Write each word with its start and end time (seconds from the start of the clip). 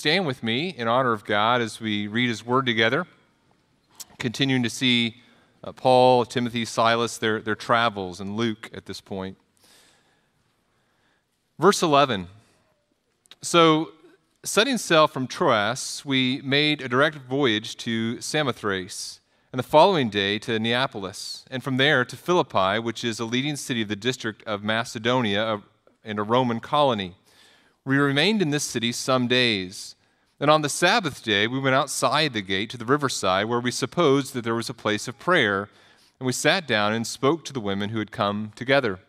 stand 0.00 0.26
with 0.26 0.42
me 0.42 0.70
in 0.70 0.88
honor 0.88 1.12
of 1.12 1.26
God 1.26 1.60
as 1.60 1.78
we 1.78 2.06
read 2.06 2.30
His 2.30 2.42
Word 2.42 2.64
together, 2.64 3.06
continuing 4.18 4.62
to 4.62 4.70
see 4.70 5.16
uh, 5.62 5.72
Paul, 5.72 6.24
Timothy, 6.24 6.64
Silas, 6.64 7.18
their, 7.18 7.42
their 7.42 7.54
travels, 7.54 8.18
and 8.18 8.34
Luke 8.34 8.70
at 8.72 8.86
this 8.86 9.02
point. 9.02 9.36
Verse 11.58 11.82
11. 11.82 12.28
So, 13.42 13.92
setting 14.42 14.78
sail 14.78 15.06
from 15.06 15.26
Troas, 15.26 16.02
we 16.02 16.40
made 16.42 16.80
a 16.80 16.88
direct 16.88 17.18
voyage 17.18 17.76
to 17.76 18.22
Samothrace, 18.22 19.20
and 19.52 19.58
the 19.58 19.62
following 19.62 20.08
day 20.08 20.38
to 20.38 20.58
Neapolis, 20.58 21.44
and 21.50 21.62
from 21.62 21.76
there 21.76 22.06
to 22.06 22.16
Philippi, 22.16 22.78
which 22.78 23.04
is 23.04 23.20
a 23.20 23.26
leading 23.26 23.56
city 23.56 23.82
of 23.82 23.88
the 23.88 23.96
district 23.96 24.42
of 24.44 24.64
Macedonia 24.64 25.60
and 26.02 26.18
a 26.18 26.22
Roman 26.22 26.58
colony. 26.58 27.16
We 27.84 27.96
remained 27.96 28.42
in 28.42 28.50
this 28.50 28.64
city 28.64 28.92
some 28.92 29.26
days. 29.26 29.96
And 30.38 30.50
on 30.50 30.62
the 30.62 30.68
Sabbath 30.68 31.22
day, 31.22 31.46
we 31.46 31.58
went 31.58 31.76
outside 31.76 32.32
the 32.32 32.42
gate 32.42 32.70
to 32.70 32.76
the 32.76 32.84
riverside, 32.84 33.46
where 33.46 33.60
we 33.60 33.70
supposed 33.70 34.32
that 34.34 34.42
there 34.42 34.54
was 34.54 34.70
a 34.70 34.74
place 34.74 35.08
of 35.08 35.18
prayer, 35.18 35.68
and 36.18 36.26
we 36.26 36.32
sat 36.32 36.66
down 36.66 36.92
and 36.92 37.06
spoke 37.06 37.44
to 37.44 37.52
the 37.52 37.60
women 37.60 37.90
who 37.90 37.98
had 37.98 38.10
come 38.10 38.52
together. 38.54 39.00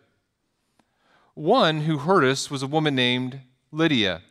One 1.34 1.82
who 1.82 1.98
heard 1.98 2.24
us 2.24 2.50
was 2.50 2.62
a 2.62 2.66
woman 2.66 2.94
named 2.94 3.40
Lydia 3.70 4.22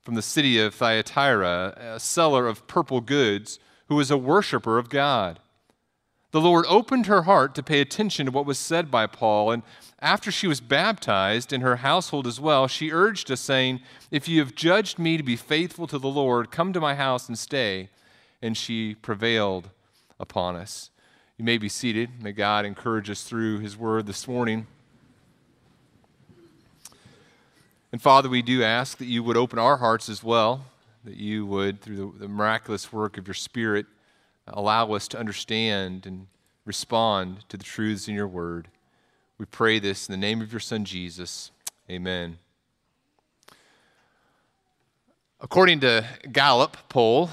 from 0.00 0.14
the 0.14 0.22
city 0.22 0.60
of 0.60 0.74
Thyatira, 0.74 1.76
a 1.96 2.00
seller 2.00 2.46
of 2.46 2.66
purple 2.66 3.00
goods, 3.00 3.58
who 3.88 3.96
was 3.96 4.10
a 4.10 4.16
worshiper 4.16 4.78
of 4.78 4.88
God. 4.88 5.40
The 6.30 6.40
Lord 6.40 6.66
opened 6.68 7.06
her 7.06 7.22
heart 7.22 7.54
to 7.54 7.62
pay 7.62 7.80
attention 7.80 8.26
to 8.26 8.32
what 8.32 8.44
was 8.44 8.58
said 8.58 8.90
by 8.90 9.06
Paul, 9.06 9.50
and 9.50 9.62
after 10.00 10.30
she 10.30 10.46
was 10.46 10.60
baptized 10.60 11.52
in 11.52 11.62
her 11.62 11.76
household 11.76 12.26
as 12.26 12.38
well, 12.38 12.68
she 12.68 12.92
urged 12.92 13.30
us, 13.30 13.40
saying, 13.40 13.80
If 14.10 14.28
you 14.28 14.40
have 14.40 14.54
judged 14.54 14.98
me 14.98 15.16
to 15.16 15.22
be 15.22 15.36
faithful 15.36 15.86
to 15.88 15.98
the 15.98 16.08
Lord, 16.08 16.50
come 16.50 16.72
to 16.72 16.80
my 16.80 16.94
house 16.94 17.28
and 17.28 17.38
stay. 17.38 17.88
And 18.40 18.56
she 18.56 18.94
prevailed 18.94 19.70
upon 20.20 20.54
us. 20.54 20.90
You 21.36 21.44
may 21.44 21.58
be 21.58 21.68
seated. 21.68 22.22
May 22.22 22.32
God 22.32 22.64
encourage 22.64 23.10
us 23.10 23.24
through 23.24 23.58
his 23.58 23.76
word 23.76 24.06
this 24.06 24.28
morning. 24.28 24.66
And 27.90 28.00
Father, 28.00 28.28
we 28.28 28.42
do 28.42 28.62
ask 28.62 28.98
that 28.98 29.06
you 29.06 29.22
would 29.22 29.36
open 29.36 29.58
our 29.58 29.78
hearts 29.78 30.08
as 30.08 30.22
well, 30.22 30.66
that 31.04 31.16
you 31.16 31.46
would, 31.46 31.80
through 31.80 31.96
the, 31.96 32.18
the 32.20 32.28
miraculous 32.28 32.92
work 32.92 33.18
of 33.18 33.26
your 33.26 33.34
Spirit, 33.34 33.86
allow 34.52 34.92
us 34.92 35.08
to 35.08 35.18
understand 35.18 36.06
and 36.06 36.26
respond 36.64 37.48
to 37.48 37.56
the 37.56 37.64
truths 37.64 38.08
in 38.08 38.14
your 38.14 38.28
word. 38.28 38.68
We 39.38 39.46
pray 39.46 39.78
this 39.78 40.08
in 40.08 40.12
the 40.12 40.18
name 40.18 40.40
of 40.42 40.52
your 40.52 40.60
Son, 40.60 40.84
Jesus. 40.84 41.50
Amen. 41.90 42.38
According 45.40 45.80
to 45.80 46.04
Gallup 46.32 46.76
poll, 46.88 47.30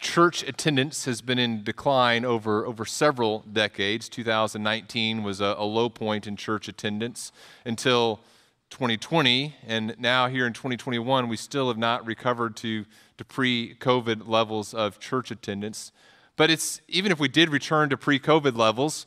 church 0.00 0.42
attendance 0.42 1.04
has 1.04 1.20
been 1.20 1.38
in 1.38 1.62
decline 1.62 2.24
over, 2.24 2.66
over 2.66 2.84
several 2.84 3.44
decades. 3.52 4.08
2019 4.08 5.22
was 5.22 5.40
a, 5.40 5.54
a 5.58 5.64
low 5.64 5.88
point 5.88 6.26
in 6.26 6.36
church 6.36 6.68
attendance 6.68 7.32
until 7.64 8.20
2020, 8.70 9.54
and 9.66 9.94
now 9.98 10.28
here 10.28 10.46
in 10.46 10.52
2021, 10.52 11.28
we 11.28 11.36
still 11.36 11.68
have 11.68 11.78
not 11.78 12.04
recovered 12.04 12.56
to, 12.56 12.84
to 13.18 13.24
pre 13.24 13.74
COVID 13.76 14.28
levels 14.28 14.74
of 14.74 14.98
church 14.98 15.30
attendance. 15.30 15.92
But 16.36 16.50
it's, 16.50 16.80
even 16.88 17.12
if 17.12 17.18
we 17.18 17.28
did 17.28 17.50
return 17.50 17.88
to 17.90 17.96
pre 17.96 18.18
COVID 18.18 18.56
levels, 18.56 19.06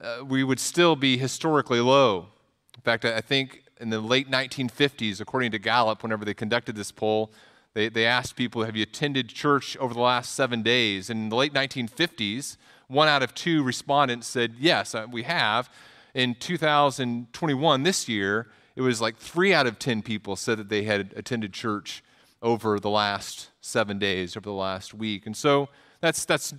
uh, 0.00 0.18
we 0.24 0.44
would 0.44 0.60
still 0.60 0.96
be 0.96 1.16
historically 1.16 1.80
low. 1.80 2.28
In 2.74 2.82
fact, 2.82 3.04
I 3.04 3.20
think 3.20 3.62
in 3.80 3.90
the 3.90 4.00
late 4.00 4.30
1950s, 4.30 5.20
according 5.20 5.50
to 5.52 5.58
Gallup, 5.58 6.02
whenever 6.02 6.24
they 6.24 6.34
conducted 6.34 6.76
this 6.76 6.92
poll, 6.92 7.32
they, 7.74 7.88
they 7.88 8.06
asked 8.06 8.36
people, 8.36 8.64
Have 8.64 8.76
you 8.76 8.82
attended 8.82 9.28
church 9.28 9.76
over 9.78 9.94
the 9.94 10.00
last 10.00 10.34
seven 10.34 10.62
days? 10.62 11.10
And 11.10 11.24
in 11.24 11.28
the 11.28 11.36
late 11.36 11.52
1950s, 11.52 12.56
one 12.88 13.08
out 13.08 13.22
of 13.22 13.34
two 13.34 13.62
respondents 13.62 14.26
said, 14.26 14.54
Yes, 14.58 14.94
uh, 14.94 15.06
we 15.10 15.24
have. 15.24 15.68
In 16.14 16.34
2021, 16.34 17.82
this 17.82 18.08
year, 18.08 18.48
it 18.74 18.80
was 18.80 19.00
like 19.00 19.16
three 19.16 19.52
out 19.52 19.66
of 19.66 19.78
10 19.78 20.02
people 20.02 20.36
said 20.36 20.58
that 20.58 20.68
they 20.68 20.84
had 20.84 21.12
attended 21.16 21.52
church 21.52 22.02
over 22.42 22.78
the 22.78 22.90
last 22.90 23.50
seven 23.60 23.98
days, 23.98 24.36
over 24.36 24.44
the 24.44 24.52
last 24.52 24.94
week. 24.94 25.26
And 25.26 25.36
so 25.36 25.68
that's, 26.00 26.24
that's, 26.24 26.54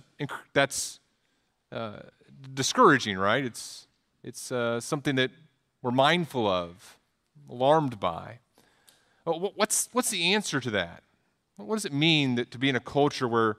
that's 0.52 1.00
uh, 1.72 2.00
discouraging, 2.52 3.18
right? 3.18 3.44
It's, 3.44 3.86
it's 4.22 4.52
uh, 4.52 4.80
something 4.80 5.16
that 5.16 5.30
we're 5.82 5.90
mindful 5.90 6.46
of, 6.46 6.98
alarmed 7.48 8.00
by. 8.00 8.40
What's, 9.24 9.88
what's 9.92 10.10
the 10.10 10.34
answer 10.34 10.60
to 10.60 10.70
that? 10.70 11.02
What 11.56 11.76
does 11.76 11.84
it 11.84 11.92
mean 11.92 12.34
that, 12.36 12.50
to 12.50 12.58
be 12.58 12.68
in 12.68 12.76
a 12.76 12.80
culture 12.80 13.28
where 13.28 13.56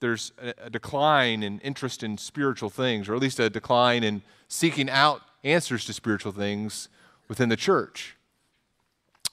there's 0.00 0.32
a, 0.42 0.54
a 0.64 0.70
decline 0.70 1.42
in 1.42 1.60
interest 1.60 2.02
in 2.02 2.18
spiritual 2.18 2.70
things, 2.70 3.08
or 3.08 3.14
at 3.14 3.20
least 3.20 3.40
a 3.40 3.50
decline 3.50 4.04
in 4.04 4.22
seeking 4.48 4.88
out 4.90 5.22
answers 5.42 5.84
to 5.86 5.92
spiritual 5.92 6.32
things 6.32 6.88
within 7.28 7.48
the 7.48 7.56
church? 7.56 8.16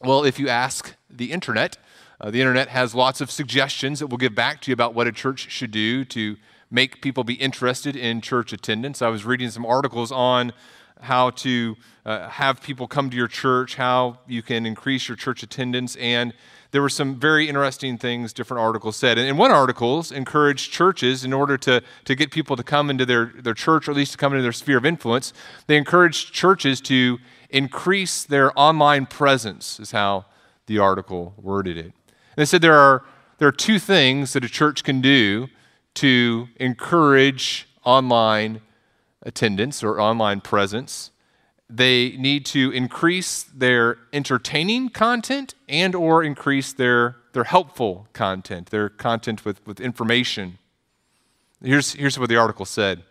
Well, 0.01 0.23
if 0.23 0.39
you 0.39 0.49
ask 0.49 0.95
the 1.09 1.31
internet, 1.31 1.77
uh, 2.23 2.31
the 2.31 2.39
internet 2.39 2.69
has 2.69 2.95
lots 2.95 3.19
of 3.19 3.29
suggestions 3.29 3.99
that 3.99 4.07
we'll 4.07 4.17
give 4.17 4.33
back 4.33 4.61
to 4.61 4.71
you 4.71 4.73
about 4.73 4.93
what 4.93 5.07
a 5.07 5.11
church 5.11 5.51
should 5.51 5.71
do 5.71 6.05
to 6.05 6.37
make 6.71 7.01
people 7.01 7.25
be 7.25 7.33
interested 7.33 7.97
in 7.97 8.21
church 8.21 8.53
attendance. 8.53 9.01
I 9.01 9.09
was 9.09 9.25
reading 9.25 9.49
some 9.49 9.65
articles 9.65 10.09
on 10.09 10.53
how 11.01 11.31
to 11.31 11.75
uh, 12.05 12.29
have 12.29 12.61
people 12.61 12.87
come 12.87 13.09
to 13.09 13.17
your 13.17 13.27
church, 13.27 13.75
how 13.75 14.19
you 14.25 14.41
can 14.41 14.65
increase 14.65 15.09
your 15.09 15.17
church 15.17 15.43
attendance, 15.43 15.97
and 15.97 16.33
there 16.71 16.81
were 16.81 16.87
some 16.87 17.19
very 17.19 17.49
interesting 17.49 17.97
things 17.97 18.31
different 18.31 18.61
articles 18.61 18.95
said. 18.95 19.17
And 19.17 19.37
one 19.37 19.51
article 19.51 20.05
encouraged 20.15 20.71
churches, 20.71 21.25
in 21.25 21.33
order 21.33 21.57
to, 21.57 21.83
to 22.05 22.15
get 22.15 22.31
people 22.31 22.55
to 22.55 22.63
come 22.63 22.89
into 22.89 23.05
their, 23.05 23.33
their 23.37 23.53
church, 23.53 23.89
or 23.89 23.91
at 23.91 23.97
least 23.97 24.13
to 24.13 24.17
come 24.17 24.31
into 24.31 24.43
their 24.43 24.53
sphere 24.53 24.77
of 24.77 24.85
influence, 24.85 25.33
they 25.67 25.75
encouraged 25.75 26.33
churches 26.33 26.79
to 26.81 27.19
increase 27.49 28.23
their 28.23 28.57
online 28.57 29.07
presence, 29.07 29.77
is 29.77 29.91
how 29.91 30.23
the 30.67 30.79
article 30.79 31.33
worded 31.37 31.77
it. 31.77 31.91
They 32.35 32.45
said 32.45 32.61
there 32.61 32.77
are, 32.77 33.03
there 33.37 33.47
are 33.47 33.53
two 33.53 33.79
things 33.79 34.33
that 34.33 34.43
a 34.43 34.49
church 34.49 34.83
can 34.83 35.01
do 35.01 35.47
to 35.95 36.47
encourage 36.57 37.67
online 37.83 38.61
attendance 39.21 39.83
or 39.83 39.99
online 39.99 40.41
presence. 40.41 41.11
They 41.69 42.11
need 42.17 42.45
to 42.47 42.71
increase 42.71 43.43
their 43.43 43.97
entertaining 44.11 44.89
content 44.89 45.55
and 45.69 45.95
or 45.95 46.23
increase 46.23 46.73
their, 46.73 47.17
their 47.33 47.45
helpful 47.45 48.07
content 48.13 48.69
their 48.69 48.89
content 48.89 49.45
with, 49.45 49.65
with 49.65 49.79
information. 49.79 50.57
Here's, 51.63 51.93
here's 51.93 52.19
what 52.19 52.29
the 52.29 52.35
article 52.35 52.65
said. 52.65 53.03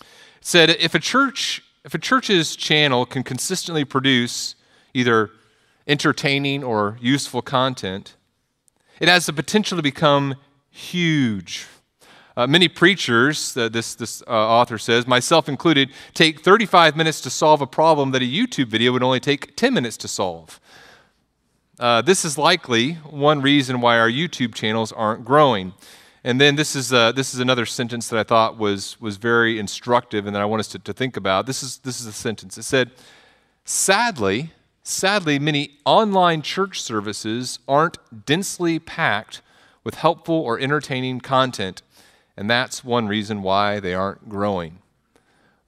It 0.00 0.06
said 0.40 0.70
if 0.70 0.94
a 0.94 0.98
church 0.98 1.62
if 1.84 1.92
a 1.92 1.98
church's 1.98 2.56
channel 2.56 3.04
can 3.04 3.22
consistently 3.22 3.84
produce 3.84 4.54
either 4.94 5.30
entertaining 5.86 6.64
or 6.64 6.96
useful 7.00 7.42
content, 7.42 8.16
it 9.00 9.08
has 9.08 9.26
the 9.26 9.32
potential 9.32 9.76
to 9.76 9.82
become 9.82 10.36
huge. 10.70 11.66
Uh, 12.36 12.46
many 12.48 12.66
preachers, 12.66 13.56
uh, 13.56 13.68
this, 13.68 13.94
this 13.94 14.22
uh, 14.22 14.30
author 14.30 14.76
says, 14.76 15.06
myself 15.06 15.48
included, 15.48 15.90
take 16.14 16.40
35 16.40 16.96
minutes 16.96 17.20
to 17.20 17.30
solve 17.30 17.60
a 17.60 17.66
problem 17.66 18.10
that 18.10 18.22
a 18.22 18.24
YouTube 18.24 18.66
video 18.66 18.90
would 18.92 19.04
only 19.04 19.20
take 19.20 19.54
10 19.56 19.72
minutes 19.72 19.96
to 19.98 20.08
solve. 20.08 20.60
Uh, 21.78 22.02
this 22.02 22.24
is 22.24 22.36
likely 22.36 22.94
one 22.94 23.40
reason 23.40 23.80
why 23.80 23.98
our 23.98 24.10
YouTube 24.10 24.54
channels 24.54 24.90
aren't 24.90 25.24
growing. 25.24 25.74
And 26.24 26.40
then 26.40 26.56
this 26.56 26.74
is, 26.74 26.92
uh, 26.92 27.12
this 27.12 27.34
is 27.34 27.40
another 27.40 27.66
sentence 27.66 28.08
that 28.08 28.18
I 28.18 28.24
thought 28.24 28.58
was, 28.58 29.00
was 29.00 29.16
very 29.16 29.58
instructive 29.58 30.26
and 30.26 30.34
that 30.34 30.42
I 30.42 30.46
want 30.46 30.60
us 30.60 30.68
to, 30.68 30.78
to 30.80 30.92
think 30.92 31.16
about. 31.16 31.46
This 31.46 31.62
is, 31.62 31.78
this 31.78 32.00
is 32.00 32.06
a 32.06 32.12
sentence. 32.12 32.58
It 32.58 32.62
said, 32.62 32.90
Sadly, 33.64 34.52
sadly, 34.84 35.40
many 35.40 35.78
online 35.84 36.42
church 36.42 36.80
services 36.80 37.58
aren't 37.66 38.26
densely 38.26 38.78
packed 38.78 39.42
with 39.82 39.96
helpful 39.96 40.36
or 40.36 40.60
entertaining 40.60 41.20
content, 41.20 41.82
and 42.36 42.48
that's 42.48 42.84
one 42.84 43.08
reason 43.08 43.42
why 43.42 43.80
they 43.80 43.94
aren't 43.94 44.28
growing. 44.28 44.78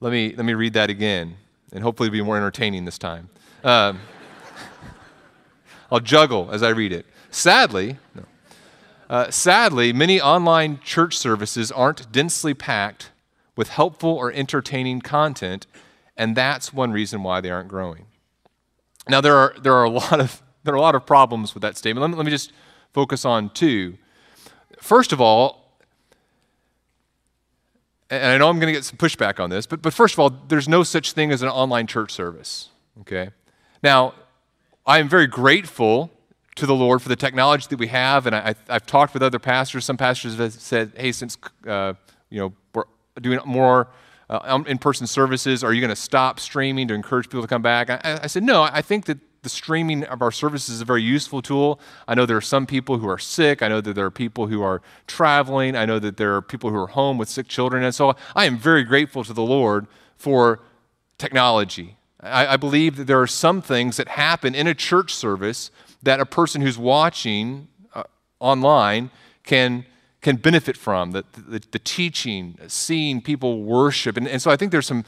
Let 0.01 0.13
me, 0.13 0.35
let 0.37 0.45
me 0.45 0.55
read 0.55 0.75
that 0.75 0.91
again, 0.91 1.37
and 1.73 1.83
hopefully 1.83 2.11
be 2.11 2.23
more 2.23 2.37
entertaining 2.37 2.85
this 2.85 2.99
time. 2.99 3.31
Um, 3.65 4.01
I'll 5.91 6.01
juggle 6.01 6.51
as 6.53 6.62
I 6.62 6.69
read 6.71 6.93
it. 6.93 7.07
Sadly, 7.31 7.97
no. 8.15 8.23
Uh, 9.09 9.31
sadly, 9.31 9.93
many 9.93 10.21
online 10.21 10.81
church 10.81 11.17
services 11.17 11.71
aren't 11.71 12.11
densely 12.11 12.55
packed 12.55 13.11
with 13.55 13.69
helpful 13.69 14.11
or 14.11 14.33
entertaining 14.33 15.01
content, 15.01 15.67
and 16.17 16.37
that's 16.37 16.73
one 16.73 16.91
reason 16.93 17.23
why 17.23 17.41
they 17.41 17.51
aren't 17.51 17.69
growing. 17.69 18.07
Now, 19.08 19.20
there 19.20 19.37
are, 19.37 19.55
there 19.61 19.75
are, 19.75 19.85
a, 19.85 19.91
lot 19.91 20.20
of, 20.20 20.43
there 20.64 20.75
are 20.75 20.76
a 20.76 20.81
lot 20.81 20.94
of 20.94 21.06
problems 21.06 21.55
with 21.55 21.62
that 21.62 21.76
statement. 21.76 22.03
Let 22.03 22.11
me, 22.11 22.17
let 22.17 22.26
me 22.26 22.32
just 22.32 22.53
focus 22.93 23.25
on 23.25 23.50
two. 23.50 23.99
First 24.81 25.12
of 25.12 25.20
all, 25.20 25.62
and 28.08 28.25
I 28.25 28.38
know 28.38 28.49
I'm 28.49 28.61
going 28.61 28.73
to 28.73 28.79
get 28.79 28.85
some 28.85 28.99
pushback 28.99 29.41
on 29.41 29.50
this, 29.50 29.67
but, 29.67 29.82
but 29.82 29.93
first 29.93 30.14
of 30.14 30.20
all, 30.20 30.31
there's 30.31 30.69
no 30.69 30.85
such 30.85 31.12
thing 31.12 31.32
as 31.32 31.43
an 31.43 31.49
online 31.49 31.88
church 31.88 32.12
service. 32.12 32.69
Okay? 33.00 33.31
Now, 33.82 34.14
I 34.87 35.00
am 35.00 35.09
very 35.09 35.26
grateful 35.26 36.12
to 36.56 36.67
the 36.67 36.75
Lord 36.75 37.02
for 37.02 37.09
the 37.09 37.17
technology 37.17 37.67
that 37.69 37.79
we 37.79 37.88
have. 37.88 38.26
And 38.26 38.35
I, 38.35 38.55
have 38.69 38.87
talked 38.87 39.14
with 39.14 39.23
other 39.23 39.38
pastors. 39.38 39.85
Some 39.85 39.97
pastors 39.97 40.37
have 40.37 40.52
said, 40.52 40.93
hey, 40.97 41.12
since 41.12 41.38
uh, 41.67 41.94
you 42.31 42.41
know 42.41 42.52
we're 42.75 42.85
doing 43.20 43.38
more 43.44 43.88
uh, 44.28 44.40
um, 44.43 44.67
in-person 44.67 45.06
services, 45.06 45.62
are 45.62 45.73
you 45.73 45.81
going 45.81 45.88
to 45.88 45.96
stop 45.96 46.40
streaming 46.40 46.88
to 46.88 46.94
encourage 46.94 47.26
people 47.26 47.43
to 47.43 47.49
come 47.49 47.62
back? 47.62 47.90
I, 47.90 48.20
I 48.23 48.26
said, 48.26 48.43
no. 48.43 48.62
I 48.62 48.82
think 48.82 49.05
that 49.06 49.19
the 49.43 49.49
streaming 49.49 50.02
of 50.05 50.23
our 50.23 50.32
services 50.32 50.75
is 50.76 50.81
a 50.81 50.84
very 50.84 51.02
useful 51.02 51.40
tool. 51.40 51.78
I 52.08 52.17
know 52.17 52.26
there 52.26 52.37
are 52.37 52.40
some 52.40 52.67
people 52.67 52.99
who 52.99 53.08
are 53.08 53.19
sick. 53.19 53.62
I 53.62 53.69
know 53.69 53.81
that 53.81 53.93
there 53.93 54.06
are 54.06 54.11
people 54.11 54.49
who 54.49 54.61
are 54.62 54.82
traveling. 55.06 55.76
I 55.76 55.84
know 55.84 56.00
that 56.00 56.17
there 56.17 56.34
are 56.34 56.43
people 56.43 56.70
who 56.70 56.76
are 56.76 56.88
home 56.88 57.17
with 57.17 57.28
sick 57.28 57.46
children. 57.46 57.84
And 57.84 57.94
so 57.94 58.17
I 58.34 58.46
am 58.46 58.58
very 58.58 58.82
grateful 58.82 59.23
to 59.23 59.32
the 59.32 59.44
Lord 59.44 59.87
for 60.17 60.61
technology. 61.19 61.96
I, 62.20 62.55
I 62.55 62.56
believe 62.56 62.96
that 62.96 63.06
there 63.06 63.20
are 63.20 63.26
some 63.28 63.62
things 63.62 63.99
that 63.99 64.08
happen 64.08 64.55
in 64.55 64.67
a 64.67 64.75
church 64.75 65.14
service 65.14 65.70
that 66.02 66.19
a 66.19 66.26
person 66.26 66.61
who's 66.61 66.78
watching 66.78 67.69
uh, 67.94 68.02
online 68.40 69.11
can, 69.44 69.87
can 70.26 70.34
benefit 70.34 70.76
from 70.76 71.12
the, 71.12 71.25
the, 71.46 71.62
the, 71.70 71.78
teaching, 71.78 72.58
seeing 72.67 73.23
people 73.23 73.62
worship. 73.62 74.17
And, 74.17 74.26
and 74.26 74.43
so 74.43 74.50
I 74.50 74.56
think 74.56 74.73
there's 74.73 74.88
some 74.88 75.05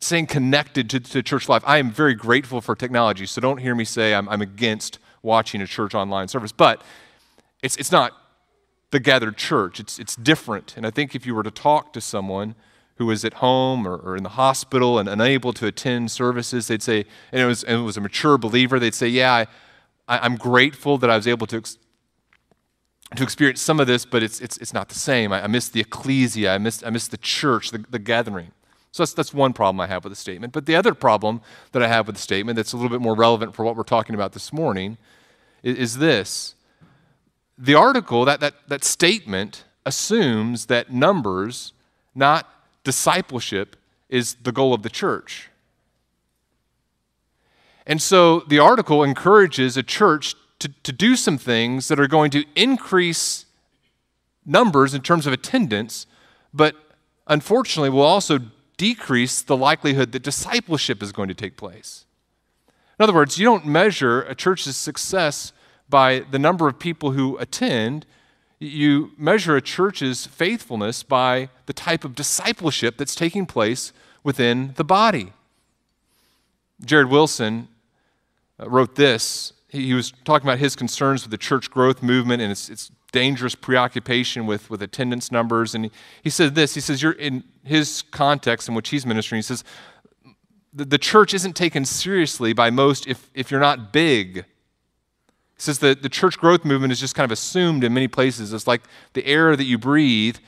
saying 0.00 0.24
connected 0.24 0.88
to, 0.88 1.00
to 1.00 1.22
church 1.22 1.50
life. 1.50 1.62
I 1.66 1.76
am 1.76 1.90
very 1.90 2.14
grateful 2.14 2.62
for 2.62 2.74
technology, 2.74 3.26
so 3.26 3.42
don't 3.42 3.58
hear 3.58 3.74
me 3.74 3.84
say 3.84 4.14
I'm, 4.14 4.26
I'm 4.26 4.40
against 4.40 5.00
watching 5.20 5.60
a 5.60 5.66
church 5.66 5.94
online 5.94 6.28
service. 6.28 6.50
But 6.50 6.80
it's, 7.62 7.76
it's 7.76 7.92
not 7.92 8.12
the 8.90 9.00
gathered 9.00 9.36
church, 9.36 9.80
it's, 9.80 9.98
it's 9.98 10.16
different. 10.16 10.78
And 10.78 10.86
I 10.86 10.90
think 10.90 11.14
if 11.14 11.26
you 11.26 11.34
were 11.34 11.42
to 11.42 11.50
talk 11.50 11.92
to 11.92 12.00
someone, 12.00 12.54
who 12.96 13.04
was 13.06 13.22
at 13.24 13.34
home 13.34 13.86
or, 13.86 13.96
or 13.96 14.16
in 14.16 14.22
the 14.22 14.30
hospital 14.30 14.98
and 14.98 15.10
unable 15.10 15.52
to 15.52 15.66
attend 15.66 16.10
services, 16.10 16.68
they'd 16.68 16.80
say, 16.80 17.04
and 17.32 17.42
it 17.42 17.44
was, 17.44 17.64
and 17.64 17.80
it 17.80 17.82
was 17.82 17.96
a 17.96 18.00
mature 18.00 18.38
believer, 18.38 18.78
they'd 18.78 18.94
say, 18.94 19.08
Yeah, 19.08 19.46
I, 20.06 20.24
am 20.24 20.36
grateful 20.36 20.96
that 20.98 21.10
I 21.10 21.16
was 21.16 21.26
able 21.26 21.48
to, 21.48 21.56
ex- 21.56 21.76
to 23.16 23.22
experience 23.22 23.60
some 23.60 23.80
of 23.80 23.86
this, 23.86 24.04
but 24.04 24.22
it's, 24.22 24.40
it's, 24.40 24.56
it's 24.58 24.72
not 24.72 24.88
the 24.88 24.94
same. 24.94 25.32
I, 25.32 25.44
I 25.44 25.46
miss 25.46 25.68
the 25.68 25.80
ecclesia, 25.80 26.54
I 26.54 26.58
miss, 26.58 26.82
I 26.82 26.90
miss 26.90 27.08
the 27.08 27.16
church, 27.18 27.70
the, 27.70 27.84
the 27.90 27.98
gathering. 27.98 28.52
So 28.92 29.02
that's, 29.02 29.12
that's 29.14 29.34
one 29.34 29.52
problem 29.52 29.80
I 29.80 29.86
have 29.88 30.04
with 30.04 30.12
the 30.12 30.16
statement. 30.16 30.52
But 30.52 30.66
the 30.66 30.76
other 30.76 30.94
problem 30.94 31.40
that 31.72 31.82
I 31.82 31.88
have 31.88 32.06
with 32.06 32.16
the 32.16 32.22
statement 32.22 32.56
that's 32.56 32.72
a 32.72 32.76
little 32.76 32.90
bit 32.90 33.00
more 33.00 33.14
relevant 33.14 33.54
for 33.54 33.64
what 33.64 33.76
we're 33.76 33.82
talking 33.82 34.14
about 34.14 34.32
this 34.32 34.52
morning 34.52 34.98
is, 35.62 35.76
is 35.76 35.98
this. 35.98 36.54
The 37.58 37.74
article, 37.74 38.24
that, 38.24 38.40
that, 38.40 38.54
that 38.68 38.84
statement, 38.84 39.64
assumes 39.86 40.66
that 40.66 40.92
numbers, 40.92 41.72
not 42.14 42.48
discipleship 42.84 43.76
is 44.08 44.34
the 44.42 44.52
goal 44.52 44.72
of 44.72 44.82
the 44.82 44.88
church. 44.88 45.50
And 47.86 48.00
so 48.00 48.40
the 48.40 48.58
article 48.58 49.02
encourages 49.02 49.76
a 49.76 49.82
church 49.82 50.34
to, 50.58 50.68
to 50.82 50.92
do 50.92 51.16
some 51.16 51.38
things 51.38 51.88
that 51.88 52.00
are 52.00 52.08
going 52.08 52.30
to 52.30 52.44
increase 52.54 53.46
numbers 54.46 54.94
in 54.94 55.02
terms 55.02 55.26
of 55.26 55.32
attendance, 55.32 56.06
but 56.52 56.74
unfortunately 57.26 57.90
will 57.90 58.02
also 58.02 58.38
decrease 58.76 59.42
the 59.42 59.56
likelihood 59.56 60.12
that 60.12 60.22
discipleship 60.22 61.02
is 61.02 61.12
going 61.12 61.28
to 61.28 61.34
take 61.34 61.56
place. 61.56 62.04
In 62.98 63.02
other 63.02 63.12
words, 63.12 63.38
you 63.38 63.44
don't 63.44 63.66
measure 63.66 64.22
a 64.22 64.34
church's 64.34 64.76
success 64.76 65.52
by 65.88 66.20
the 66.30 66.38
number 66.38 66.68
of 66.68 66.78
people 66.78 67.12
who 67.12 67.36
attend, 67.38 68.06
you 68.58 69.12
measure 69.18 69.56
a 69.56 69.60
church's 69.60 70.26
faithfulness 70.26 71.02
by 71.02 71.48
the 71.66 71.72
type 71.72 72.04
of 72.04 72.14
discipleship 72.14 72.96
that's 72.96 73.14
taking 73.14 73.46
place 73.46 73.92
within 74.22 74.72
the 74.76 74.84
body. 74.84 75.32
Jared 76.84 77.10
Wilson 77.10 77.68
uh, 78.58 78.68
wrote 78.68 78.94
this. 78.94 79.52
He 79.74 79.94
was 79.94 80.12
talking 80.24 80.46
about 80.46 80.58
his 80.58 80.76
concerns 80.76 81.22
with 81.22 81.30
the 81.30 81.38
church 81.38 81.70
growth 81.70 82.02
movement 82.02 82.40
and 82.40 82.52
its, 82.52 82.68
its 82.68 82.90
dangerous 83.12 83.54
preoccupation 83.54 84.46
with, 84.46 84.70
with 84.70 84.82
attendance 84.82 85.30
numbers. 85.32 85.74
And 85.74 85.86
he, 85.86 85.90
he 86.22 86.30
said 86.30 86.54
this 86.54 86.74
he 86.74 86.80
says, 86.80 87.02
You're 87.02 87.12
in 87.12 87.44
his 87.64 88.02
context 88.10 88.68
in 88.68 88.74
which 88.74 88.90
he's 88.90 89.04
ministering, 89.04 89.38
he 89.38 89.42
says, 89.42 89.64
the, 90.72 90.84
the 90.84 90.98
church 90.98 91.34
isn't 91.34 91.54
taken 91.54 91.84
seriously 91.84 92.52
by 92.52 92.70
most 92.70 93.06
if, 93.06 93.30
if 93.34 93.50
you're 93.50 93.60
not 93.60 93.92
big 93.92 94.44
he 95.56 95.62
says 95.62 95.78
that 95.78 96.02
the 96.02 96.08
church 96.08 96.36
growth 96.36 96.64
movement 96.64 96.92
is 96.92 96.98
just 96.98 97.14
kind 97.14 97.24
of 97.24 97.30
assumed 97.30 97.84
in 97.84 97.94
many 97.94 98.08
places. 98.08 98.52
It's 98.52 98.66
like 98.66 98.82
the 99.12 99.24
air 99.24 99.54
that 99.54 99.64
you 99.64 99.78
breathe. 99.78 100.38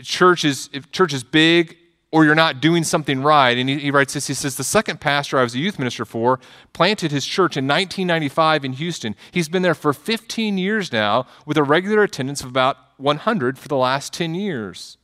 Church 0.00 0.44
is, 0.44 0.70
if 0.72 0.92
church 0.92 1.12
is 1.12 1.24
big 1.24 1.76
or 2.10 2.24
you're 2.24 2.34
not 2.34 2.60
doing 2.60 2.84
something 2.84 3.22
right. 3.22 3.56
And 3.56 3.68
he, 3.68 3.78
he 3.78 3.90
writes 3.90 4.14
this 4.14 4.28
he 4.28 4.34
says, 4.34 4.56
The 4.56 4.64
second 4.64 5.00
pastor 5.00 5.38
I 5.38 5.42
was 5.42 5.54
a 5.54 5.58
youth 5.58 5.78
minister 5.78 6.04
for 6.04 6.40
planted 6.72 7.10
his 7.10 7.26
church 7.26 7.56
in 7.56 7.66
1995 7.66 8.64
in 8.64 8.72
Houston. 8.74 9.14
He's 9.30 9.48
been 9.48 9.62
there 9.62 9.74
for 9.74 9.92
15 9.92 10.58
years 10.58 10.92
now 10.92 11.26
with 11.44 11.56
a 11.56 11.62
regular 11.62 12.02
attendance 12.02 12.40
of 12.40 12.48
about 12.48 12.76
100 12.96 13.58
for 13.58 13.68
the 13.68 13.76
last 13.76 14.12
10 14.12 14.34
years. 14.34 14.96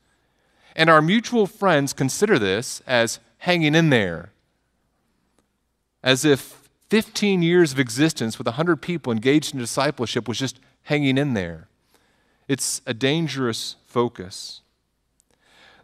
And 0.74 0.90
our 0.90 1.02
mutual 1.02 1.46
friends 1.46 1.92
consider 1.92 2.38
this 2.38 2.82
as 2.86 3.20
hanging 3.38 3.74
in 3.74 3.90
there, 3.90 4.32
as 6.02 6.24
if 6.24 6.68
15 6.88 7.42
years 7.42 7.72
of 7.72 7.78
existence 7.78 8.38
with 8.38 8.46
100 8.46 8.76
people 8.76 9.12
engaged 9.12 9.52
in 9.52 9.60
discipleship 9.60 10.26
was 10.26 10.38
just 10.38 10.58
hanging 10.84 11.18
in 11.18 11.34
there. 11.34 11.68
It's 12.48 12.82
a 12.86 12.94
dangerous 12.94 13.76
focus. 13.86 14.60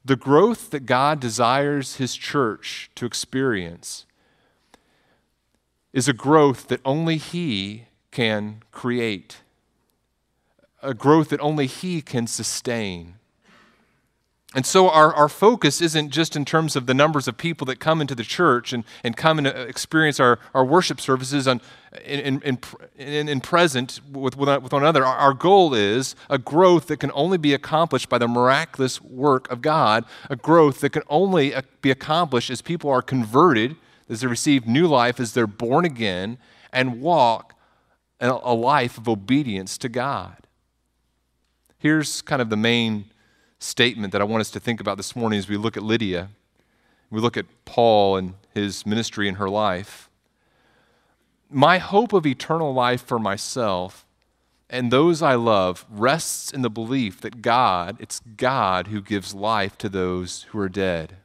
The 0.04 0.16
growth 0.16 0.70
that 0.70 0.86
God 0.86 1.20
desires 1.20 1.96
His 1.96 2.16
church 2.16 2.90
to 2.94 3.06
experience 3.06 4.06
is 5.92 6.08
a 6.08 6.12
growth 6.12 6.68
that 6.68 6.80
only 6.84 7.16
He 7.16 7.84
can 8.10 8.62
create, 8.72 9.42
a 10.82 10.94
growth 10.94 11.28
that 11.28 11.40
only 11.40 11.66
He 11.66 12.00
can 12.02 12.26
sustain. 12.26 13.19
And 14.52 14.66
so 14.66 14.90
our, 14.90 15.14
our 15.14 15.28
focus 15.28 15.80
isn't 15.80 16.10
just 16.10 16.34
in 16.34 16.44
terms 16.44 16.74
of 16.74 16.86
the 16.86 16.94
numbers 16.94 17.28
of 17.28 17.36
people 17.36 17.64
that 17.66 17.78
come 17.78 18.00
into 18.00 18.16
the 18.16 18.24
church 18.24 18.72
and, 18.72 18.82
and 19.04 19.16
come 19.16 19.38
and 19.38 19.46
uh, 19.46 19.50
experience 19.50 20.18
our, 20.18 20.40
our 20.54 20.64
worship 20.64 21.00
services 21.00 21.46
on, 21.46 21.60
in, 22.04 22.42
in, 22.42 22.58
in, 22.96 23.28
in 23.28 23.40
present 23.40 24.00
with, 24.10 24.36
with 24.36 24.72
one 24.72 24.82
another. 24.82 25.04
Our, 25.06 25.16
our 25.16 25.34
goal 25.34 25.72
is 25.72 26.16
a 26.28 26.36
growth 26.36 26.88
that 26.88 26.96
can 26.96 27.12
only 27.14 27.38
be 27.38 27.54
accomplished 27.54 28.08
by 28.08 28.18
the 28.18 28.26
miraculous 28.26 29.00
work 29.00 29.48
of 29.52 29.62
God, 29.62 30.04
a 30.28 30.34
growth 30.34 30.80
that 30.80 30.90
can 30.90 31.02
only 31.08 31.54
uh, 31.54 31.62
be 31.80 31.92
accomplished 31.92 32.50
as 32.50 32.60
people 32.60 32.90
are 32.90 33.02
converted, 33.02 33.76
as 34.08 34.22
they 34.22 34.26
receive 34.26 34.66
new 34.66 34.88
life, 34.88 35.20
as 35.20 35.32
they're 35.32 35.46
born 35.46 35.84
again, 35.84 36.38
and 36.72 37.00
walk 37.00 37.54
a 38.20 38.52
life 38.52 38.98
of 38.98 39.08
obedience 39.08 39.78
to 39.78 39.88
God. 39.88 40.36
Here's 41.78 42.20
kind 42.20 42.42
of 42.42 42.50
the 42.50 42.56
main 42.56 43.06
statement 43.60 44.10
that 44.12 44.20
I 44.20 44.24
want 44.24 44.40
us 44.40 44.50
to 44.50 44.60
think 44.60 44.80
about 44.80 44.96
this 44.96 45.14
morning 45.14 45.38
as 45.38 45.48
we 45.48 45.56
look 45.56 45.76
at 45.76 45.84
Lydia. 45.84 46.30
We 47.10 47.20
look 47.20 47.36
at 47.36 47.46
Paul 47.64 48.16
and 48.16 48.34
his 48.52 48.84
ministry 48.84 49.28
and 49.28 49.36
her 49.36 49.48
life. 49.48 50.10
My 51.48 51.78
hope 51.78 52.12
of 52.12 52.26
eternal 52.26 52.74
life 52.74 53.02
for 53.02 53.18
myself 53.18 54.06
and 54.72 54.92
those 54.92 55.20
I 55.20 55.34
love 55.34 55.84
rests 55.90 56.52
in 56.52 56.62
the 56.62 56.70
belief 56.70 57.20
that 57.22 57.42
God, 57.42 57.96
it's 57.98 58.20
God 58.36 58.86
who 58.86 59.02
gives 59.02 59.34
life 59.34 59.76
to 59.78 59.88
those 59.88 60.44
who 60.50 60.60
are 60.60 60.68
dead. 60.68 61.16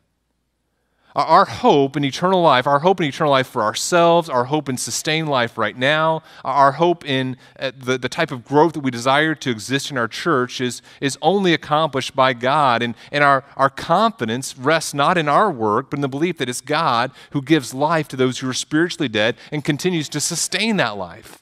Our 1.16 1.46
hope 1.46 1.96
in 1.96 2.04
eternal 2.04 2.42
life, 2.42 2.68
our 2.68 2.80
hope 2.80 3.00
in 3.00 3.08
eternal 3.08 3.32
life 3.32 3.48
for 3.48 3.64
ourselves, 3.64 4.28
our 4.28 4.46
hope 4.46 4.68
in 4.68 4.76
sustained 4.76 5.30
life 5.30 5.58
right 5.58 5.78
now, 5.78 6.24
our 6.44 6.74
hope 6.74 7.06
in 7.06 7.38
uh, 7.58 7.72
the, 7.78 7.98
the 7.98 8.10
type 8.10 8.32
of 8.32 8.44
growth 8.44 8.74
that 8.74 8.82
we 8.82 8.92
desire 8.92 9.34
to 9.34 9.50
exist 9.50 9.92
in 9.92 9.98
our 9.98 10.10
church 10.10 10.60
is, 10.60 10.82
is 11.00 11.18
only 11.22 11.54
accomplished 11.54 12.18
by 12.18 12.34
God. 12.34 12.82
And, 12.82 12.96
and 13.14 13.24
our, 13.24 13.46
our 13.56 13.70
confidence 13.70 14.58
rests 14.58 14.94
not 14.94 15.18
in 15.18 15.30
our 15.30 15.50
work, 15.50 15.90
but 15.90 16.00
in 16.00 16.02
the 16.02 16.10
belief 16.10 16.38
that 16.40 16.50
it's 16.50 16.60
God 16.60 17.12
who 17.32 17.42
gives 17.42 17.74
life 17.74 18.10
to 18.10 18.18
those 18.18 18.40
who 18.40 18.50
are 18.50 18.54
spiritually 18.54 19.08
dead 19.08 19.38
and 19.54 19.64
continues 19.64 20.10
to 20.10 20.20
sustain 20.20 20.76
that 20.78 20.98
life. 20.98 21.42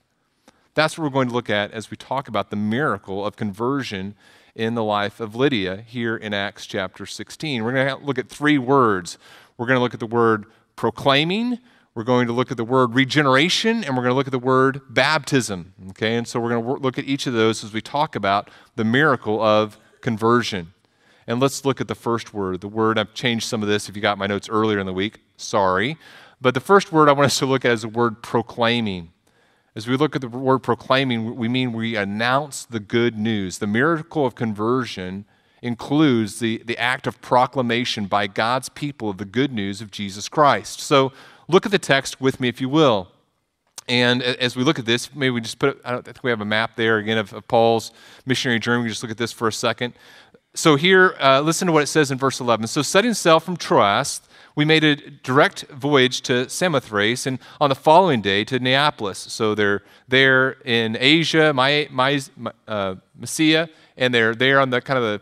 That's 0.75 1.00
what 1.00 1.06
we're 1.06 1.10
going 1.10 1.30
to 1.30 1.34
look 1.34 1.50
at 1.50 1.72
as 1.72 1.89
we 1.89 1.98
talk 1.98 2.27
about 2.27 2.51
the 2.51 2.56
miracle 2.56 3.25
of 3.25 3.36
conversion 3.36 4.13
in 4.56 4.75
the 4.75 4.84
life 4.84 5.20
of 5.20 5.36
Lydia 5.36 5.84
here 5.88 6.15
in 6.15 6.34
Acts 6.34 6.68
chapter 6.68 7.06
16. 7.06 7.63
We're 7.63 7.74
going 7.74 7.88
to 7.88 8.06
look 8.06 8.20
at 8.20 8.30
three 8.30 8.60
words 8.60 9.18
we're 9.57 9.67
going 9.67 9.77
to 9.77 9.81
look 9.81 9.93
at 9.93 10.00
the 10.00 10.07
word 10.07 10.45
proclaiming, 10.75 11.60
we're 11.95 12.03
going 12.03 12.25
to 12.27 12.33
look 12.33 12.50
at 12.50 12.57
the 12.57 12.63
word 12.63 12.95
regeneration, 12.95 13.83
and 13.83 13.95
we're 13.95 14.03
going 14.03 14.12
to 14.12 14.15
look 14.15 14.27
at 14.27 14.31
the 14.31 14.39
word 14.39 14.81
baptism. 14.89 15.74
Okay, 15.89 16.15
and 16.15 16.27
so 16.27 16.39
we're 16.39 16.50
going 16.50 16.63
to 16.63 16.72
look 16.81 16.98
at 16.98 17.05
each 17.05 17.27
of 17.27 17.33
those 17.33 17.63
as 17.63 17.72
we 17.72 17.81
talk 17.81 18.15
about 18.15 18.50
the 18.75 18.83
miracle 18.83 19.41
of 19.41 19.77
conversion. 20.01 20.74
And 21.27 21.39
let's 21.39 21.63
look 21.63 21.79
at 21.79 21.88
the 21.88 21.95
first 21.95 22.33
word. 22.33 22.62
The 22.62 22.67
word, 22.67 22.98
I've 22.98 23.13
changed 23.13 23.48
some 23.48 23.62
of 23.62 23.69
this 23.69 23.88
if 23.88 23.95
you 23.95 24.01
got 24.01 24.17
my 24.17 24.27
notes 24.27 24.50
earlier 24.50 24.79
in 24.79 24.86
the 24.86 24.93
week. 24.93 25.19
Sorry. 25.38 25.98
But 26.41 26.53
the 26.53 26.60
first 26.60 26.91
word 26.91 27.07
I 27.07 27.13
want 27.13 27.25
us 27.27 27.39
to 27.39 27.45
look 27.45 27.63
at 27.63 27.72
is 27.72 27.83
the 27.83 27.88
word 27.88 28.22
proclaiming. 28.22 29.12
As 29.75 29.88
we 29.88 29.95
look 29.95 30.15
at 30.15 30.22
the 30.22 30.27
word 30.27 30.60
proclaiming, 30.60 31.36
we 31.36 31.48
mean 31.48 31.74
we 31.74 31.95
announce 31.95 32.65
the 32.65 32.79
good 32.79 33.17
news. 33.17 33.60
The 33.60 33.67
miracle 33.67 34.25
of 34.25 34.36
conversion 34.36 35.25
includes 35.63 36.39
the, 36.39 36.62
the 36.65 36.77
act 36.77 37.08
of 37.08 37.20
proclamation 37.22 38.05
by 38.05 38.27
God's 38.27 38.67
people 38.70 39.10
of 39.10 39.17
the 39.17 39.25
good 39.25 39.51
news 39.51 39.82
of 39.82 39.89
Jesus 39.89 40.27
Christ. 40.27 40.82
So 40.82 41.13
look 41.48 41.65
at 41.65 41.72
the 41.72 41.79
text 41.79 42.20
with 42.20 42.39
me, 42.39 42.50
if 42.50 42.60
you 42.60 42.67
will. 42.67 43.08
And 43.88 44.22
as 44.22 44.55
we 44.55 44.63
look 44.63 44.77
at 44.77 44.86
this, 44.86 45.13
maybe 45.15 45.32
we 45.32 45.41
just 45.41 45.60
put, 45.60 45.82
I, 45.84 45.91
don't, 45.91 46.03
think 46.03 46.22
we 46.22 46.29
have 46.29 46.41
a 46.41 46.46
map 46.46 46.75
there 46.75 46.98
again 46.98 47.17
of, 47.17 47.34
of, 47.34 47.48
Paul's 47.48 47.91
missionary 48.25 48.60
journey. 48.60 48.84
We 48.84 48.89
just 48.89 49.03
look 49.03 49.12
at 49.12 49.17
this 49.17 49.32
for 49.32 49.48
a 49.48 49.53
second. 49.53 49.93
So 50.53 50.75
here, 50.75 51.15
uh, 51.20 51.41
listen 51.41 51.65
to 51.67 51.72
what 51.72 51.84
it 51.84 51.88
says 51.88 52.12
in 52.12 52.17
verse 52.17 52.39
11. 52.39 52.67
So 52.67 52.82
setting 52.82 53.13
sail 53.13 53.39
from 53.39 53.58
Troas, 53.58 54.22
we 54.55 54.65
made 54.65 54.84
a 54.84 54.96
direct 54.96 55.63
voyage 55.70 56.22
to 56.24 56.48
Samothrace, 56.50 57.25
and 57.25 57.39
on 57.60 57.70
the 57.70 57.75
following 57.75 58.22
day 58.22 58.43
to 58.46 58.60
Neapolis. 58.60 59.17
So 59.17 59.55
they're 59.55 59.82
there 60.08 60.58
in 60.63 60.96
Asia, 61.00 61.53
my, 61.53 61.88
my, 61.89 62.22
uh, 62.67 62.96
and 63.98 64.13
they're 64.13 64.36
there 64.36 64.60
on 64.60 64.70
the 64.70 64.82
kind 64.82 64.98
of 64.98 65.03
the, 65.03 65.22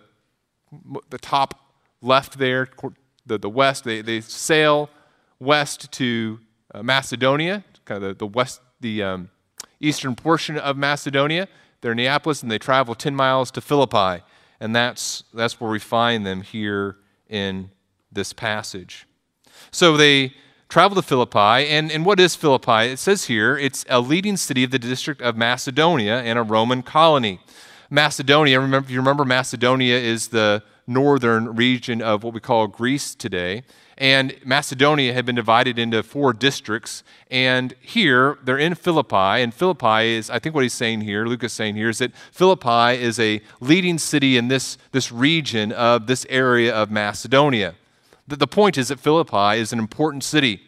the 1.09 1.17
top 1.17 1.73
left 2.01 2.37
there, 2.37 2.67
the, 3.25 3.37
the 3.37 3.49
west. 3.49 3.83
They, 3.83 4.01
they 4.01 4.21
sail 4.21 4.89
west 5.39 5.91
to 5.93 6.39
uh, 6.73 6.83
Macedonia, 6.83 7.63
kind 7.85 8.03
of 8.03 8.09
the, 8.09 8.25
the 8.25 8.27
west, 8.27 8.61
the 8.79 9.03
um, 9.03 9.29
eastern 9.79 10.15
portion 10.15 10.57
of 10.57 10.77
Macedonia. 10.77 11.47
They're 11.81 11.91
in 11.91 11.97
Neapolis, 11.97 12.41
and 12.41 12.51
they 12.51 12.59
travel 12.59 12.95
10 12.95 13.15
miles 13.15 13.51
to 13.51 13.61
Philippi. 13.61 14.23
And 14.59 14.75
that's, 14.75 15.23
that's 15.33 15.59
where 15.59 15.71
we 15.71 15.79
find 15.79 16.25
them 16.25 16.41
here 16.41 16.97
in 17.27 17.71
this 18.11 18.33
passage. 18.33 19.07
So 19.71 19.97
they 19.97 20.33
travel 20.69 20.95
to 20.95 21.01
Philippi. 21.01 21.67
And, 21.67 21.91
and 21.91 22.05
what 22.05 22.19
is 22.19 22.35
Philippi? 22.35 22.91
It 22.91 22.99
says 22.99 23.25
here 23.25 23.57
it's 23.57 23.85
a 23.89 23.99
leading 23.99 24.37
city 24.37 24.63
of 24.63 24.71
the 24.71 24.79
district 24.79 25.21
of 25.21 25.35
Macedonia 25.35 26.21
and 26.21 26.37
a 26.37 26.43
Roman 26.43 26.83
colony. 26.83 27.39
Macedonia, 27.93 28.57
remember, 28.57 28.88
if 28.88 28.89
you 28.89 29.00
remember, 29.00 29.25
Macedonia 29.25 29.98
is 29.98 30.29
the 30.29 30.63
northern 30.88 31.57
region 31.57 32.01
of 32.01 32.24
what 32.24 32.33
we 32.33 32.39
call 32.39 32.67
Greece 32.67 33.13
today. 33.13 33.63
And 33.98 34.33
Macedonia 34.45 35.13
had 35.13 35.25
been 35.25 35.36
divided 35.36 35.77
into 35.77 36.01
four 36.01 36.31
districts. 36.31 37.03
And 37.29 37.75
here, 37.81 38.38
they're 38.45 38.57
in 38.57 38.75
Philippi. 38.75 39.43
And 39.43 39.53
Philippi 39.53 40.13
is, 40.13 40.29
I 40.29 40.39
think 40.39 40.55
what 40.55 40.63
he's 40.63 40.74
saying 40.74 41.01
here, 41.01 41.25
Luke 41.25 41.43
is 41.43 41.51
saying 41.51 41.75
here, 41.75 41.89
is 41.89 41.98
that 41.98 42.15
Philippi 42.31 42.98
is 42.98 43.19
a 43.19 43.41
leading 43.60 43.98
city 43.98 44.38
in 44.38 44.48
this, 44.48 44.77
this 44.93 45.12
region 45.12 45.74
of 45.74 46.07
this 46.07 46.25
area 46.29 46.74
of 46.74 46.91
Macedonia. 46.91 47.75
The, 48.25 48.38
the 48.38 48.48
point 48.48 48.77
is 48.77 48.88
that 48.88 49.01
Philippi 49.01 49.60
is 49.60 49.74
an 49.74 49.79
important 49.79 50.24
city. 50.24 50.62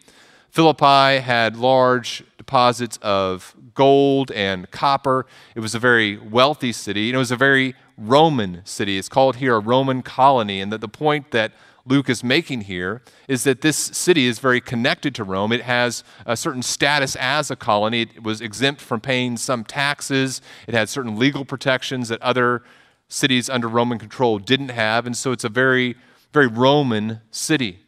Philippi 0.54 1.18
had 1.18 1.56
large 1.56 2.22
deposits 2.38 2.96
of 3.02 3.56
gold 3.74 4.30
and 4.30 4.70
copper. 4.70 5.26
It 5.56 5.58
was 5.58 5.74
a 5.74 5.80
very 5.80 6.16
wealthy 6.16 6.70
city, 6.70 7.08
and 7.08 7.16
it 7.16 7.18
was 7.18 7.32
a 7.32 7.36
very 7.36 7.74
Roman 7.98 8.60
city. 8.64 8.96
It's 8.96 9.08
called 9.08 9.34
here 9.36 9.56
a 9.56 9.58
Roman 9.58 10.00
colony. 10.00 10.60
And 10.60 10.72
that 10.72 10.80
the 10.80 10.86
point 10.86 11.32
that 11.32 11.50
Luke 11.84 12.08
is 12.08 12.22
making 12.22 12.60
here 12.62 13.02
is 13.26 13.42
that 13.42 13.62
this 13.62 13.76
city 13.76 14.26
is 14.26 14.38
very 14.38 14.60
connected 14.60 15.12
to 15.16 15.24
Rome. 15.24 15.50
It 15.50 15.62
has 15.62 16.04
a 16.24 16.36
certain 16.36 16.62
status 16.62 17.16
as 17.16 17.50
a 17.50 17.56
colony. 17.56 18.02
It 18.02 18.22
was 18.22 18.40
exempt 18.40 18.80
from 18.80 19.00
paying 19.00 19.36
some 19.36 19.64
taxes. 19.64 20.40
It 20.68 20.74
had 20.74 20.88
certain 20.88 21.18
legal 21.18 21.44
protections 21.44 22.10
that 22.10 22.22
other 22.22 22.62
cities 23.08 23.50
under 23.50 23.66
Roman 23.66 23.98
control 23.98 24.38
didn't 24.38 24.68
have. 24.68 25.04
And 25.04 25.16
so 25.16 25.32
it's 25.32 25.42
a 25.42 25.48
very, 25.48 25.96
very 26.32 26.46
Roman 26.46 27.22
city. 27.32 27.80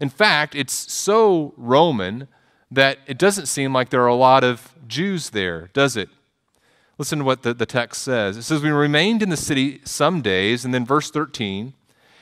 In 0.00 0.08
fact, 0.08 0.54
it's 0.54 0.72
so 0.72 1.52
Roman 1.56 2.26
that 2.70 2.98
it 3.06 3.18
doesn't 3.18 3.46
seem 3.46 3.72
like 3.72 3.90
there 3.90 4.02
are 4.02 4.06
a 4.08 4.14
lot 4.14 4.44
of 4.44 4.74
Jews 4.86 5.30
there, 5.30 5.70
does 5.72 5.96
it? 5.96 6.08
Listen 6.98 7.20
to 7.20 7.24
what 7.24 7.42
the, 7.42 7.54
the 7.54 7.66
text 7.66 8.02
says. 8.02 8.36
It 8.36 8.42
says, 8.42 8.62
We 8.62 8.70
remained 8.70 9.22
in 9.22 9.28
the 9.28 9.36
city 9.36 9.80
some 9.84 10.22
days, 10.22 10.64
and 10.64 10.72
then 10.72 10.84
verse 10.84 11.10
13, 11.10 11.74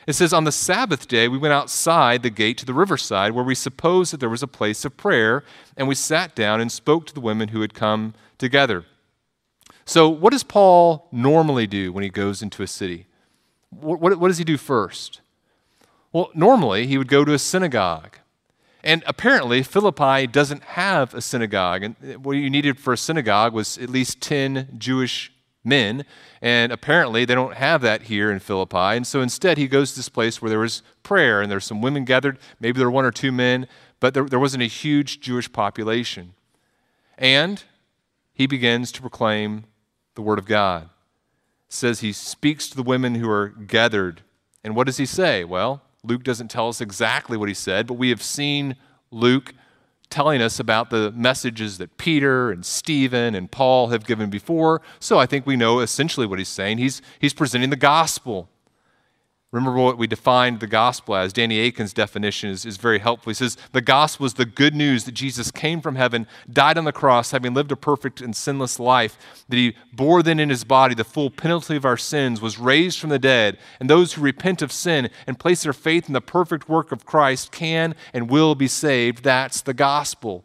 it 0.06 0.14
says, 0.14 0.32
On 0.32 0.44
the 0.44 0.52
Sabbath 0.52 1.06
day, 1.06 1.28
we 1.28 1.36
went 1.36 1.52
outside 1.52 2.22
the 2.22 2.30
gate 2.30 2.58
to 2.58 2.64
the 2.64 2.72
riverside, 2.72 3.32
where 3.32 3.44
we 3.44 3.54
supposed 3.54 4.12
that 4.12 4.20
there 4.20 4.28
was 4.28 4.42
a 4.42 4.48
place 4.48 4.84
of 4.84 4.96
prayer, 4.96 5.44
and 5.76 5.86
we 5.86 5.94
sat 5.94 6.34
down 6.34 6.60
and 6.60 6.72
spoke 6.72 7.06
to 7.06 7.14
the 7.14 7.20
women 7.20 7.48
who 7.48 7.60
had 7.60 7.74
come 7.74 8.14
together. 8.38 8.84
So, 9.84 10.08
what 10.08 10.32
does 10.32 10.44
Paul 10.44 11.08
normally 11.12 11.66
do 11.66 11.92
when 11.92 12.04
he 12.04 12.10
goes 12.10 12.42
into 12.42 12.62
a 12.62 12.66
city? 12.66 13.06
What, 13.70 14.00
what, 14.00 14.18
what 14.18 14.28
does 14.28 14.38
he 14.38 14.44
do 14.44 14.56
first? 14.56 15.20
Well, 16.12 16.30
normally 16.34 16.86
he 16.86 16.98
would 16.98 17.08
go 17.08 17.24
to 17.24 17.34
a 17.34 17.38
synagogue. 17.38 18.16
And 18.82 19.02
apparently, 19.06 19.62
Philippi 19.62 20.26
doesn't 20.26 20.62
have 20.62 21.12
a 21.12 21.20
synagogue. 21.20 21.82
And 21.82 21.96
uh, 22.02 22.18
what 22.18 22.32
you 22.32 22.48
needed 22.48 22.78
for 22.78 22.92
a 22.92 22.96
synagogue 22.96 23.52
was 23.52 23.76
at 23.78 23.90
least 23.90 24.20
10 24.20 24.76
Jewish 24.78 25.32
men. 25.64 26.04
And 26.40 26.72
apparently, 26.72 27.24
they 27.24 27.34
don't 27.34 27.54
have 27.54 27.82
that 27.82 28.02
here 28.02 28.30
in 28.30 28.38
Philippi. 28.38 28.76
And 28.96 29.06
so 29.06 29.20
instead, 29.20 29.58
he 29.58 29.66
goes 29.66 29.90
to 29.90 29.96
this 29.96 30.08
place 30.08 30.40
where 30.40 30.48
there 30.48 30.60
was 30.60 30.82
prayer 31.02 31.42
and 31.42 31.50
there's 31.50 31.64
some 31.64 31.82
women 31.82 32.04
gathered. 32.04 32.38
Maybe 32.60 32.78
there 32.78 32.86
were 32.86 32.92
one 32.92 33.04
or 33.04 33.10
two 33.10 33.32
men, 33.32 33.66
but 34.00 34.14
there, 34.14 34.24
there 34.24 34.38
wasn't 34.38 34.62
a 34.62 34.66
huge 34.66 35.20
Jewish 35.20 35.52
population. 35.52 36.34
And 37.18 37.64
he 38.32 38.46
begins 38.46 38.92
to 38.92 39.00
proclaim 39.00 39.64
the 40.14 40.22
word 40.22 40.38
of 40.38 40.46
God. 40.46 40.84
It 41.68 41.72
says 41.74 42.00
he 42.00 42.12
speaks 42.12 42.68
to 42.70 42.76
the 42.76 42.82
women 42.84 43.16
who 43.16 43.28
are 43.28 43.48
gathered. 43.48 44.22
And 44.62 44.76
what 44.76 44.86
does 44.86 44.98
he 44.98 45.06
say? 45.06 45.42
Well, 45.42 45.82
Luke 46.08 46.24
doesn't 46.24 46.48
tell 46.48 46.68
us 46.68 46.80
exactly 46.80 47.36
what 47.36 47.48
he 47.48 47.54
said, 47.54 47.86
but 47.86 47.94
we 47.94 48.08
have 48.08 48.22
seen 48.22 48.76
Luke 49.10 49.54
telling 50.10 50.40
us 50.40 50.58
about 50.58 50.90
the 50.90 51.12
messages 51.12 51.78
that 51.78 51.98
Peter 51.98 52.50
and 52.50 52.64
Stephen 52.64 53.34
and 53.34 53.50
Paul 53.50 53.88
have 53.88 54.06
given 54.06 54.30
before. 54.30 54.80
So 55.00 55.18
I 55.18 55.26
think 55.26 55.46
we 55.46 55.54
know 55.54 55.80
essentially 55.80 56.26
what 56.26 56.38
he's 56.38 56.48
saying. 56.48 56.78
He's, 56.78 57.02
he's 57.18 57.34
presenting 57.34 57.70
the 57.70 57.76
gospel. 57.76 58.48
Remember 59.50 59.80
what 59.80 59.96
we 59.96 60.06
defined 60.06 60.60
the 60.60 60.66
gospel 60.66 61.16
as. 61.16 61.32
Danny 61.32 61.58
Akin's 61.58 61.94
definition 61.94 62.50
is, 62.50 62.66
is 62.66 62.76
very 62.76 62.98
helpful. 62.98 63.30
He 63.30 63.34
says, 63.34 63.56
The 63.72 63.80
gospel 63.80 64.26
is 64.26 64.34
the 64.34 64.44
good 64.44 64.74
news 64.74 65.04
that 65.04 65.12
Jesus 65.12 65.50
came 65.50 65.80
from 65.80 65.96
heaven, 65.96 66.26
died 66.52 66.76
on 66.76 66.84
the 66.84 66.92
cross, 66.92 67.30
having 67.30 67.54
lived 67.54 67.72
a 67.72 67.76
perfect 67.76 68.20
and 68.20 68.36
sinless 68.36 68.78
life, 68.78 69.16
that 69.48 69.56
he 69.56 69.74
bore 69.90 70.22
then 70.22 70.38
in 70.38 70.50
his 70.50 70.64
body 70.64 70.94
the 70.94 71.02
full 71.02 71.30
penalty 71.30 71.76
of 71.76 71.86
our 71.86 71.96
sins, 71.96 72.42
was 72.42 72.58
raised 72.58 72.98
from 72.98 73.08
the 73.08 73.18
dead, 73.18 73.56
and 73.80 73.88
those 73.88 74.12
who 74.12 74.20
repent 74.20 74.60
of 74.60 74.70
sin 74.70 75.08
and 75.26 75.38
place 75.38 75.62
their 75.62 75.72
faith 75.72 76.08
in 76.08 76.12
the 76.12 76.20
perfect 76.20 76.68
work 76.68 76.92
of 76.92 77.06
Christ 77.06 77.50
can 77.50 77.94
and 78.12 78.28
will 78.28 78.54
be 78.54 78.68
saved. 78.68 79.24
That's 79.24 79.62
the 79.62 79.74
gospel. 79.74 80.44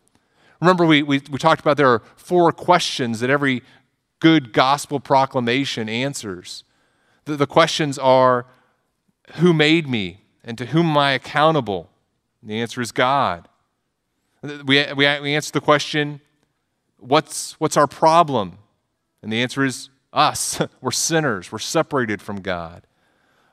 Remember, 0.62 0.86
we, 0.86 1.03
we, 1.03 1.22
we 1.29 1.38
talked 1.38 1.60
about 1.60 1.75
there 1.75 1.91
are 1.91 2.03
four 2.15 2.53
questions 2.53 3.19
that 3.19 3.29
every 3.29 3.63
good 4.22 4.53
gospel 4.53 5.01
proclamation 5.01 5.89
answers. 5.89 6.63
The, 7.25 7.36
the 7.36 7.48
questions 7.48 8.00
are, 8.00 8.45
who 9.36 9.53
made 9.53 9.88
me 9.88 10.22
and 10.44 10.58
to 10.58 10.68
whom 10.68 10.92
am 10.92 10.98
I 10.98 11.12
accountable? 11.12 11.89
And 12.42 12.50
the 12.50 12.62
answer 12.62 12.82
is 12.82 12.92
God. 12.92 13.48
We, 14.42 14.86
we, 14.94 15.20
we 15.20 15.36
answer 15.36 15.51
the 15.51 15.62
question, 15.62 16.20
what's, 16.98 17.53
what's 17.60 17.77
our 17.77 17.88
problem? 17.88 18.58
And 19.22 19.32
the 19.32 19.42
answer 19.42 19.63
is 19.63 19.89
us. 20.12 20.62
we're 20.82 20.92
sinners, 20.92 21.51
we're 21.51 21.60
separated 21.60 22.22
from 22.22 22.42
God. 22.42 22.84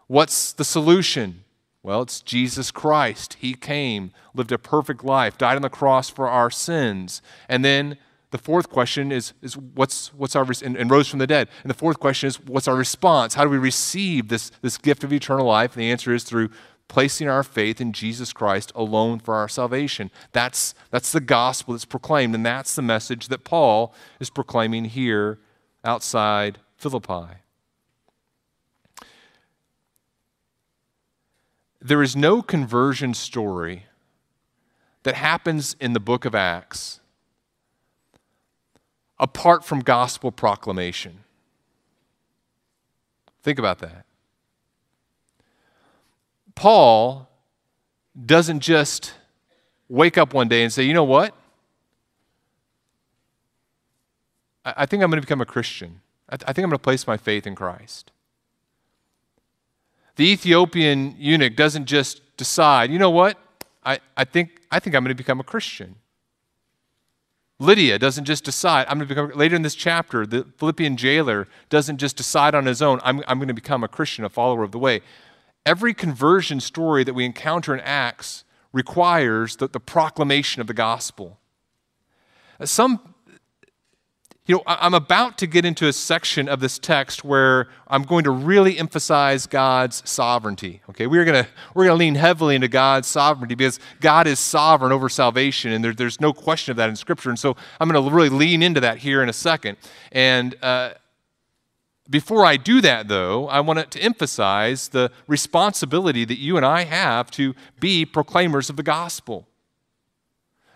What's 0.07 0.53
the 0.53 0.65
solution? 0.65 1.45
Well, 1.83 2.03
it's 2.03 2.21
Jesus 2.21 2.71
Christ. 2.71 3.37
He 3.41 3.55
came, 3.55 4.13
lived 4.35 4.53
a 4.53 4.59
perfect 4.59 5.05
life, 5.05 5.39
died 5.39 5.57
on 5.57 5.63
the 5.63 5.71
cross 5.71 6.11
for 6.11 6.29
our 6.29 6.51
sins, 6.51 7.23
and 7.49 7.65
then 7.65 7.97
the 8.31 8.39
fourth 8.39 8.69
question 8.69 9.11
is, 9.11 9.33
is 9.43 9.57
what's, 9.57 10.15
what's 10.15 10.37
our, 10.37 10.47
and, 10.65 10.77
and, 10.77 10.91
rose 10.91 11.09
from 11.09 11.19
the 11.19 11.27
dead. 11.27 11.49
And 11.63 11.71
the 11.71 11.75
fourth 11.75 11.99
question 11.99 12.29
is, 12.29 12.41
what's 12.41 12.69
our 12.69 12.77
response? 12.77 13.35
How 13.35 13.45
do 13.45 13.51
we 13.51 13.59
receive 13.59 14.29
this, 14.29 14.51
this 14.63 14.79
gift 14.79 15.03
of 15.03 15.13
eternal 15.13 15.47
life? 15.47 15.75
And 15.75 15.83
the 15.83 15.91
answer 15.91 16.15
is 16.15 16.23
through 16.23 16.51
placing 16.87 17.29
our 17.29 17.43
faith 17.43 17.81
in 17.81 17.93
Jesus 17.93 18.33
Christ 18.33 18.73
alone 18.75 19.19
for 19.19 19.35
our 19.35 19.49
salvation. 19.49 20.11
That's, 20.33 20.75
that's 20.91 21.13
the 21.13 21.21
gospel 21.21 21.75
that's 21.75 21.85
proclaimed, 21.85 22.35
and 22.35 22.47
that's 22.47 22.75
the 22.75 22.83
message 22.83 23.29
that 23.29 23.45
Paul 23.45 23.95
is 24.21 24.31
proclaiming 24.31 24.87
here 24.87 25.39
outside 25.85 26.59
Philippi. 26.77 27.37
There 31.81 32.03
is 32.03 32.15
no 32.15 32.43
conversion 32.43 33.15
story 33.15 33.87
that 35.03 35.15
happens 35.15 35.75
in 35.81 35.95
the 35.95 36.01
book 36.01 36.25
of 36.25 36.35
Acts 36.35 37.00
apart 39.21 39.65
from 39.65 39.81
gospel 39.81 40.33
proclamation. 40.33 41.21
Think 43.43 43.59
about 43.59 43.79
that. 43.79 44.07
Paul 46.55 47.29
doesn't 48.27 48.61
just 48.61 49.15
wake 49.89 50.19
up 50.19 50.35
one 50.35 50.49
day 50.49 50.63
and 50.63 50.73
say, 50.73 50.83
you 50.83 50.95
know 50.95 51.05
what? 51.05 51.35
I 54.65 54.87
think 54.87 55.03
I'm 55.03 55.11
going 55.11 55.21
to 55.21 55.27
become 55.27 55.41
a 55.41 55.47
Christian. 55.47 56.01
I 56.29 56.37
think 56.37 56.59
I'm 56.59 56.71
going 56.71 56.73
to 56.73 56.79
place 56.79 57.07
my 57.07 57.17
faith 57.17 57.47
in 57.47 57.55
Christ. 57.55 58.13
The 60.17 60.31
Ethiopian 60.31 61.17
eunuch 61.19 61.57
doesn't 61.57 61.87
just 61.87 62.21
decide, 62.37 62.91
you 62.91 62.99
know 62.99 63.11
what? 63.11 63.39
I, 63.85 64.01
I, 64.17 64.25
think, 64.25 64.61
I 64.71 64.79
think 64.79 64.95
I'm 64.95 65.03
going 65.03 65.15
to 65.15 65.15
become 65.15 65.41
a 65.41 65.45
Christian. 65.45 65.97
Lydia 67.61 67.99
doesn't 67.99 68.25
just 68.25 68.43
decide, 68.43 68.87
I'm 68.89 68.97
going 68.99 69.07
to 69.07 69.15
become, 69.15 69.39
later 69.39 69.55
in 69.55 69.61
this 69.61 69.75
chapter, 69.75 70.27
the 70.27 70.47
Philippian 70.57 70.97
jailer 70.97 71.47
doesn't 71.69 71.99
just 71.99 72.17
decide 72.17 72.55
on 72.55 72.65
his 72.65 72.81
own, 72.81 73.01
I'm, 73.05 73.23
I'm 73.29 73.39
going 73.39 73.49
to 73.49 73.55
become 73.55 73.85
a 73.85 73.89
Christian, 73.89 74.25
a 74.25 74.31
follower 74.31 74.63
of 74.63 74.73
the 74.73 74.79
way. 74.79 75.03
Every 75.67 75.93
conversion 75.93 76.59
story 76.61 77.05
that 77.05 77.13
we 77.13 77.27
encounter 77.27 77.75
in 77.75 77.81
Acts 77.81 78.45
requires 78.73 79.57
the, 79.57 79.69
the 79.69 79.79
proclamation 79.79 80.63
of 80.63 80.69
the 80.69 80.75
gospel. 80.75 81.39
Some, 82.65 83.10
you 84.51 84.57
know, 84.57 84.63
I'm 84.67 84.95
about 84.95 85.39
to 85.39 85.47
get 85.47 85.65
into 85.65 85.87
a 85.87 85.93
section 85.93 86.49
of 86.49 86.59
this 86.59 86.77
text 86.77 87.23
where 87.23 87.69
I'm 87.87 88.03
going 88.03 88.25
to 88.25 88.33
really 88.33 88.81
emphasize 88.81 89.47
God's 89.47 90.03
sovereignty. 90.05 90.83
Okay, 90.91 91.07
we're 91.07 91.25
gonna 91.25 91.47
we're 91.73 91.85
gonna 91.85 91.95
lean 91.95 92.17
heavily 92.17 92.57
into 92.57 92.67
God's 92.67 93.07
sovereignty 93.07 93.55
because 93.55 93.79
God 94.01 94.27
is 94.27 94.41
sovereign 94.41 94.91
over 94.91 95.09
salvation, 95.09 95.71
and 95.71 95.85
there, 95.85 95.95
there's 95.95 96.21
no 96.21 96.33
question 96.33 96.73
of 96.73 96.79
that 96.79 96.89
in 96.89 96.97
Scripture. 96.97 97.29
And 97.29 97.39
so 97.39 97.55
I'm 97.79 97.89
going 97.89 98.05
to 98.05 98.11
really 98.11 98.29
lean 98.29 98.61
into 98.61 98.81
that 98.81 98.99
here 98.99 99.23
in 99.23 99.29
a 99.29 99.33
second. 99.33 99.77
And 100.11 100.57
uh, 100.65 100.95
before 102.09 102.45
I 102.45 102.57
do 102.57 102.81
that, 102.81 103.07
though, 103.07 103.47
I 103.47 103.61
want 103.61 103.89
to 103.89 104.01
emphasize 104.01 104.89
the 104.89 105.13
responsibility 105.29 106.25
that 106.25 106.39
you 106.41 106.57
and 106.57 106.67
I 106.67 106.83
have 106.83 107.31
to 107.33 107.55
be 107.79 108.05
proclaimers 108.05 108.69
of 108.69 108.75
the 108.75 108.83
gospel. 108.83 109.47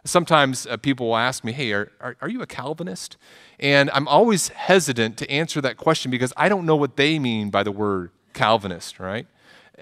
Sometimes 0.05 0.67
uh, 0.67 0.77
people 0.77 1.09
will 1.09 1.17
ask 1.17 1.45
me, 1.45 1.53
Hey, 1.53 1.73
are, 1.73 1.91
are, 2.01 2.17
are 2.21 2.29
you 2.29 2.43
a 2.43 2.47
Calvinist? 2.47 3.17
And 3.59 3.91
I'm 3.91 4.07
always 4.07 4.49
hesitant 4.49 5.17
to 5.19 5.31
answer 5.31 5.61
that 5.63 5.77
question 5.77 6.11
because 6.11 6.33
I 6.37 6.49
don't 6.49 6.67
know 6.67 6.77
what 6.77 6.97
they 6.97 7.19
mean 7.19 7.51
by 7.51 7.63
the 7.63 7.73
word 7.73 8.11
Calvinist, 8.35 9.01
right? 9.01 9.27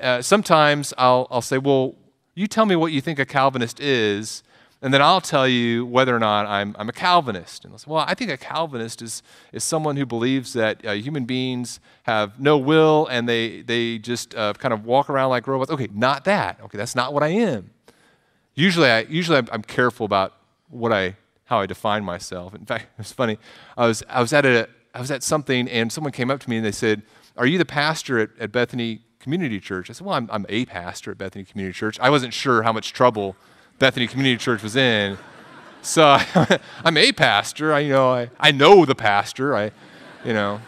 Uh, 0.01 0.23
sometimes 0.23 0.95
I'll, 0.97 1.27
I'll 1.31 1.43
say, 1.43 1.59
Well, 1.59 1.97
you 2.35 2.47
tell 2.47 2.67
me 2.67 2.77
what 2.77 2.93
you 2.93 3.01
think 3.01 3.19
a 3.19 3.27
Calvinist 3.27 3.81
is, 3.81 4.43
and 4.81 4.93
then 4.93 5.03
I'll 5.03 5.21
tell 5.21 5.47
you 5.47 5.87
whether 5.87 6.15
or 6.15 6.19
not 6.19 6.47
I'm, 6.47 6.75
I'm 6.79 6.89
a 6.89 6.93
Calvinist. 6.93 7.65
And 7.65 7.73
they'll 7.73 7.79
say, 7.79 7.91
Well, 7.91 8.05
I 8.07 8.15
think 8.15 8.31
a 8.31 8.37
Calvinist 8.37 9.03
is, 9.03 9.23
is 9.53 9.65
someone 9.65 9.97
who 9.97 10.07
believes 10.07 10.53
that 10.53 10.85
uh, 10.87 10.93
human 10.93 11.25
beings 11.25 11.81
have 12.05 12.39
no 12.39 12.59
will 12.59 13.09
and 13.09 13.29
they, 13.29 13.63
they 13.63 13.99
just 13.99 14.35
uh, 14.37 14.53
kind 14.55 14.73
of 14.73 14.85
walk 14.85 15.11
around 15.11 15.31
like 15.31 15.49
robots. 15.49 15.71
Okay, 15.71 15.89
not 15.93 16.25
that. 16.27 16.61
Okay, 16.63 16.79
that's 16.79 16.95
not 16.95 17.13
what 17.13 17.23
I 17.23 17.29
am. 17.29 17.71
Usually, 18.55 18.91
I, 18.91 19.01
usually 19.01 19.39
I'm, 19.39 19.49
I'm 19.53 19.63
careful 19.63 20.05
about 20.05 20.35
what 20.69 20.93
I, 20.93 21.17
how 21.45 21.61
I 21.61 21.67
define 21.67 22.05
myself. 22.05 22.55
In 22.55 22.65
fact, 22.65 22.87
it's 22.99 23.13
funny. 23.13 23.39
I 23.77 23.87
was, 23.87 24.03
I 24.09 24.21
was, 24.21 24.33
at, 24.33 24.45
a, 24.45 24.69
I 24.95 25.01
was 25.01 25.11
at 25.11 25.23
something, 25.23 25.69
and 25.69 25.93
someone 25.93 26.13
came 26.13 26.31
up 26.31 26.41
to 26.41 26.51
me 26.51 26.57
and 26.57 26.65
they 26.65 26.73
said, 26.73 27.03
Are 27.37 27.47
you 27.47 27.59
the 27.59 27.65
pastor 27.65 28.19
at, 28.19 28.31
at 28.39 28.53
Bethany 28.53 29.01
Community 29.21 29.61
Church? 29.61 29.89
I 29.91 29.93
said, 29.93 30.07
Well, 30.07 30.17
I'm, 30.17 30.29
I'm 30.33 30.47
a 30.49 30.65
pastor 30.67 31.13
at 31.13 31.19
Bethany 31.19 31.45
Community 31.45 31.77
Church. 31.77 31.99
I 32.01 32.11
wasn't 32.11 32.35
sure 32.35 32.63
how 32.63 32.73
much 32.73 32.93
trouble 32.93 33.37
Bethany 33.79 34.07
Community 34.07 34.37
Church 34.37 34.63
was 34.63 34.77
in. 34.77 35.19
So 35.83 36.17
I'm 36.85 36.97
a 36.97 37.13
pastor. 37.13 37.73
I, 37.73 37.81
you 37.81 37.93
know, 37.93 38.13
I, 38.13 38.31
I 38.39 38.53
know 38.53 38.85
the 38.85 38.95
pastor. 38.95 39.57
I, 39.57 39.73
you 40.25 40.33
know. 40.33 40.61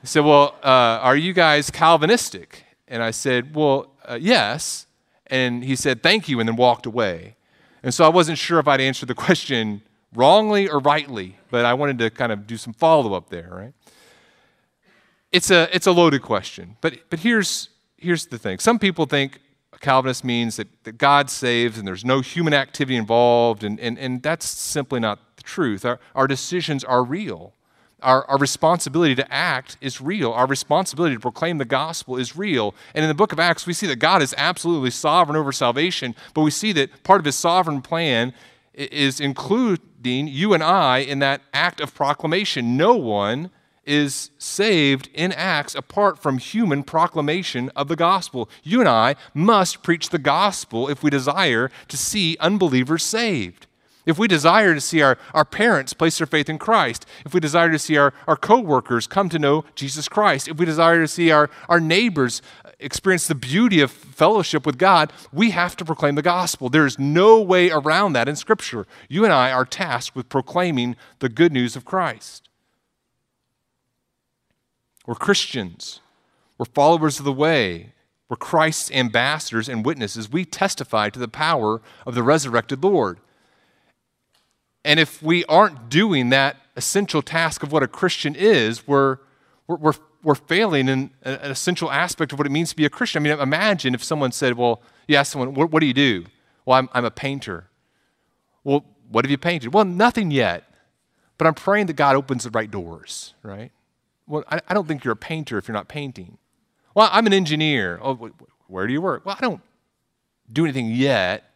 He 0.00 0.06
said, 0.06 0.24
Well, 0.24 0.56
uh, 0.62 0.98
are 1.02 1.16
you 1.16 1.32
guys 1.32 1.70
Calvinistic? 1.70 2.64
And 2.88 3.02
I 3.02 3.10
said, 3.10 3.54
Well, 3.54 3.92
uh, 4.04 4.18
yes. 4.20 4.86
And 5.30 5.64
he 5.64 5.76
said, 5.76 6.02
Thank 6.02 6.28
you, 6.28 6.40
and 6.40 6.48
then 6.48 6.56
walked 6.56 6.86
away. 6.86 7.36
And 7.82 7.94
so 7.94 8.04
I 8.04 8.08
wasn't 8.08 8.38
sure 8.38 8.58
if 8.58 8.68
I'd 8.68 8.80
answered 8.80 9.08
the 9.08 9.14
question 9.26 9.82
wrongly 10.14 10.68
or 10.68 10.80
rightly, 10.80 11.38
but 11.50 11.64
I 11.64 11.74
wanted 11.74 11.98
to 12.00 12.10
kind 12.10 12.32
of 12.32 12.46
do 12.46 12.56
some 12.56 12.72
follow 12.72 13.14
up 13.14 13.30
there, 13.30 13.48
right? 13.50 13.72
It's 15.32 15.50
a, 15.50 15.68
it's 15.74 15.86
a 15.86 15.92
loaded 15.92 16.22
question, 16.22 16.76
but, 16.80 16.94
but 17.08 17.20
here's, 17.20 17.68
here's 17.96 18.26
the 18.26 18.38
thing. 18.38 18.58
Some 18.58 18.80
people 18.80 19.06
think 19.06 19.38
Calvinist 19.80 20.24
means 20.24 20.56
that, 20.56 20.66
that 20.84 20.98
God 20.98 21.30
saves 21.30 21.78
and 21.78 21.86
there's 21.86 22.04
no 22.04 22.20
human 22.20 22.52
activity 22.52 22.96
involved, 22.96 23.62
and, 23.62 23.78
and, 23.78 23.96
and 23.98 24.22
that's 24.22 24.46
simply 24.46 24.98
not 24.98 25.36
the 25.36 25.42
truth. 25.42 25.84
Our, 25.84 26.00
our 26.14 26.26
decisions 26.26 26.82
are 26.82 27.04
real. 27.04 27.54
Our, 28.02 28.24
our 28.26 28.38
responsibility 28.38 29.14
to 29.14 29.32
act 29.32 29.76
is 29.80 30.00
real. 30.00 30.32
Our 30.32 30.46
responsibility 30.46 31.14
to 31.16 31.20
proclaim 31.20 31.58
the 31.58 31.64
gospel 31.64 32.16
is 32.16 32.36
real. 32.36 32.74
And 32.94 33.04
in 33.04 33.08
the 33.08 33.14
book 33.14 33.32
of 33.32 33.40
Acts, 33.40 33.66
we 33.66 33.72
see 33.72 33.86
that 33.86 33.96
God 33.96 34.22
is 34.22 34.34
absolutely 34.36 34.90
sovereign 34.90 35.36
over 35.36 35.52
salvation, 35.52 36.14
but 36.34 36.42
we 36.42 36.50
see 36.50 36.72
that 36.72 37.02
part 37.02 37.20
of 37.20 37.24
his 37.24 37.36
sovereign 37.36 37.82
plan 37.82 38.32
is 38.74 39.20
including 39.20 40.28
you 40.28 40.54
and 40.54 40.62
I 40.62 40.98
in 40.98 41.18
that 41.18 41.42
act 41.52 41.80
of 41.80 41.94
proclamation. 41.94 42.76
No 42.76 42.94
one 42.94 43.50
is 43.84 44.30
saved 44.38 45.08
in 45.14 45.32
Acts 45.32 45.74
apart 45.74 46.18
from 46.18 46.38
human 46.38 46.82
proclamation 46.82 47.70
of 47.70 47.88
the 47.88 47.96
gospel. 47.96 48.48
You 48.62 48.80
and 48.80 48.88
I 48.88 49.16
must 49.34 49.82
preach 49.82 50.10
the 50.10 50.18
gospel 50.18 50.88
if 50.88 51.02
we 51.02 51.10
desire 51.10 51.70
to 51.88 51.96
see 51.96 52.36
unbelievers 52.40 53.02
saved. 53.02 53.66
If 54.06 54.18
we 54.18 54.28
desire 54.28 54.74
to 54.74 54.80
see 54.80 55.02
our, 55.02 55.18
our 55.34 55.44
parents 55.44 55.92
place 55.92 56.18
their 56.18 56.26
faith 56.26 56.48
in 56.48 56.58
Christ, 56.58 57.04
if 57.24 57.34
we 57.34 57.40
desire 57.40 57.70
to 57.70 57.78
see 57.78 57.96
our, 57.98 58.14
our 58.26 58.36
co-workers 58.36 59.06
come 59.06 59.28
to 59.28 59.38
know 59.38 59.64
Jesus 59.74 60.08
Christ, 60.08 60.48
if 60.48 60.56
we 60.56 60.64
desire 60.64 61.00
to 61.00 61.08
see 61.08 61.30
our, 61.30 61.50
our 61.68 61.80
neighbors 61.80 62.40
uh, 62.64 62.70
experience 62.78 63.26
the 63.26 63.34
beauty 63.34 63.80
of 63.80 63.90
fellowship 63.90 64.64
with 64.64 64.78
God, 64.78 65.12
we 65.32 65.50
have 65.50 65.76
to 65.76 65.84
proclaim 65.84 66.14
the 66.14 66.22
gospel. 66.22 66.70
There 66.70 66.86
is 66.86 66.98
no 66.98 67.40
way 67.42 67.70
around 67.70 68.14
that 68.14 68.28
in 68.28 68.36
Scripture. 68.36 68.86
You 69.08 69.24
and 69.24 69.32
I 69.32 69.52
are 69.52 69.66
tasked 69.66 70.16
with 70.16 70.30
proclaiming 70.30 70.96
the 71.18 71.28
good 71.28 71.52
news 71.52 71.76
of 71.76 71.84
Christ. 71.84 72.48
We're 75.06 75.14
Christians. 75.14 76.00
We're 76.56 76.66
followers 76.66 77.18
of 77.18 77.24
the 77.24 77.32
way. 77.32 77.92
We're 78.28 78.36
Christ's 78.36 78.90
ambassadors 78.92 79.68
and 79.68 79.84
witnesses. 79.84 80.30
We 80.30 80.44
testify 80.44 81.10
to 81.10 81.18
the 81.18 81.28
power 81.28 81.82
of 82.06 82.14
the 82.14 82.22
resurrected 82.22 82.82
Lord. 82.82 83.18
And 84.84 84.98
if 84.98 85.22
we 85.22 85.44
aren't 85.44 85.88
doing 85.88 86.30
that 86.30 86.56
essential 86.76 87.22
task 87.22 87.62
of 87.62 87.72
what 87.72 87.82
a 87.82 87.88
Christian 87.88 88.34
is, 88.34 88.86
we're, 88.86 89.18
we're, 89.66 89.94
we're, 90.22 90.34
failing 90.34 90.88
in 90.88 91.10
an 91.22 91.50
essential 91.50 91.90
aspect 91.90 92.32
of 92.32 92.38
what 92.38 92.46
it 92.46 92.50
means 92.50 92.70
to 92.70 92.76
be 92.76 92.84
a 92.84 92.90
Christian. 92.90 93.22
I 93.22 93.28
mean, 93.28 93.38
imagine 93.38 93.94
if 93.94 94.02
someone 94.02 94.32
said, 94.32 94.56
Well, 94.56 94.82
you 95.06 95.16
ask 95.16 95.32
someone, 95.32 95.54
What, 95.54 95.70
what 95.70 95.80
do 95.80 95.86
you 95.86 95.94
do? 95.94 96.24
Well, 96.64 96.78
I'm, 96.78 96.88
I'm 96.92 97.04
a 97.04 97.10
painter. 97.10 97.68
Well, 98.64 98.84
what 99.10 99.24
have 99.24 99.30
you 99.30 99.38
painted? 99.38 99.74
Well, 99.74 99.84
nothing 99.84 100.30
yet, 100.30 100.64
but 101.36 101.46
I'm 101.46 101.54
praying 101.54 101.86
that 101.86 101.94
God 101.94 102.16
opens 102.16 102.44
the 102.44 102.50
right 102.50 102.70
doors, 102.70 103.34
right? 103.42 103.72
Well, 104.26 104.44
I, 104.48 104.60
I 104.68 104.74
don't 104.74 104.86
think 104.86 105.04
you're 105.04 105.12
a 105.12 105.16
painter 105.16 105.58
if 105.58 105.66
you're 105.66 105.74
not 105.74 105.88
painting. 105.88 106.38
Well, 106.94 107.08
I'm 107.12 107.26
an 107.26 107.32
engineer. 107.32 107.98
Oh, 108.02 108.30
where 108.68 108.86
do 108.86 108.92
you 108.92 109.00
work? 109.00 109.26
Well, 109.26 109.36
I 109.36 109.42
don't 109.42 109.60
do 110.52 110.64
anything 110.64 110.90
yet, 110.90 111.50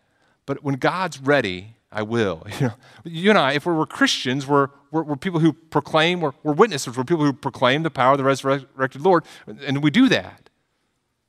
but 0.46 0.62
when 0.62 0.76
God's 0.76 1.18
ready, 1.18 1.73
I 1.94 2.02
will. 2.02 2.44
You, 2.60 2.66
know, 2.66 2.74
you 3.04 3.30
and 3.30 3.38
I, 3.38 3.52
if 3.52 3.66
we're, 3.66 3.74
we're 3.74 3.86
Christians, 3.86 4.46
we're, 4.46 4.68
we're, 4.90 5.02
we're, 5.02 5.16
people 5.16 5.40
who 5.40 5.52
proclaim, 5.52 6.20
we're, 6.20 6.32
we're, 6.42 6.52
witnesses, 6.52 6.96
we're 6.96 7.04
people 7.04 7.24
who 7.24 7.32
proclaim 7.32 7.82
the 7.82 7.90
power 7.90 8.12
of 8.12 8.18
the 8.18 8.24
resurrected 8.24 9.00
Lord, 9.00 9.24
and 9.46 9.82
we 9.82 9.90
do 9.90 10.08
that. 10.08 10.50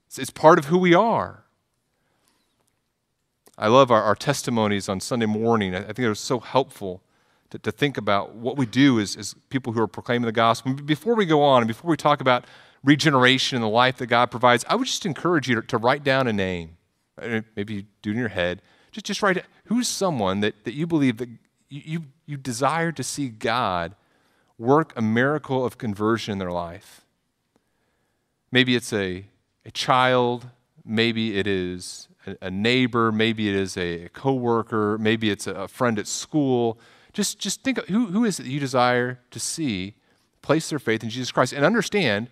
It's, 0.07 0.17
it's 0.17 0.29
part 0.29 0.57
of 0.57 0.65
who 0.65 0.77
we 0.77 0.93
are. 0.93 1.43
I 3.57 3.67
love 3.67 3.91
our, 3.91 4.01
our 4.01 4.15
testimonies 4.15 4.89
on 4.89 4.99
Sunday 4.99 5.25
morning. 5.25 5.75
I, 5.75 5.79
I 5.79 5.83
think 5.83 5.97
they're 5.97 6.15
so 6.15 6.39
helpful 6.39 7.01
to, 7.51 7.59
to 7.59 7.71
think 7.71 7.97
about 7.97 8.35
what 8.35 8.57
we 8.57 8.65
do 8.65 8.99
as, 8.99 9.15
as 9.15 9.35
people 9.49 9.73
who 9.73 9.81
are 9.81 9.87
proclaiming 9.87 10.25
the 10.25 10.31
gospel. 10.31 10.73
Before 10.73 11.15
we 11.15 11.25
go 11.25 11.41
on, 11.43 11.61
and 11.61 11.67
before 11.67 11.89
we 11.89 11.97
talk 11.97 12.21
about 12.21 12.45
regeneration 12.83 13.55
and 13.55 13.63
the 13.63 13.69
life 13.69 13.97
that 13.97 14.07
God 14.07 14.31
provides, 14.31 14.65
I 14.67 14.75
would 14.75 14.87
just 14.87 15.05
encourage 15.05 15.47
you 15.47 15.55
to, 15.55 15.61
to 15.61 15.77
write 15.77 16.03
down 16.03 16.27
a 16.27 16.33
name. 16.33 16.77
Maybe 17.55 17.87
do 18.01 18.09
it 18.09 18.13
in 18.13 18.19
your 18.19 18.29
head 18.29 18.61
just, 18.95 19.05
just 19.05 19.21
write 19.21 19.35
it. 19.37 19.45
Who's 19.65 19.87
someone 19.87 20.41
that, 20.41 20.63
that 20.63 20.73
you 20.73 20.87
believe 20.87 21.17
that 21.17 21.29
you, 21.69 22.03
you, 22.25 22.37
desire 22.37 22.91
to 22.91 23.03
see 23.03 23.29
God 23.29 23.95
work 24.57 24.93
a 24.95 25.01
miracle 25.01 25.65
of 25.65 25.77
conversion 25.77 26.33
in 26.33 26.37
their 26.37 26.51
life? 26.51 27.01
Maybe 28.51 28.75
it's 28.75 28.93
a, 28.93 29.25
a 29.65 29.71
child, 29.71 30.47
maybe 30.85 31.37
it 31.37 31.47
is 31.47 32.07
a, 32.27 32.37
a 32.43 32.51
neighbor, 32.51 33.11
maybe 33.11 33.49
it 33.49 33.55
is 33.55 33.75
a, 33.75 34.05
a 34.05 34.09
coworker, 34.09 34.97
maybe 34.99 35.29
it's 35.29 35.47
a, 35.47 35.53
a 35.53 35.67
friend 35.67 35.97
at 35.97 36.07
school. 36.07 36.79
Just, 37.11 37.39
just 37.39 37.63
think 37.63 37.79
of 37.79 37.87
who, 37.87 38.07
who 38.07 38.23
is 38.23 38.39
it 38.39 38.43
that 38.43 38.49
you 38.49 38.59
desire 38.59 39.19
to 39.31 39.39
see 39.39 39.95
place 40.41 40.69
their 40.69 40.79
faith 40.79 41.03
in 41.03 41.09
Jesus 41.09 41.31
Christ 41.31 41.53
and 41.53 41.65
understand 41.65 42.29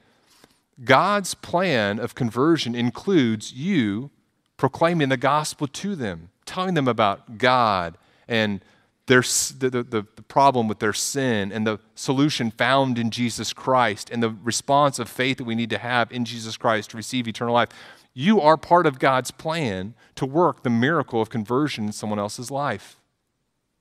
God's 0.84 1.34
plan 1.34 2.00
of 2.00 2.15
conversion 2.15 2.76
includes 2.76 3.54
you 3.54 4.12
proclaiming 4.56 5.10
the 5.10 5.17
gospel 5.17 5.67
to 5.67 5.96
them 5.96 6.30
telling 6.45 6.73
them 6.73 6.88
about 6.88 7.38
God 7.38 7.97
and 8.27 8.63
their, 9.06 9.21
the, 9.21 9.69
the, 9.69 9.84
the 9.84 10.23
problem 10.27 10.67
with 10.67 10.79
their 10.79 10.93
sin 10.93 11.51
and 11.51 11.67
the 11.67 11.79
solution 11.95 12.51
found 12.51 12.97
in 12.97 13.12
Jesus 13.12 13.51
Christ 13.51 14.10
and 14.10 14.23
the 14.23 14.29
response 14.29 14.97
of 14.97 15.10
faith 15.10 15.38
that 15.38 15.43
we 15.43 15.56
need 15.56 15.69
to 15.71 15.77
have 15.77 16.12
in 16.12 16.23
Jesus 16.23 16.56
Christ 16.56 16.91
to 16.91 16.97
receive 16.97 17.27
eternal 17.27 17.53
life. 17.53 17.69
You 18.13 18.39
are 18.39 18.58
part 18.58 18.86
of 18.86 18.99
God's 18.99 19.32
plan 19.32 19.95
to 20.15 20.25
work 20.25 20.63
the 20.63 20.69
miracle 20.69 21.21
of 21.21 21.29
conversion 21.29 21.86
in 21.86 21.91
someone 21.91 22.19
else's 22.19 22.49
life. 22.49 22.97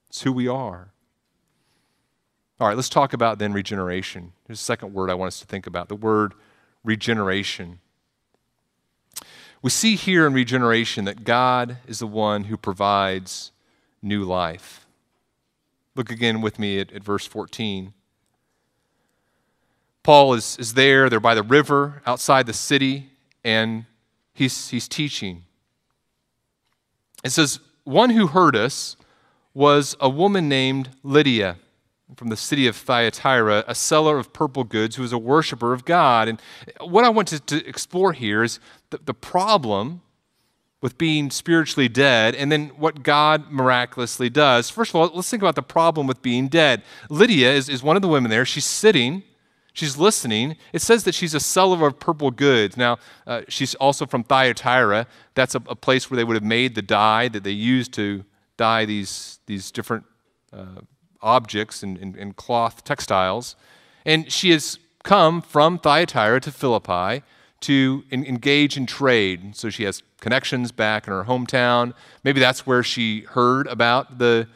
It's 0.09 0.23
who 0.23 0.33
we 0.33 0.49
are. 0.49 0.93
All 2.59 2.69
right, 2.69 2.77
let's 2.77 2.89
talk 2.89 3.13
about 3.13 3.39
then 3.39 3.53
regeneration. 3.53 4.33
There's 4.47 4.61
a 4.61 4.65
second 4.65 4.93
word 4.95 5.11
I 5.11 5.15
want 5.15 5.29
us 5.29 5.41
to 5.41 5.47
think 5.47 5.67
about 5.67 5.89
the 5.89 5.97
word 5.97 6.35
regeneration. 6.85 7.81
We 9.63 9.71
see 9.71 9.95
here 9.95 10.27
in 10.27 10.35
regeneration 10.35 11.05
that 11.05 11.25
God 11.25 11.79
is 11.87 12.01
the 12.01 12.07
one 12.07 12.45
who 12.45 12.57
provides 12.57 13.53
new 14.03 14.25
life. 14.25 14.87
Look 15.95 16.11
again 16.11 16.41
with 16.41 16.59
me 16.59 16.81
at, 16.81 16.93
at 16.93 17.05
verse 17.05 17.27
14. 17.27 17.93
Paul 20.03 20.35
is, 20.35 20.57
is 20.59 20.75
there, 20.75 21.09
they're 21.09 21.21
by 21.21 21.37
the 21.37 21.45
river 21.45 22.03
outside 22.07 22.47
the 22.47 22.53
city, 22.53 23.11
and 23.45 23.85
he's, 24.35 24.71
he's 24.71 24.89
teaching. 24.89 25.45
It 27.23 27.31
says, 27.31 27.61
One 27.85 28.11
who 28.11 28.27
heard 28.27 28.57
us 28.57 28.97
was 29.55 29.97
a 30.01 30.09
woman 30.09 30.49
named 30.49 30.91
Lydia. 31.05 31.57
From 32.17 32.29
the 32.29 32.37
city 32.37 32.67
of 32.67 32.77
Thyatira, 32.77 33.65
a 33.67 33.75
seller 33.75 34.19
of 34.19 34.33
purple 34.33 34.65
goods 34.65 34.97
who 34.97 35.03
was 35.03 35.13
a 35.13 35.19
worshiper 35.19 35.73
of 35.73 35.85
God. 35.85 36.29
And 36.29 36.41
what 36.81 37.05
I 37.05 37.09
want 37.09 37.29
to, 37.29 37.41
to 37.41 37.67
explore 37.67 38.13
here 38.13 38.43
is 38.43 38.61
the, 38.91 38.99
the 39.05 39.15
problem 39.15 40.03
with 40.81 40.99
being 40.99 41.31
spiritually 41.31 41.89
dead 41.89 42.35
and 42.35 42.51
then 42.51 42.69
what 42.71 43.03
God 43.03 43.51
miraculously 43.51 44.29
does. 44.29 44.69
First 44.69 44.91
of 44.91 44.97
all, 44.97 45.11
let's 45.15 45.31
think 45.31 45.43
about 45.43 45.55
the 45.55 45.63
problem 45.63 46.07
with 46.07 46.21
being 46.23 46.49
dead. 46.49 46.83
Lydia 47.09 47.53
is, 47.53 47.69
is 47.69 47.83
one 47.83 47.97
of 47.97 48.03
the 48.03 48.09
women 48.09 48.31
there. 48.31 48.45
She's 48.45 48.67
sitting, 48.67 49.23
she's 49.73 49.97
listening. 49.97 50.57
It 50.73 50.83
says 50.83 51.05
that 51.05 51.15
she's 51.15 51.35
a 51.35 51.41
seller 51.41 51.87
of 51.87 52.01
purple 52.01 52.33
goods. 52.33 52.77
Now, 52.77 52.99
uh, 53.27 53.43
she's 53.49 53.77
also 53.77 54.07
from 54.07 54.25
Thyatira. 54.25 55.07
That's 55.35 55.55
a, 55.55 55.63
a, 55.69 55.77
place 55.77 56.11
where 56.11 56.17
they 56.17 56.25
would 56.25 56.35
have 56.35 56.43
made 56.43 56.75
the 56.75 56.83
dye 56.83 57.29
that 57.29 57.45
they 57.45 57.53
used 57.53 57.95
to 57.95 58.25
dye 58.57 58.85
these, 58.85 59.39
these 59.47 59.71
different 59.71 60.05
uh, 60.53 60.83
objects 61.23 61.83
and, 61.83 61.99
and, 61.99 62.17
and 62.17 62.37
cloth 62.37 62.85
textiles. 62.85 63.57
And 64.05 64.31
she 64.33 64.51
has 64.51 64.79
come 65.03 65.43
from 65.43 65.79
Thyatira 65.79 66.41
to 66.41 66.51
Philippi 66.53 67.23
to 67.63 68.05
in, 68.11 68.25
engage 68.25 68.77
in 68.77 68.87
trade. 68.87 69.57
So 69.57 69.71
she 69.71 69.85
has 69.85 70.03
connections 70.21 70.73
back 70.73 71.07
in 71.07 71.13
her 71.13 71.25
hometown. 71.25 71.95
Maybe 72.25 72.41
that's 72.41 72.67
where 72.67 72.83
she 72.83 73.21
heard 73.21 73.67
about 73.69 74.19
the, 74.19 74.49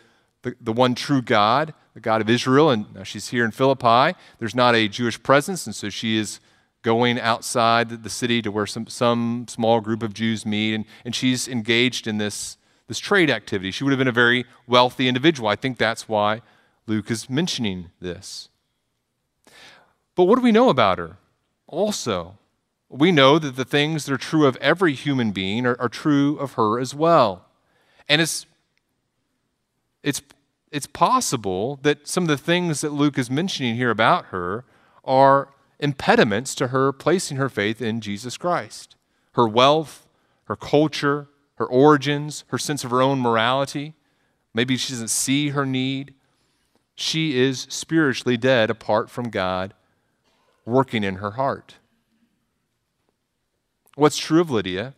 the, 0.43 0.57
the, 0.61 0.73
one 0.73 0.95
true 0.95 1.23
God, 1.23 1.73
the 1.95 2.01
God 2.01 2.21
of 2.21 2.29
Israel, 2.29 2.71
and 2.71 2.93
now 2.95 3.05
she's 3.05 3.29
here 3.29 3.45
in 3.45 3.51
Philippi. 3.51 4.17
There's 4.39 4.55
not 4.55 4.75
a 4.75 4.89
Jewish 4.89 5.23
presence, 5.23 5.67
and 5.67 5.75
so 5.75 5.89
she 5.89 6.19
is 6.19 6.41
going 6.83 7.19
outside 7.19 8.05
the 8.05 8.11
city 8.11 8.43
to 8.43 8.51
where 8.51 8.67
some, 8.67 8.87
some 8.87 9.47
small 9.49 9.81
group 9.81 10.03
of 10.03 10.15
Jews 10.15 10.47
meet, 10.47 10.75
and, 10.75 10.85
and 11.05 11.15
she's 11.15 11.49
engaged 11.49 12.07
in 12.07 12.19
this, 12.19 12.59
this 12.87 12.99
trade 12.99 13.31
activity. 13.31 13.71
She 13.71 13.83
would 13.83 13.91
have 13.91 13.99
been 13.99 14.07
a 14.07 14.13
very 14.13 14.45
wealthy 14.69 15.09
individual. 15.09 15.49
I 15.49 15.57
think 15.57 15.79
that's 15.79 16.09
why 16.09 16.43
Luke 16.87 17.11
is 17.11 17.29
mentioning 17.29 17.91
this. 18.01 18.49
But 20.15 20.25
what 20.25 20.37
do 20.37 20.43
we 20.43 20.53
know 20.53 20.69
about 20.69 20.99
her? 20.99 21.19
Also, 21.67 22.39
we 22.89 23.13
know 23.13 23.39
that 23.39 23.57
the 23.57 23.65
things 23.65 24.05
that 24.05 24.15
are 24.15 24.19
true 24.19 24.47
of 24.47 24.57
every 24.57 24.95
human 24.95 25.33
being 25.33 25.67
are, 25.67 25.77
are 25.81 25.89
true 25.89 26.37
of 26.39 26.53
her 26.53 26.79
as 26.79 26.95
well. 26.95 27.47
And 28.09 28.23
it's, 28.23 28.47
it's, 30.03 30.23
it's 30.71 30.87
possible 30.87 31.79
that 31.83 32.07
some 32.07 32.25
of 32.25 32.29
the 32.29 32.37
things 32.37 32.81
that 32.81 32.93
Luke 32.93 33.19
is 33.19 33.31
mentioning 33.31 33.77
here 33.77 33.91
about 33.91 34.27
her 34.27 34.65
are 35.05 35.49
impediments 35.79 36.55
to 36.55 36.69
her 36.69 36.93
placing 36.93 37.37
her 37.37 37.49
faith 37.49 37.83
in 37.83 38.01
Jesus 38.01 38.37
Christ. 38.37 38.97
Her 39.33 39.47
wealth, 39.47 40.07
her 40.45 40.57
culture, 40.57 41.29
her 41.57 41.67
origins, 41.67 42.45
her 42.49 42.59
sense 42.59 42.85
of 42.85 42.91
her 42.91 43.03
own 43.03 43.21
morality. 43.21 43.95
Maybe 44.55 44.77
she 44.77 44.93
doesn't 44.93 45.09
see 45.09 45.51
her 45.51 45.67
need. 45.67 46.15
She 46.97 47.39
is 47.39 47.67
spiritually 47.69 48.37
dead 48.37 48.71
apart 48.71 49.11
from 49.11 49.29
God 49.29 49.75
working 50.65 51.05
in 51.05 51.17
her 51.17 51.33
heart. 51.33 51.77
What's 53.95 54.19
true 54.19 54.41
of 54.41 54.51
Lydia 54.51 54.95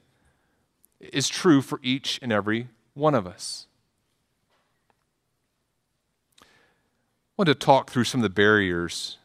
is 1.01 1.29
true 1.29 1.61
for 1.61 1.79
each 1.83 2.19
and 2.23 2.33
every 2.33 2.69
one 2.95 3.15
of 3.15 3.27
us. 3.27 3.67
I 6.43 6.47
want 7.37 7.49
to 7.49 7.55
talk 7.55 7.91
through 7.91 8.05
some 8.05 8.21
of 8.21 8.23
the 8.23 8.31
barriers 8.31 9.19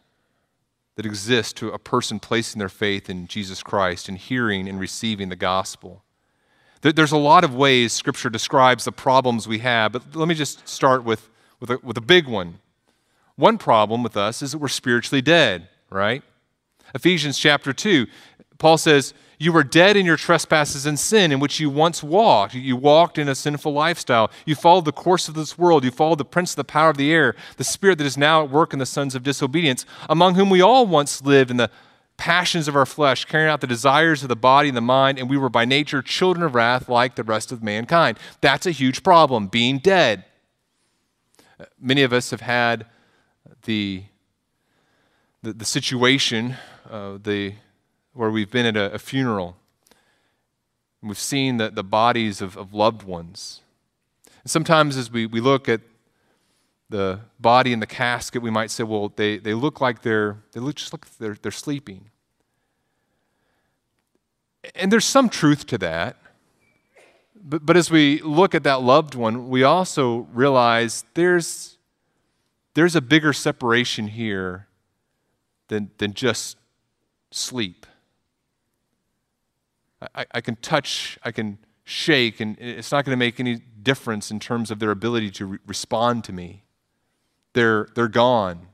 that 0.95 1.05
exist 1.05 1.57
to 1.57 1.69
a 1.69 1.79
person 1.79 2.19
placing 2.19 2.59
their 2.59 2.69
faith 2.69 3.09
in 3.09 3.25
Jesus 3.27 3.63
Christ 3.63 4.07
and 4.07 4.17
hearing 4.17 4.67
and 4.67 4.79
receiving 4.79 5.29
the 5.29 5.35
gospel. 5.35 6.03
There's 6.81 7.11
a 7.11 7.17
lot 7.17 7.43
of 7.43 7.55
ways 7.55 7.93
Scripture 7.93 8.29
describes 8.29 8.83
the 8.83 8.91
problems 8.91 9.47
we 9.47 9.59
have, 9.59 9.93
but 9.93 10.15
let 10.15 10.27
me 10.27 10.35
just 10.35 10.67
start 10.67 11.03
with, 11.03 11.29
with, 11.59 11.71
a, 11.71 11.79
with 11.81 11.97
a 11.97 12.01
big 12.01 12.27
one. 12.27 12.59
One 13.35 13.57
problem 13.57 14.03
with 14.03 14.15
us 14.15 14.41
is 14.41 14.51
that 14.51 14.59
we're 14.59 14.67
spiritually 14.67 15.21
dead, 15.21 15.67
right? 15.89 16.23
Ephesians 16.93 17.37
chapter 17.39 17.73
2, 17.73 18.05
Paul 18.59 18.77
says, 18.77 19.13
you 19.39 19.51
were 19.51 19.63
dead 19.63 19.97
in 19.97 20.05
your 20.05 20.15
trespasses 20.15 20.85
and 20.85 20.97
sin 20.97 21.31
in 21.31 21.39
which 21.39 21.59
you 21.59 21.69
once 21.69 22.01
walked. 22.01 22.53
You 22.53 22.77
walked 22.77 23.17
in 23.17 23.27
a 23.27 23.35
sinful 23.35 23.73
lifestyle. 23.73 24.31
You 24.45 24.55
followed 24.55 24.85
the 24.85 24.93
course 24.93 25.27
of 25.27 25.33
this 25.33 25.57
world. 25.57 25.83
You 25.83 25.91
followed 25.91 26.19
the 26.19 26.25
prince 26.25 26.51
of 26.51 26.57
the 26.57 26.63
power 26.63 26.89
of 26.89 26.95
the 26.95 27.11
air, 27.11 27.35
the 27.57 27.63
spirit 27.65 27.97
that 27.97 28.07
is 28.07 28.17
now 28.17 28.43
at 28.43 28.49
work 28.49 28.71
in 28.71 28.79
the 28.79 28.85
sons 28.85 29.15
of 29.15 29.23
disobedience, 29.23 29.85
among 30.07 30.35
whom 30.35 30.49
we 30.49 30.61
all 30.61 30.85
once 30.85 31.21
lived 31.21 31.51
in 31.51 31.57
the 31.57 31.69
passions 32.15 32.69
of 32.69 32.75
our 32.75 32.85
flesh, 32.85 33.25
carrying 33.25 33.49
out 33.49 33.59
the 33.59 33.67
desires 33.67 34.21
of 34.21 34.29
the 34.29 34.35
body 34.35 34.69
and 34.69 34.77
the 34.77 34.81
mind, 34.81 35.19
and 35.19 35.29
we 35.29 35.35
were 35.35 35.49
by 35.49 35.65
nature 35.65 36.01
children 36.01 36.45
of 36.45 36.55
wrath 36.55 36.87
like 36.87 37.15
the 37.15 37.23
rest 37.23 37.51
of 37.51 37.61
mankind. 37.61 38.17
That's 38.39 38.65
a 38.65 38.71
huge 38.71 39.03
problem, 39.03 39.47
being 39.47 39.79
dead. 39.79 40.23
Many 41.77 42.03
of 42.03 42.13
us 42.13 42.31
have 42.31 42.41
had 42.41 42.85
the, 43.65 44.03
the, 45.41 45.53
the 45.53 45.65
situation, 45.65 46.55
uh, 46.89 47.17
the 47.21 47.53
where 48.13 48.29
we've 48.29 48.51
been 48.51 48.65
at 48.65 48.77
a, 48.77 48.93
a 48.93 48.99
funeral 48.99 49.55
we've 51.03 51.19
seen 51.19 51.57
the, 51.57 51.69
the 51.69 51.83
bodies 51.83 52.41
of, 52.41 52.57
of 52.57 52.73
loved 52.73 53.03
ones. 53.03 53.61
And 54.43 54.49
sometimes 54.49 54.97
as 54.97 55.11
we, 55.11 55.25
we 55.25 55.41
look 55.41 55.67
at 55.67 55.81
the 56.89 57.19
body 57.39 57.73
in 57.73 57.79
the 57.79 57.87
casket, 57.87 58.41
we 58.41 58.49
might 58.49 58.71
say, 58.71 58.83
well, 58.83 59.11
they, 59.15 59.37
they 59.37 59.53
look 59.53 59.81
like 59.81 60.01
they're, 60.01 60.37
they 60.53 60.59
look 60.59 60.75
just 60.75 60.93
like 60.93 61.05
they're, 61.17 61.37
they're 61.41 61.51
sleeping. 61.51 62.09
And 64.75 64.91
there's 64.91 65.05
some 65.05 65.29
truth 65.29 65.67
to 65.67 65.77
that. 65.79 66.17
But, 67.35 67.65
but 67.65 67.75
as 67.75 67.91
we 67.91 68.21
look 68.21 68.55
at 68.55 68.63
that 68.63 68.81
loved 68.81 69.15
one, 69.15 69.49
we 69.49 69.63
also 69.63 70.27
realize 70.33 71.03
there's, 71.13 71.72
there's 72.73 72.95
a 72.95 73.01
bigger 73.01 73.33
separation 73.33 74.07
here 74.07 74.67
than, 75.67 75.91
than 75.97 76.13
just 76.13 76.57
sleep. 77.31 77.85
I, 80.15 80.25
I 80.31 80.41
can 80.41 80.55
touch, 80.57 81.17
I 81.23 81.31
can 81.31 81.57
shake, 81.83 82.39
and 82.39 82.57
it's 82.59 82.91
not 82.91 83.05
going 83.05 83.13
to 83.13 83.19
make 83.19 83.39
any 83.39 83.61
difference 83.81 84.31
in 84.31 84.39
terms 84.39 84.71
of 84.71 84.79
their 84.79 84.91
ability 84.91 85.31
to 85.31 85.45
re- 85.45 85.57
respond 85.67 86.23
to 86.25 86.33
me. 86.33 86.63
They're, 87.53 87.87
they're 87.95 88.07
gone. 88.07 88.67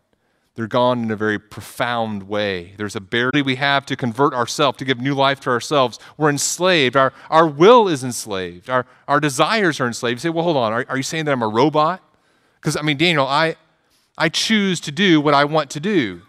They're 0.55 0.67
gone 0.67 1.03
in 1.03 1.11
a 1.11 1.15
very 1.15 1.39
profound 1.39 2.23
way. 2.23 2.73
There's 2.77 2.95
a 2.95 3.01
barrier 3.01 3.43
we 3.43 3.55
have 3.55 3.85
to 3.85 3.95
convert 3.95 4.33
ourselves, 4.33 4.77
to 4.79 4.85
give 4.85 4.99
new 4.99 5.13
life 5.13 5.39
to 5.41 5.49
ourselves. 5.49 5.99
We're 6.17 6.29
enslaved. 6.29 6.97
Our, 6.97 7.13
our 7.29 7.47
will 7.47 7.87
is 7.87 8.03
enslaved. 8.03 8.69
Our, 8.69 8.85
our 9.07 9.19
desires 9.19 9.79
are 9.79 9.87
enslaved. 9.87 10.17
You 10.17 10.19
say, 10.19 10.29
well, 10.29 10.43
hold 10.43 10.57
on. 10.57 10.73
Are, 10.73 10.85
are 10.89 10.97
you 10.97 11.03
saying 11.03 11.25
that 11.25 11.31
I'm 11.31 11.43
a 11.43 11.47
robot? 11.47 12.03
Because, 12.59 12.75
I 12.75 12.81
mean, 12.81 12.97
Daniel, 12.97 13.25
I, 13.25 13.55
I 14.19 14.27
choose 14.27 14.81
to 14.81 14.91
do 14.91 15.21
what 15.21 15.33
I 15.33 15.45
want 15.45 15.69
to 15.71 15.79
do. 15.79 16.21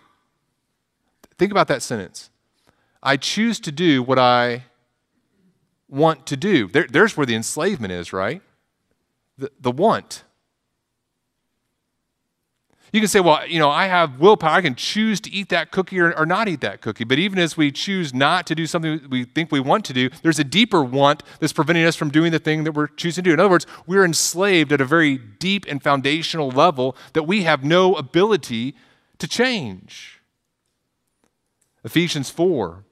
Think 1.36 1.50
about 1.50 1.66
that 1.68 1.82
sentence. 1.82 2.30
I 3.02 3.16
choose 3.16 3.58
to 3.60 3.72
do 3.72 4.02
what 4.02 4.18
I 4.18 4.66
want 5.88 6.24
to 6.26 6.36
do. 6.36 6.68
There, 6.68 6.86
there's 6.88 7.16
where 7.16 7.26
the 7.26 7.34
enslavement 7.34 7.92
is, 7.92 8.12
right? 8.12 8.42
The, 9.36 9.50
the 9.60 9.72
want. 9.72 10.22
You 12.92 13.00
can 13.00 13.08
say, 13.08 13.20
well, 13.20 13.46
you 13.46 13.58
know, 13.58 13.70
I 13.70 13.86
have 13.86 14.18
willpower. 14.18 14.50
I 14.50 14.62
can 14.62 14.74
choose 14.74 15.20
to 15.20 15.30
eat 15.30 15.48
that 15.50 15.70
cookie 15.70 16.00
or, 16.00 16.12
or, 16.18 16.26
not 16.26 16.48
eat 16.48 16.60
that 16.62 16.80
cookie. 16.80 17.04
But 17.04 17.18
even 17.18 17.38
as 17.38 17.56
we 17.56 17.70
choose 17.70 18.12
not 18.12 18.46
to 18.48 18.54
do 18.54 18.66
something 18.66 19.00
we 19.08 19.24
think 19.24 19.52
we 19.52 19.60
want 19.60 19.84
to 19.86 19.92
do, 19.92 20.10
there's 20.22 20.40
a 20.40 20.44
deeper 20.44 20.82
want 20.82 21.22
that's 21.38 21.52
preventing 21.52 21.84
us 21.84 21.94
from 21.94 22.10
doing 22.10 22.32
the 22.32 22.40
thing 22.40 22.64
that 22.64 22.72
we're 22.72 22.88
choosing 22.88 23.22
to 23.24 23.30
do. 23.30 23.34
In 23.34 23.40
other 23.40 23.48
words, 23.48 23.66
we're 23.86 24.04
enslaved 24.04 24.72
at 24.72 24.80
a 24.80 24.84
very 24.84 25.18
deep 25.18 25.66
and 25.68 25.82
foundational 25.82 26.50
level 26.50 26.96
that 27.12 27.24
we 27.24 27.44
have 27.44 27.62
no 27.62 27.94
ability 27.94 28.74
to 29.18 29.28
change. 29.28 30.20
Ephesians 31.84 32.28
4 32.28 32.84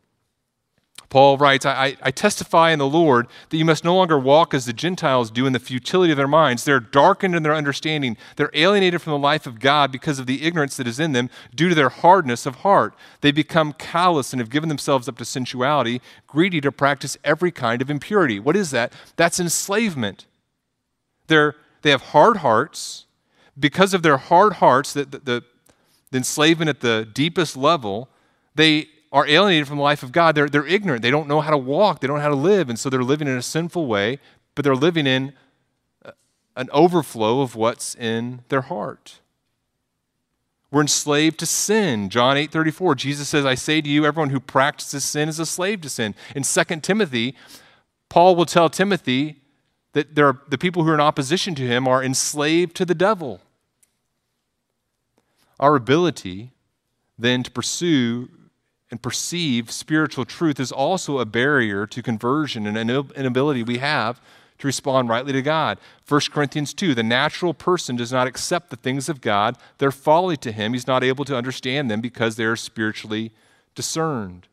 Paul 1.10 1.38
writes, 1.38 1.64
I, 1.64 1.96
I, 2.02 2.10
testify 2.10 2.70
in 2.70 2.78
the 2.78 2.86
Lord 2.86 3.28
that 3.48 3.56
you 3.56 3.64
must 3.64 3.82
no 3.82 3.96
longer 3.96 4.18
walk 4.18 4.52
as 4.52 4.66
the 4.66 4.74
Gentiles 4.74 5.30
do 5.30 5.46
in 5.46 5.54
the 5.54 5.58
futility 5.58 6.12
of 6.12 6.18
their 6.18 6.28
minds. 6.28 6.64
They're 6.64 6.80
darkened 6.80 7.34
in 7.34 7.42
their 7.42 7.54
understanding. 7.54 8.18
They're 8.36 8.50
alienated 8.52 9.00
from 9.00 9.12
the 9.12 9.18
life 9.18 9.46
of 9.46 9.58
God 9.58 9.90
because 9.90 10.18
of 10.18 10.26
the 10.26 10.44
ignorance 10.44 10.76
that 10.76 10.86
is 10.86 11.00
in 11.00 11.12
them 11.12 11.30
due 11.54 11.70
to 11.70 11.74
their 11.74 11.88
hardness 11.88 12.44
of 12.44 12.56
heart. 12.56 12.94
They 13.22 13.32
become 13.32 13.72
callous 13.72 14.34
and 14.34 14.40
have 14.40 14.50
given 14.50 14.68
themselves 14.68 15.08
up 15.08 15.16
to 15.16 15.24
sensuality, 15.24 16.02
greedy 16.26 16.60
to 16.60 16.70
practice 16.70 17.16
every 17.24 17.52
kind 17.52 17.80
of 17.80 17.90
impurity. 17.90 18.38
What 18.38 18.56
is 18.56 18.70
that? 18.72 18.92
That's 19.16 19.40
enslavement. 19.40 20.26
They're, 21.28 21.54
they 21.80 21.90
have 21.90 22.02
hard 22.02 22.38
hearts. 22.38 23.06
Because 23.58 23.94
of 23.94 24.02
their 24.02 24.18
hard 24.18 24.54
hearts, 24.54 24.92
the, 24.92 25.04
the, 25.06 25.18
the 25.18 25.42
enslavement 26.12 26.68
at 26.68 26.80
the 26.80 27.08
deepest 27.10 27.56
level, 27.56 28.10
they 28.54 28.88
are 29.12 29.26
alienated 29.26 29.66
from 29.66 29.78
the 29.78 29.82
life 29.82 30.02
of 30.02 30.12
God. 30.12 30.34
They're, 30.34 30.48
they're 30.48 30.66
ignorant. 30.66 31.02
They 31.02 31.10
don't 31.10 31.28
know 31.28 31.40
how 31.40 31.50
to 31.50 31.58
walk. 31.58 32.00
They 32.00 32.06
don't 32.06 32.16
know 32.16 32.22
how 32.22 32.28
to 32.28 32.34
live. 32.34 32.68
And 32.68 32.78
so 32.78 32.90
they're 32.90 33.02
living 33.02 33.28
in 33.28 33.36
a 33.36 33.42
sinful 33.42 33.86
way, 33.86 34.18
but 34.54 34.64
they're 34.64 34.76
living 34.76 35.06
in 35.06 35.32
uh, 36.04 36.12
an 36.56 36.68
overflow 36.72 37.40
of 37.40 37.54
what's 37.54 37.94
in 37.94 38.42
their 38.48 38.62
heart. 38.62 39.20
We're 40.70 40.82
enslaved 40.82 41.38
to 41.38 41.46
sin. 41.46 42.10
John 42.10 42.36
8 42.36 42.50
34, 42.52 42.94
Jesus 42.94 43.28
says, 43.28 43.46
I 43.46 43.54
say 43.54 43.80
to 43.80 43.88
you, 43.88 44.04
everyone 44.04 44.30
who 44.30 44.40
practices 44.40 45.04
sin 45.04 45.28
is 45.28 45.38
a 45.38 45.46
slave 45.46 45.80
to 45.80 45.88
sin. 45.88 46.14
In 46.36 46.42
2 46.42 46.64
Timothy, 46.80 47.34
Paul 48.10 48.36
will 48.36 48.44
tell 48.44 48.68
Timothy 48.68 49.36
that 49.94 50.14
there 50.14 50.26
are, 50.26 50.42
the 50.48 50.58
people 50.58 50.84
who 50.84 50.90
are 50.90 50.94
in 50.94 51.00
opposition 51.00 51.54
to 51.54 51.62
him 51.62 51.88
are 51.88 52.04
enslaved 52.04 52.76
to 52.76 52.84
the 52.84 52.94
devil. 52.94 53.40
our 55.58 55.74
ability 55.74 56.52
then 57.18 57.42
to 57.42 57.50
pursue 57.50 58.28
and 58.90 59.02
perceive 59.02 59.70
spiritual 59.70 60.24
truth 60.24 60.58
is 60.58 60.72
also 60.72 61.18
a 61.18 61.26
barrier 61.26 61.86
to 61.86 62.02
conversion 62.02 62.66
and 62.66 62.76
an 62.76 62.88
inability 63.14 63.62
we 63.62 63.78
have 63.78 64.20
to 64.58 64.66
respond 64.66 65.08
rightly 65.08 65.32
to 65.32 65.42
God. 65.42 65.78
1 66.08 66.20
Corinthians 66.32 66.74
2 66.74 66.94
The 66.94 67.02
natural 67.02 67.54
person 67.54 67.96
does 67.96 68.12
not 68.12 68.26
accept 68.26 68.70
the 68.70 68.76
things 68.76 69.08
of 69.08 69.20
God, 69.20 69.56
they're 69.78 69.92
folly 69.92 70.36
to 70.38 70.52
him. 70.52 70.72
He's 70.72 70.86
not 70.86 71.04
able 71.04 71.24
to 71.26 71.36
understand 71.36 71.90
them 71.90 72.00
because 72.00 72.36
they 72.36 72.44
are 72.44 72.56
spiritually 72.56 73.32
discerned. 73.74 74.48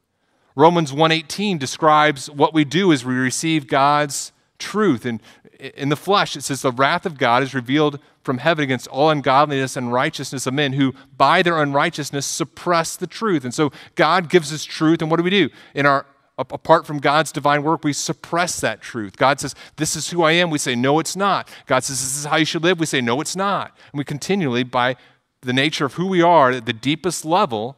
Romans 0.56 0.94
1:18 0.94 1.58
describes 1.58 2.30
what 2.30 2.54
we 2.54 2.64
do 2.64 2.94
as 2.94 3.04
we 3.04 3.16
receive 3.16 3.68
God's 3.68 4.32
truth 4.58 5.06
and 5.06 5.22
in 5.60 5.90
the 5.90 5.96
flesh 5.96 6.36
it 6.36 6.42
says 6.42 6.62
the 6.62 6.72
wrath 6.72 7.06
of 7.06 7.18
God 7.18 7.44
is 7.44 7.54
revealed 7.54 8.00
from 8.24 8.40
heaven 8.40 8.64
against 8.64 8.88
all 8.88 9.10
ungodliness 9.10 9.78
and 9.78 9.94
righteousness 9.94 10.48
of 10.48 10.54
men 10.54 10.74
who 10.74 10.94
by 11.18 11.42
their 11.42 11.62
unrighteousness 11.62 12.26
suppress 12.26 12.96
the 12.96 13.08
truth. 13.08 13.44
And 13.44 13.54
so 13.54 13.72
God 13.96 14.30
gives 14.30 14.52
us 14.52 14.66
truth 14.66 15.02
and 15.02 15.12
what 15.12 15.18
do 15.18 15.24
we 15.24 15.30
do? 15.30 15.50
In 15.74 15.86
our 15.86 16.06
apart 16.38 16.86
from 16.86 17.00
God's 17.00 17.32
divine 17.32 17.64
work, 17.64 17.84
we 17.84 17.94
suppress 17.94 18.60
that 18.60 18.82
truth. 18.82 19.16
God 19.18 19.40
says, 19.40 19.56
This 19.78 19.96
is 19.96 20.10
who 20.10 20.24
I 20.24 20.34
am. 20.34 20.50
We 20.50 20.58
say, 20.58 20.76
No, 20.76 21.00
it's 21.00 21.16
not. 21.16 21.50
God 21.66 21.84
says, 21.84 22.02
This 22.02 22.18
is 22.18 22.26
how 22.26 22.38
you 22.38 22.46
should 22.46 22.64
live. 22.64 22.80
We 22.80 22.86
say, 22.86 23.02
No, 23.02 23.22
it's 23.22 23.36
not. 23.36 23.78
And 23.92 23.98
we 23.98 24.04
continually, 24.04 24.64
by 24.64 24.98
the 25.42 25.54
nature 25.54 25.86
of 25.86 25.94
who 25.94 26.08
we 26.08 26.22
are 26.22 26.52
at 26.52 26.66
the 26.66 26.74
deepest 26.74 27.24
level, 27.24 27.78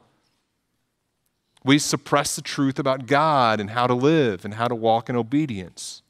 we 1.64 1.78
suppress 1.80 2.36
the 2.36 2.42
truth 2.42 2.80
about 2.80 3.08
God 3.08 3.60
and 3.60 3.72
how 3.72 3.88
to 3.88 3.94
live 3.94 4.46
and 4.46 4.54
how 4.56 4.68
to 4.68 4.76
walk 4.76 5.10
in 5.10 5.16
obedience. 5.16 6.02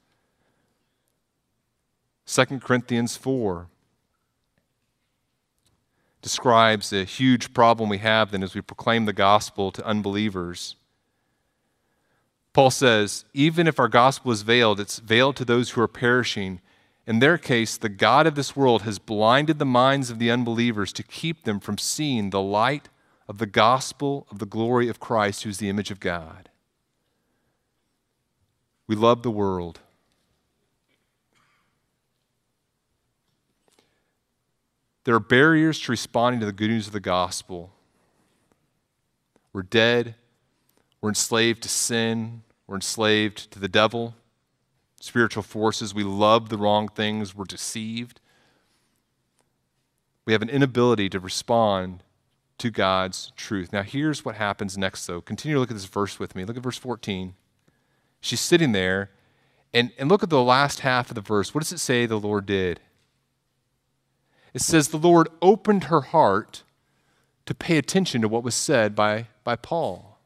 2 2.28 2.46
Corinthians 2.60 3.16
4 3.16 3.68
describes 6.22 6.92
a 6.92 7.06
huge 7.06 7.54
problem 7.54 7.90
we 7.90 8.00
have 8.00 8.32
then 8.32 8.44
as 8.44 8.54
we 8.54 8.60
proclaim 8.60 9.06
the 9.06 9.14
gospel 9.14 9.72
to 9.72 9.86
unbelievers. 9.86 10.76
Paul 12.52 12.70
says, 12.70 13.24
even 13.34 13.66
if 13.66 13.80
our 13.80 13.88
gospel 13.88 14.32
is 14.32 14.42
veiled, 14.42 14.80
it's 14.80 15.00
veiled 15.00 15.38
to 15.38 15.46
those 15.46 15.72
who 15.72 15.82
are 15.82 15.88
perishing. 15.88 16.60
In 17.06 17.20
their 17.20 17.38
case, 17.38 17.78
the 17.78 17.88
God 17.88 18.28
of 18.28 18.36
this 18.36 18.56
world 18.56 18.82
has 18.82 19.00
blinded 19.00 19.58
the 19.58 19.66
minds 19.66 20.10
of 20.10 20.20
the 20.20 20.30
unbelievers 20.30 20.92
to 20.94 21.04
keep 21.04 21.44
them 21.44 21.62
from 21.62 21.78
seeing 21.78 22.32
the 22.32 22.42
light 22.42 22.90
of 23.30 23.38
the 23.38 23.46
gospel 23.46 24.28
of 24.30 24.40
the 24.40 24.46
glory 24.46 24.90
of 24.90 25.00
Christ, 25.00 25.44
who's 25.44 25.60
the 25.60 25.70
image 25.70 25.92
of 25.92 26.00
God. 26.00 26.50
We 28.88 28.96
love 28.96 29.22
the 29.22 29.32
world. 29.32 29.80
There 35.08 35.16
are 35.16 35.22
barriers 35.22 35.80
to 35.80 35.92
responding 35.94 36.42
to 36.42 36.46
the 36.46 36.52
good 36.52 36.70
news 36.70 36.88
of 36.88 36.92
the 36.92 37.00
gospel. 37.00 37.72
We're 39.54 39.64
dead. 39.64 40.16
We're 41.00 41.08
enslaved 41.08 41.64
to 41.64 41.70
sin. 41.70 42.44
We're 42.68 42.76
enslaved 42.76 43.50
to 43.52 43.60
the 43.60 43.70
devil, 43.70 44.16
spiritual 45.00 45.44
forces. 45.44 45.96
We 45.96 46.04
love 46.04 46.50
the 46.50 46.58
wrong 46.58 46.90
things. 46.90 47.34
We're 47.34 47.46
deceived. 47.46 48.20
We 50.26 50.34
have 50.34 50.42
an 50.42 50.50
inability 50.50 51.08
to 51.12 51.22
respond 51.22 52.04
to 52.58 52.70
God's 52.70 53.32
truth. 53.38 53.72
Now, 53.72 53.84
here's 53.84 54.26
what 54.26 54.36
happens 54.36 54.78
next, 54.78 55.06
though. 55.06 55.22
Continue 55.22 55.56
to 55.56 55.62
look 55.62 55.72
at 55.72 55.78
this 55.78 55.86
verse 55.86 56.20
with 56.20 56.36
me. 56.36 56.44
Look 56.44 56.58
at 56.58 56.64
verse 56.64 56.78
14. 56.78 57.34
She's 58.20 58.42
sitting 58.42 58.74
there, 58.74 59.12
and, 59.74 59.94
and 59.98 60.10
look 60.10 60.22
at 60.22 60.30
the 60.30 60.44
last 60.44 60.82
half 60.82 61.08
of 61.10 61.16
the 61.16 61.22
verse. 61.22 61.54
What 61.54 61.64
does 61.64 61.72
it 61.72 61.80
say 61.80 62.06
the 62.06 62.20
Lord 62.20 62.46
did? 62.46 62.82
It 64.58 64.64
says, 64.64 64.88
The 64.88 64.98
Lord 64.98 65.30
opened 65.40 65.84
her 65.84 66.02
heart 66.02 66.64
to 67.46 67.54
pay 67.54 67.78
attention 67.78 68.24
to 68.24 68.28
what 68.28 68.42
was 68.42 68.56
said 68.56 68.96
by, 68.96 69.28
by 69.44 69.56
Paul. 69.56 70.18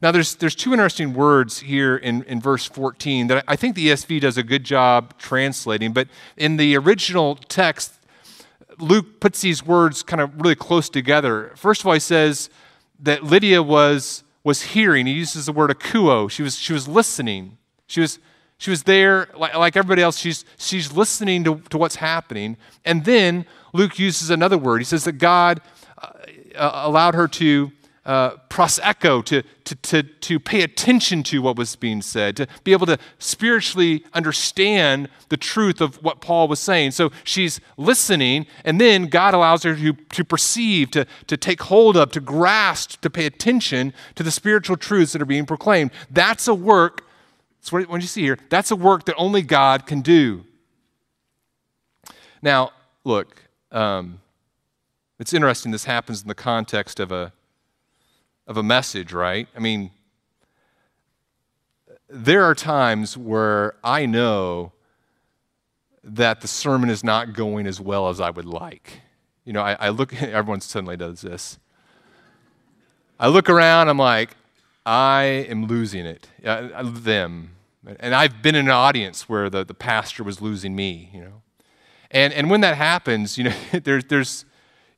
Now, 0.00 0.12
there's, 0.12 0.36
there's 0.36 0.54
two 0.54 0.72
interesting 0.72 1.14
words 1.14 1.58
here 1.58 1.96
in, 1.96 2.22
in 2.22 2.40
verse 2.40 2.66
14 2.66 3.26
that 3.26 3.42
I 3.48 3.56
think 3.56 3.74
the 3.74 3.88
ESV 3.88 4.20
does 4.20 4.38
a 4.38 4.44
good 4.44 4.62
job 4.62 5.18
translating, 5.18 5.92
but 5.92 6.06
in 6.36 6.58
the 6.58 6.76
original 6.76 7.34
text, 7.34 7.94
Luke 8.78 9.18
puts 9.18 9.40
these 9.40 9.66
words 9.66 10.04
kind 10.04 10.20
of 10.20 10.40
really 10.40 10.54
close 10.54 10.88
together. 10.88 11.50
First 11.56 11.80
of 11.80 11.88
all, 11.88 11.94
he 11.94 11.98
says 11.98 12.50
that 13.00 13.24
Lydia 13.24 13.64
was, 13.64 14.22
was 14.44 14.62
hearing. 14.62 15.06
He 15.06 15.14
uses 15.14 15.46
the 15.46 15.52
word 15.52 15.70
akuo. 15.70 16.30
She 16.30 16.44
was, 16.44 16.56
she 16.56 16.72
was 16.72 16.86
listening. 16.86 17.58
She 17.88 18.00
was, 18.00 18.20
she 18.60 18.70
was 18.70 18.82
there, 18.82 19.28
like, 19.34 19.56
like 19.56 19.74
everybody 19.74 20.02
else, 20.02 20.18
she's, 20.18 20.44
she's 20.58 20.92
listening 20.92 21.44
to, 21.44 21.62
to 21.70 21.78
what's 21.78 21.96
happening. 21.96 22.58
And 22.84 23.06
then 23.06 23.46
Luke 23.72 23.98
uses 23.98 24.28
another 24.28 24.58
word. 24.58 24.78
He 24.78 24.84
says 24.84 25.04
that 25.04 25.12
God 25.12 25.62
uh, 25.96 26.70
allowed 26.84 27.14
her 27.14 27.26
to 27.26 27.72
uh, 28.04 28.32
proseko, 28.50 29.24
to, 29.24 29.42
to, 29.64 29.74
to, 29.76 30.02
to 30.02 30.38
pay 30.38 30.60
attention 30.60 31.22
to 31.22 31.40
what 31.40 31.56
was 31.56 31.74
being 31.74 32.02
said, 32.02 32.36
to 32.36 32.46
be 32.62 32.72
able 32.72 32.84
to 32.86 32.98
spiritually 33.18 34.04
understand 34.12 35.08
the 35.30 35.38
truth 35.38 35.80
of 35.80 35.96
what 36.02 36.20
Paul 36.20 36.46
was 36.46 36.60
saying. 36.60 36.90
So 36.90 37.12
she's 37.24 37.62
listening, 37.78 38.46
and 38.66 38.78
then 38.78 39.06
God 39.06 39.32
allows 39.32 39.62
her 39.62 39.74
to, 39.74 39.92
to 39.94 40.24
perceive, 40.24 40.90
to, 40.90 41.06
to 41.28 41.36
take 41.38 41.62
hold 41.62 41.96
of, 41.96 42.10
to 42.10 42.20
grasp, 42.20 43.00
to 43.00 43.08
pay 43.08 43.24
attention 43.24 43.94
to 44.16 44.22
the 44.22 44.30
spiritual 44.30 44.76
truths 44.76 45.12
that 45.12 45.22
are 45.22 45.26
being 45.26 45.46
proclaimed. 45.46 45.92
That's 46.10 46.46
a 46.46 46.54
work, 46.54 47.06
that's 47.60 47.70
what, 47.70 47.88
what 47.88 48.00
you 48.00 48.06
see 48.06 48.22
here, 48.22 48.38
that's 48.48 48.70
a 48.70 48.76
work 48.76 49.04
that 49.04 49.14
only 49.16 49.42
God 49.42 49.86
can 49.86 50.00
do. 50.00 50.44
Now, 52.40 52.72
look, 53.04 53.44
um, 53.70 54.20
it's 55.18 55.34
interesting 55.34 55.70
this 55.70 55.84
happens 55.84 56.22
in 56.22 56.28
the 56.28 56.34
context 56.34 56.98
of 56.98 57.12
a 57.12 57.32
of 58.46 58.56
a 58.56 58.62
message, 58.62 59.12
right? 59.12 59.46
I 59.54 59.60
mean, 59.60 59.92
there 62.08 62.42
are 62.42 62.54
times 62.54 63.16
where 63.16 63.76
I 63.84 64.06
know 64.06 64.72
that 66.02 66.40
the 66.40 66.48
sermon 66.48 66.90
is 66.90 67.04
not 67.04 67.32
going 67.32 67.66
as 67.68 67.80
well 67.80 68.08
as 68.08 68.20
I 68.20 68.30
would 68.30 68.46
like. 68.46 69.02
You 69.44 69.52
know, 69.52 69.60
I, 69.60 69.74
I 69.74 69.88
look, 69.90 70.14
everyone 70.22 70.60
suddenly 70.62 70.96
does 70.96 71.20
this. 71.20 71.58
I 73.20 73.28
look 73.28 73.48
around, 73.48 73.88
I'm 73.88 73.98
like, 73.98 74.34
I 74.84 75.22
am 75.48 75.66
losing 75.66 76.06
it. 76.06 76.28
Uh, 76.44 76.82
them. 76.84 77.56
And 77.98 78.14
I've 78.14 78.42
been 78.42 78.54
in 78.54 78.66
an 78.66 78.72
audience 78.72 79.28
where 79.28 79.48
the, 79.48 79.64
the 79.64 79.74
pastor 79.74 80.22
was 80.22 80.40
losing 80.40 80.76
me, 80.76 81.10
you 81.12 81.20
know. 81.20 81.42
And, 82.10 82.32
and 82.32 82.50
when 82.50 82.60
that 82.62 82.76
happens, 82.76 83.38
you 83.38 83.44
know, 83.44 83.54
there's, 83.84 84.04
there's, 84.04 84.44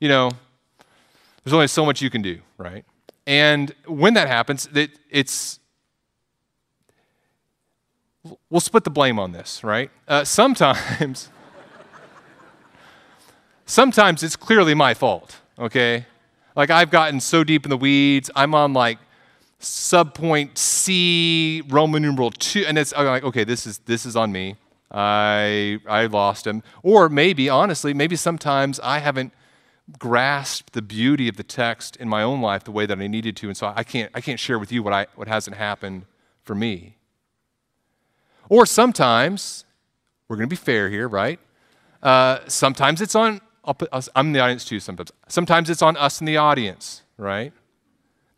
you 0.01 0.09
know, 0.09 0.31
there's 1.45 1.53
only 1.53 1.69
so 1.69 1.85
much 1.85 2.01
you 2.01 2.11
can 2.11 2.23
do, 2.23 2.41
right? 2.59 2.85
And 3.27 3.75
when 3.87 4.15
that 4.15 4.29
happens, 4.29 4.69
it, 4.75 4.91
it's 5.11 5.61
we'll 8.51 8.61
split 8.61 8.85
the 8.85 8.91
blame 8.91 9.19
on 9.19 9.33
this, 9.33 9.63
right? 9.65 9.91
Uh, 10.07 10.25
sometimes, 10.25 11.31
sometimes 13.67 14.23
it's 14.23 14.37
clearly 14.37 14.75
my 14.75 14.95
fault. 14.95 15.39
Okay, 15.59 16.07
like 16.57 16.71
I've 16.71 16.91
gotten 16.91 17.21
so 17.21 17.45
deep 17.45 17.65
in 17.65 17.71
the 17.71 17.77
weeds. 17.77 18.31
I'm 18.35 18.55
on 18.55 18.73
like 18.73 18.99
subpoint 19.63 20.59
C 20.59 21.63
Roman 21.69 22.03
numeral 22.03 22.31
two, 22.31 22.65
and 22.67 22.77
it's 22.77 22.93
I'm 22.97 23.07
like, 23.07 23.25
okay, 23.25 23.45
this 23.45 23.67
is 23.67 23.79
this 23.79 24.05
is 24.05 24.17
on 24.17 24.33
me. 24.33 24.57
I 24.91 25.79
I 25.89 26.07
lost 26.07 26.47
him, 26.47 26.63
or 26.83 27.09
maybe 27.09 27.49
honestly, 27.49 27.95
maybe 27.95 28.17
sometimes 28.17 28.79
I 28.81 28.99
haven't 28.99 29.33
grasped 29.99 30.75
the 30.75 30.83
beauty 30.83 31.29
of 31.29 31.37
the 31.37 31.43
text 31.43 31.97
in 31.97 32.09
my 32.09 32.23
own 32.23 32.41
life 32.41 32.65
the 32.65 32.71
way 32.71 32.87
that 32.87 32.99
I 32.99 33.07
needed 33.07 33.37
to, 33.39 33.49
and 33.49 33.57
so 33.57 33.73
I 33.75 33.83
can't, 33.83 34.11
I 34.15 34.21
can't 34.21 34.39
share 34.39 34.59
with 34.59 34.71
you 34.71 34.83
what, 34.83 34.93
I, 34.93 35.07
what 35.17 35.29
hasn't 35.29 35.57
happened 35.57 36.05
for 36.45 36.55
me. 36.55 36.97
Or 38.49 38.65
sometimes, 38.65 39.65
we're 40.29 40.37
going 40.37 40.49
to 40.49 40.53
be 40.53 40.57
fair 40.57 40.89
here, 40.89 41.09
right? 41.09 41.41
Uh, 42.03 42.39
sometimes 42.47 43.01
it's 43.01 43.15
on, 43.15 43.41
I'm 44.15 44.27
in 44.27 44.33
the 44.33 44.41
audience 44.41 44.65
too 44.65 44.81
sometimes. 44.81 45.13
Sometimes 45.29 45.69
it's 45.69 45.83
on 45.83 45.97
us 45.97 46.21
in 46.21 46.27
the 46.27 46.37
audience, 46.37 47.03
right? 47.17 47.53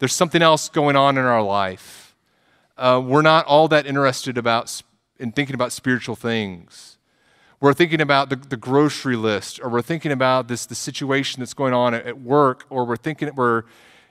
There's 0.05 0.13
something 0.13 0.43
else 0.43 0.69
going 0.69 0.97
on 0.97 1.17
in 1.17 1.25
our 1.25 1.43
life. 1.43 2.15
Uh, 2.77 3.01
we're 3.03 3.23
not 3.23 3.47
all 3.47 3.69
that 3.69 3.87
interested 3.87 4.37
about 4.37 4.83
in 5.19 5.33
thinking 5.33 5.55
about 5.55 5.73
spiritual 5.73 6.15
things 6.15 6.95
we're 7.65 7.73
thinking 7.73 8.03
about 8.03 8.29
the, 8.29 8.37
the 8.37 8.59
grocery 8.59 9.17
list, 9.17 9.59
or 9.63 9.71
we're 9.71 9.81
thinking 9.81 10.13
about 10.13 10.49
this 10.49 10.67
the 10.67 10.75
situation 10.75 11.41
that's 11.41 11.55
going 11.55 11.73
on 11.73 11.95
at, 11.95 12.05
at 12.07 12.21
work, 12.21 12.67
or 12.69 12.85
we're 12.85 12.97
thinking 12.97 13.35
we're 13.35 13.63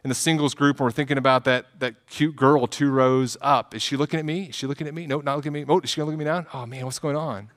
in 0.04 0.10
the 0.10 0.16
singles 0.16 0.56
group 0.56 0.80
and 0.80 0.86
we're 0.86 0.92
thinking 0.92 1.20
about 1.20 1.44
that, 1.46 1.68
that 1.78 2.08
cute 2.08 2.36
girl 2.36 2.66
two 2.66 2.90
rows 2.90 3.38
up. 3.42 3.76
Is 3.76 3.84
she 3.84 3.96
looking 3.96 4.20
at 4.20 4.26
me? 4.26 4.46
Is 4.46 4.56
she 4.56 4.66
looking 4.66 4.88
at 4.88 4.96
me? 4.96 5.06
No, 5.06 5.22
not 5.22 5.36
looking 5.36 5.56
at 5.56 5.68
me. 5.68 5.72
Oh, 5.72 5.80
is 5.82 5.92
she 5.92 5.98
going 5.98 6.08
to 6.08 6.18
look 6.18 6.28
at 6.28 6.36
me 6.36 6.42
now? 6.42 6.48
Oh, 6.52 6.66
man, 6.66 6.86
what's 6.86 6.98
going 6.98 7.16
on? 7.16 7.52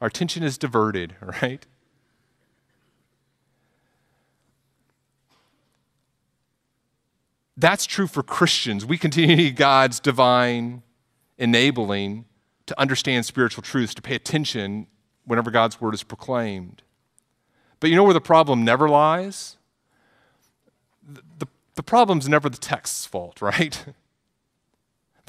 Our 0.00 0.08
attention 0.08 0.42
is 0.42 0.56
diverted, 0.56 1.16
right? 1.42 1.66
That's 7.60 7.86
true 7.86 8.06
for 8.06 8.22
Christians. 8.22 8.84
We 8.86 8.98
continue 8.98 9.36
to 9.36 9.36
need 9.36 9.56
God's 9.56 10.00
divine 10.00 10.82
enabling 11.38 12.24
to 12.66 12.80
understand 12.80 13.26
spiritual 13.26 13.62
truths, 13.62 13.94
to 13.94 14.02
pay 14.02 14.14
attention 14.14 14.86
whenever 15.24 15.50
God's 15.50 15.80
word 15.80 15.94
is 15.94 16.02
proclaimed. 16.02 16.82
But 17.78 17.90
you 17.90 17.96
know 17.96 18.04
where 18.04 18.14
the 18.14 18.20
problem 18.20 18.64
never 18.64 18.88
lies? 18.88 19.56
the, 21.14 21.22
the, 21.38 21.46
the 21.74 21.82
problem's 21.82 22.28
never 22.28 22.48
the 22.48 22.58
text's 22.58 23.06
fault, 23.06 23.40
right? 23.42 23.84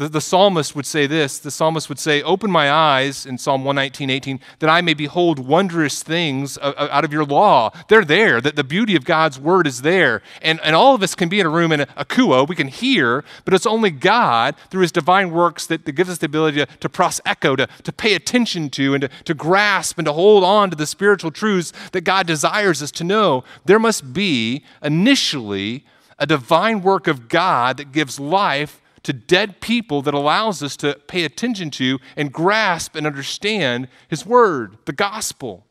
The, 0.02 0.10
the 0.10 0.20
psalmist 0.20 0.76
would 0.76 0.88
say 0.88 1.06
this 1.06 1.38
the 1.38 1.52
psalmist 1.52 1.88
would 1.88 2.00
say, 2.00 2.24
Open 2.24 2.50
my 2.50 2.72
eyes 2.72 3.28
in 3.28 3.38
Psalm 3.38 3.64
119, 3.64 4.10
18, 4.10 4.40
that 4.58 4.68
I 4.68 4.82
may 4.82 4.96
behold 4.96 5.38
wondrous 5.38 6.02
things 6.02 6.58
out 6.58 7.06
of 7.06 7.14
your 7.14 7.24
law. 7.24 7.70
They're 7.88 8.04
there, 8.04 8.42
that 8.42 8.56
the 8.56 8.64
beauty 8.64 8.96
of 8.96 9.06
God's 9.06 9.40
word 9.40 9.68
is 9.68 9.84
there. 9.84 10.24
And, 10.42 10.60
and 10.62 10.76
all 10.76 10.96
of 10.96 11.04
us 11.04 11.14
can 11.14 11.30
be 11.30 11.40
in 11.40 11.46
a 11.46 11.52
room 11.52 11.72
in 11.72 11.82
a, 11.82 11.86
akouo, 11.86 12.50
we 12.50 12.56
can 12.56 12.68
hear, 12.68 13.24
but 13.46 13.54
it's 13.54 13.68
only 13.68 13.92
God 13.92 14.56
through 14.72 14.82
his 14.82 14.92
divine 14.92 15.30
works 15.30 15.68
that, 15.68 15.86
that 15.86 15.92
gives 15.92 16.10
us 16.10 16.18
the 16.18 16.26
ability 16.26 16.58
to, 16.58 16.66
to 16.66 16.90
prosecho, 16.90 17.56
to, 17.58 17.68
to 17.84 17.94
pay 17.94 18.16
attention 18.16 18.72
to, 18.72 18.96
and 18.96 19.02
to, 19.02 19.10
to 19.26 19.36
grasp 19.36 20.00
and 20.00 20.08
to 20.08 20.14
hold 20.14 20.44
on 20.44 20.72
to 20.72 20.76
the 20.76 20.88
spiritual 20.88 21.30
truths 21.30 21.74
that 21.92 22.02
God 22.02 22.26
desires 22.26 22.82
us 22.82 22.90
to 22.94 23.04
know. 23.04 23.44
There 23.66 23.78
must 23.78 24.14
be 24.14 24.64
initially 24.82 25.86
a 26.18 26.26
divine 26.26 26.82
work 26.82 27.08
of 27.08 27.30
God 27.30 27.78
that 27.78 27.92
gives 27.92 28.20
life 28.20 28.81
to 29.04 29.14
dead 29.14 29.62
people 29.62 30.02
that 30.04 30.14
allows 30.14 30.62
us 30.62 30.78
to 30.78 31.00
pay 31.08 31.24
attention 31.24 31.72
to 31.72 32.00
and 32.16 32.32
grasp 32.32 32.96
and 32.96 33.08
understand 33.08 33.88
His 34.08 34.26
Word, 34.26 34.78
the 34.86 34.94
gospel. 34.94 35.66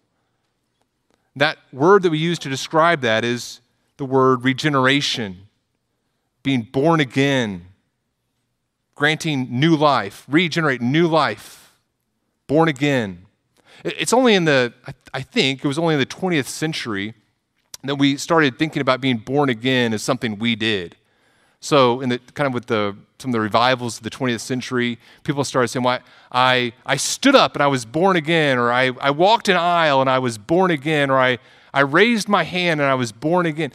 That 1.36 1.58
word 1.72 2.02
that 2.02 2.10
we 2.10 2.18
use 2.18 2.38
to 2.40 2.48
describe 2.48 3.02
that 3.02 3.24
is 3.24 3.60
the 3.96 4.04
word 4.04 4.44
regeneration, 4.44 5.48
being 6.42 6.62
born 6.62 7.00
again, 7.00 7.66
granting 8.94 9.46
new 9.50 9.76
life, 9.76 10.24
regenerate 10.28 10.80
new 10.80 11.06
life, 11.06 11.78
born 12.46 12.68
again. 12.68 13.26
It's 13.84 14.12
only 14.12 14.34
in 14.34 14.44
the, 14.44 14.74
I 15.14 15.22
think, 15.22 15.64
it 15.64 15.68
was 15.68 15.78
only 15.78 15.94
in 15.94 16.00
the 16.00 16.06
20th 16.06 16.46
century 16.46 17.14
that 17.84 17.94
we 17.94 18.16
started 18.16 18.58
thinking 18.58 18.82
about 18.82 19.00
being 19.00 19.18
born 19.18 19.48
again 19.48 19.94
as 19.94 20.02
something 20.02 20.38
we 20.38 20.56
did. 20.56 20.96
So, 21.60 22.00
in 22.00 22.08
the 22.08 22.18
kind 22.34 22.46
of 22.46 22.54
with 22.54 22.66
the 22.66 22.96
some 23.20 23.30
of 23.30 23.32
the 23.32 23.40
revivals 23.40 23.98
of 23.98 24.02
the 24.02 24.10
20th 24.10 24.40
century, 24.40 24.98
people 25.24 25.44
started 25.44 25.68
saying, 25.68 25.84
well, 25.84 26.00
I, 26.32 26.72
I 26.86 26.96
stood 26.96 27.34
up 27.34 27.54
and 27.54 27.62
I 27.62 27.66
was 27.66 27.84
born 27.84 28.16
again, 28.16 28.58
or 28.58 28.72
I, 28.72 28.92
I 29.00 29.10
walked 29.10 29.48
an 29.48 29.56
aisle 29.56 30.00
and 30.00 30.08
I 30.08 30.18
was 30.18 30.38
born 30.38 30.70
again, 30.70 31.10
or 31.10 31.18
I, 31.18 31.38
I 31.72 31.80
raised 31.80 32.28
my 32.28 32.44
hand 32.44 32.80
and 32.80 32.88
I 32.88 32.94
was 32.94 33.12
born 33.12 33.46
again. 33.46 33.72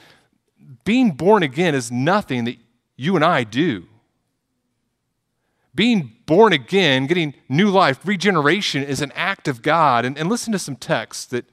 Being 0.83 1.11
born 1.11 1.43
again 1.43 1.75
is 1.75 1.91
nothing 1.91 2.45
that 2.45 2.57
you 2.95 3.15
and 3.15 3.23
I 3.23 3.43
do. 3.43 3.85
Being 5.73 6.13
born 6.25 6.53
again, 6.53 7.05
getting 7.05 7.33
new 7.49 7.69
life, 7.69 7.99
regeneration 8.05 8.83
is 8.83 9.01
an 9.01 9.11
act 9.13 9.47
of 9.47 9.61
God. 9.61 10.05
And, 10.05 10.17
and 10.17 10.29
listen 10.29 10.53
to 10.53 10.59
some 10.59 10.75
texts 10.75 11.25
that, 11.25 11.45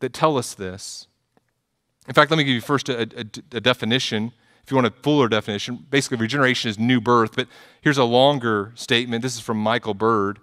that 0.00 0.12
tell 0.12 0.36
us 0.36 0.52
this. 0.52 1.06
In 2.08 2.14
fact, 2.14 2.30
let 2.30 2.36
me 2.36 2.44
give 2.44 2.54
you 2.54 2.60
first 2.60 2.88
a, 2.88 3.02
a, 3.02 3.24
a 3.52 3.60
definition 3.60 4.32
if 4.66 4.72
you 4.72 4.74
want 4.74 4.88
a 4.88 5.02
fuller 5.02 5.28
definition, 5.28 5.86
basically 5.90 6.16
regeneration 6.16 6.68
is 6.68 6.76
new 6.76 7.00
birth, 7.00 7.36
but 7.36 7.46
here's 7.82 7.98
a 7.98 8.04
longer 8.04 8.72
statement. 8.74 9.22
This 9.22 9.36
is 9.36 9.40
from 9.40 9.58
Michael 9.58 9.94
Bird. 9.94 10.40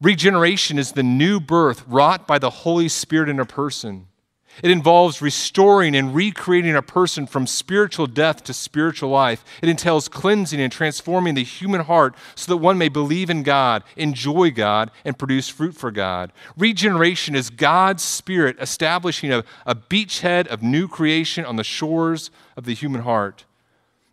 Regeneration 0.00 0.78
is 0.78 0.92
the 0.92 1.02
new 1.02 1.38
birth 1.38 1.84
wrought 1.86 2.26
by 2.26 2.38
the 2.38 2.48
Holy 2.48 2.88
Spirit 2.88 3.28
in 3.28 3.38
a 3.38 3.44
person. 3.44 4.06
It 4.62 4.70
involves 4.70 5.22
restoring 5.22 5.96
and 5.96 6.14
recreating 6.14 6.76
a 6.76 6.82
person 6.82 7.26
from 7.26 7.46
spiritual 7.46 8.06
death 8.06 8.44
to 8.44 8.52
spiritual 8.52 9.08
life. 9.08 9.44
It 9.62 9.68
entails 9.68 10.08
cleansing 10.08 10.60
and 10.60 10.70
transforming 10.70 11.34
the 11.34 11.44
human 11.44 11.82
heart 11.82 12.14
so 12.34 12.52
that 12.52 12.58
one 12.58 12.76
may 12.76 12.88
believe 12.88 13.30
in 13.30 13.42
God, 13.42 13.82
enjoy 13.96 14.50
God, 14.50 14.90
and 15.04 15.18
produce 15.18 15.48
fruit 15.48 15.74
for 15.74 15.90
God. 15.90 16.32
Regeneration 16.56 17.34
is 17.34 17.48
God's 17.48 18.02
Spirit 18.02 18.56
establishing 18.60 19.32
a, 19.32 19.42
a 19.64 19.74
beachhead 19.74 20.46
of 20.48 20.62
new 20.62 20.86
creation 20.86 21.44
on 21.46 21.56
the 21.56 21.64
shores 21.64 22.30
of 22.56 22.64
the 22.64 22.74
human 22.74 23.02
heart. 23.02 23.46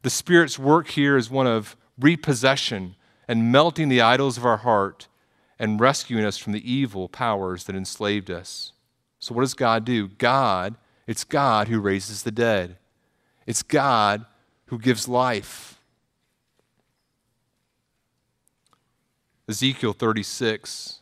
The 0.03 0.09
Spirit's 0.09 0.57
work 0.57 0.87
here 0.89 1.17
is 1.17 1.29
one 1.29 1.47
of 1.47 1.75
repossession 1.99 2.95
and 3.27 3.51
melting 3.51 3.89
the 3.89 4.01
idols 4.01 4.37
of 4.37 4.45
our 4.45 4.57
heart 4.57 5.07
and 5.59 5.81
rescuing 5.81 6.23
us 6.23 6.37
from 6.37 6.53
the 6.53 6.71
evil 6.71 7.09
powers 7.09 7.65
that 7.65 7.75
enslaved 7.75 8.31
us. 8.31 8.71
So, 9.19 9.35
what 9.35 9.41
does 9.41 9.53
God 9.53 9.85
do? 9.85 10.07
God, 10.07 10.75
it's 11.05 11.23
God 11.23 11.67
who 11.67 11.79
raises 11.79 12.23
the 12.23 12.31
dead, 12.31 12.77
it's 13.45 13.63
God 13.63 14.25
who 14.67 14.79
gives 14.79 15.07
life. 15.07 15.79
Ezekiel 19.47 19.93
36, 19.93 20.99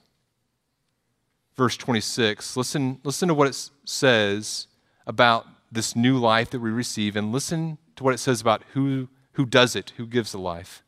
verse 1.58 1.75
26. 1.75 2.56
Listen, 2.56 2.99
listen 3.03 3.27
to 3.27 3.34
what 3.34 3.49
it 3.49 3.69
says 3.84 4.67
about 5.06 5.45
this 5.69 5.97
new 5.97 6.17
life 6.17 6.49
that 6.51 6.62
we 6.62 6.69
receive, 6.69 7.17
and 7.17 7.34
listen 7.34 7.77
to 7.97 8.03
what 8.06 8.13
it 8.13 8.19
says 8.19 8.39
about 8.39 8.63
who, 8.71 9.10
who 9.34 9.45
does 9.45 9.75
it, 9.75 9.91
who 9.97 10.08
gives 10.08 10.32
the 10.32 10.39
life. 10.39 10.82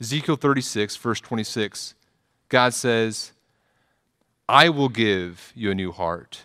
Ezekiel 0.00 0.36
36, 0.36 0.94
verse 0.96 1.20
26, 1.20 1.94
God 2.48 2.72
says, 2.74 3.32
I 4.48 4.68
will 4.68 4.88
give 4.88 5.52
you 5.54 5.70
a 5.70 5.74
new 5.74 5.92
heart, 5.92 6.42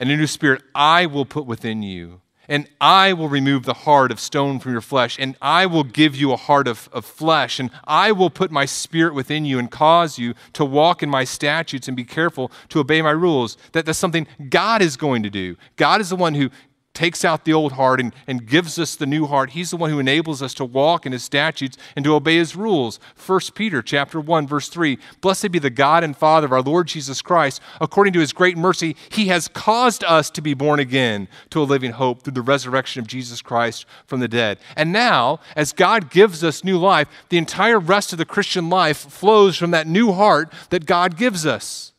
and 0.00 0.10
a 0.10 0.16
new 0.16 0.26
spirit 0.26 0.62
I 0.74 1.06
will 1.06 1.26
put 1.26 1.46
within 1.46 1.82
you. 1.82 2.20
And 2.48 2.68
I 2.80 3.12
will 3.12 3.28
remove 3.28 3.64
the 3.64 3.74
heart 3.74 4.12
of 4.12 4.20
stone 4.20 4.60
from 4.60 4.70
your 4.70 4.80
flesh, 4.80 5.16
and 5.18 5.36
I 5.42 5.66
will 5.66 5.82
give 5.82 6.14
you 6.14 6.32
a 6.32 6.36
heart 6.36 6.68
of, 6.68 6.88
of 6.92 7.04
flesh, 7.04 7.58
and 7.58 7.70
I 7.84 8.12
will 8.12 8.30
put 8.30 8.52
my 8.52 8.66
spirit 8.66 9.14
within 9.14 9.44
you 9.44 9.58
and 9.58 9.68
cause 9.68 10.16
you 10.16 10.34
to 10.52 10.64
walk 10.64 11.02
in 11.02 11.10
my 11.10 11.24
statutes 11.24 11.88
and 11.88 11.96
be 11.96 12.04
careful 12.04 12.52
to 12.68 12.78
obey 12.78 13.02
my 13.02 13.10
rules. 13.10 13.56
That, 13.72 13.84
that's 13.84 13.98
something 13.98 14.28
God 14.48 14.80
is 14.80 14.96
going 14.96 15.24
to 15.24 15.30
do. 15.30 15.56
God 15.74 16.00
is 16.00 16.10
the 16.10 16.16
one 16.16 16.34
who 16.34 16.50
takes 16.96 17.26
out 17.26 17.44
the 17.44 17.52
old 17.52 17.72
heart 17.72 18.00
and, 18.00 18.14
and 18.26 18.46
gives 18.46 18.78
us 18.78 18.96
the 18.96 19.04
new 19.04 19.26
heart. 19.26 19.50
He's 19.50 19.70
the 19.70 19.76
one 19.76 19.90
who 19.90 19.98
enables 19.98 20.40
us 20.42 20.54
to 20.54 20.64
walk 20.64 21.04
in 21.04 21.12
his 21.12 21.22
statutes 21.22 21.76
and 21.94 22.02
to 22.06 22.14
obey 22.14 22.36
his 22.36 22.56
rules. 22.56 22.98
1 23.24 23.40
Peter 23.54 23.82
chapter 23.82 24.18
1, 24.18 24.46
verse 24.46 24.68
3. 24.68 24.98
Blessed 25.20 25.52
be 25.52 25.58
the 25.58 25.68
God 25.68 26.02
and 26.02 26.16
Father 26.16 26.46
of 26.46 26.52
our 26.52 26.62
Lord 26.62 26.88
Jesus 26.88 27.20
Christ. 27.20 27.60
According 27.82 28.14
to 28.14 28.20
his 28.20 28.32
great 28.32 28.56
mercy, 28.56 28.96
he 29.10 29.28
has 29.28 29.46
caused 29.46 30.04
us 30.04 30.30
to 30.30 30.40
be 30.40 30.54
born 30.54 30.80
again 30.80 31.28
to 31.50 31.60
a 31.60 31.64
living 31.64 31.92
hope 31.92 32.22
through 32.22 32.32
the 32.32 32.40
resurrection 32.40 33.00
of 33.00 33.06
Jesus 33.06 33.42
Christ 33.42 33.84
from 34.06 34.20
the 34.20 34.28
dead. 34.28 34.58
And 34.74 34.90
now, 34.90 35.40
as 35.54 35.74
God 35.74 36.10
gives 36.10 36.42
us 36.42 36.64
new 36.64 36.78
life, 36.78 37.08
the 37.28 37.38
entire 37.38 37.78
rest 37.78 38.12
of 38.12 38.18
the 38.18 38.24
Christian 38.24 38.70
life 38.70 38.96
flows 38.96 39.58
from 39.58 39.70
that 39.72 39.86
new 39.86 40.12
heart 40.12 40.50
that 40.70 40.86
God 40.86 41.18
gives 41.18 41.44
us. 41.44 41.92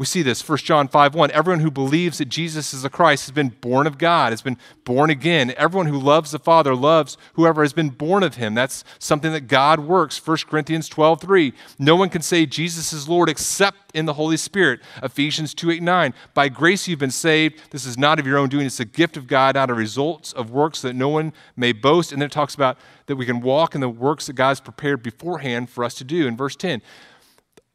We 0.00 0.06
see 0.06 0.22
this, 0.22 0.48
1 0.48 0.56
John 0.60 0.88
5 0.88 1.14
1. 1.14 1.30
Everyone 1.30 1.60
who 1.60 1.70
believes 1.70 2.16
that 2.16 2.30
Jesus 2.30 2.72
is 2.72 2.80
the 2.80 2.88
Christ 2.88 3.26
has 3.26 3.32
been 3.32 3.50
born 3.50 3.86
of 3.86 3.98
God, 3.98 4.32
has 4.32 4.40
been 4.40 4.56
born 4.84 5.10
again. 5.10 5.52
Everyone 5.58 5.88
who 5.88 5.98
loves 5.98 6.30
the 6.30 6.38
Father 6.38 6.74
loves 6.74 7.18
whoever 7.34 7.60
has 7.60 7.74
been 7.74 7.90
born 7.90 8.22
of 8.22 8.36
him. 8.36 8.54
That's 8.54 8.82
something 8.98 9.30
that 9.32 9.42
God 9.42 9.80
works. 9.80 10.26
1 10.26 10.38
Corinthians 10.48 10.88
12 10.88 11.20
3. 11.20 11.52
No 11.78 11.96
one 11.96 12.08
can 12.08 12.22
say 12.22 12.46
Jesus 12.46 12.94
is 12.94 13.10
Lord 13.10 13.28
except 13.28 13.76
in 13.92 14.06
the 14.06 14.14
Holy 14.14 14.38
Spirit. 14.38 14.80
Ephesians 15.02 15.52
2 15.52 15.70
8 15.70 15.82
9. 15.82 16.14
By 16.32 16.48
grace 16.48 16.88
you've 16.88 16.98
been 16.98 17.10
saved. 17.10 17.60
This 17.70 17.84
is 17.84 17.98
not 17.98 18.18
of 18.18 18.26
your 18.26 18.38
own 18.38 18.48
doing, 18.48 18.64
it's 18.64 18.80
a 18.80 18.86
gift 18.86 19.18
of 19.18 19.26
God, 19.26 19.56
not 19.56 19.68
a 19.68 19.74
result 19.74 20.32
of 20.34 20.50
works 20.50 20.80
that 20.80 20.96
no 20.96 21.10
one 21.10 21.34
may 21.56 21.72
boast. 21.72 22.10
And 22.10 22.22
then 22.22 22.28
it 22.28 22.32
talks 22.32 22.54
about 22.54 22.78
that 23.04 23.16
we 23.16 23.26
can 23.26 23.42
walk 23.42 23.74
in 23.74 23.82
the 23.82 23.88
works 23.90 24.28
that 24.28 24.32
God's 24.32 24.60
prepared 24.60 25.02
beforehand 25.02 25.68
for 25.68 25.84
us 25.84 25.92
to 25.96 26.04
do. 26.04 26.26
In 26.26 26.38
verse 26.38 26.56
10, 26.56 26.80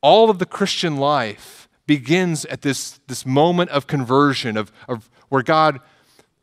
all 0.01 0.31
of 0.31 0.39
the 0.39 0.47
Christian 0.47 0.97
life 0.97 1.64
begins 1.87 2.45
at 2.45 2.61
this, 2.61 2.99
this 3.07 3.25
moment 3.25 3.69
of 3.69 3.87
conversion, 3.87 4.57
of, 4.57 4.71
of 4.87 5.09
where 5.29 5.43
God 5.43 5.79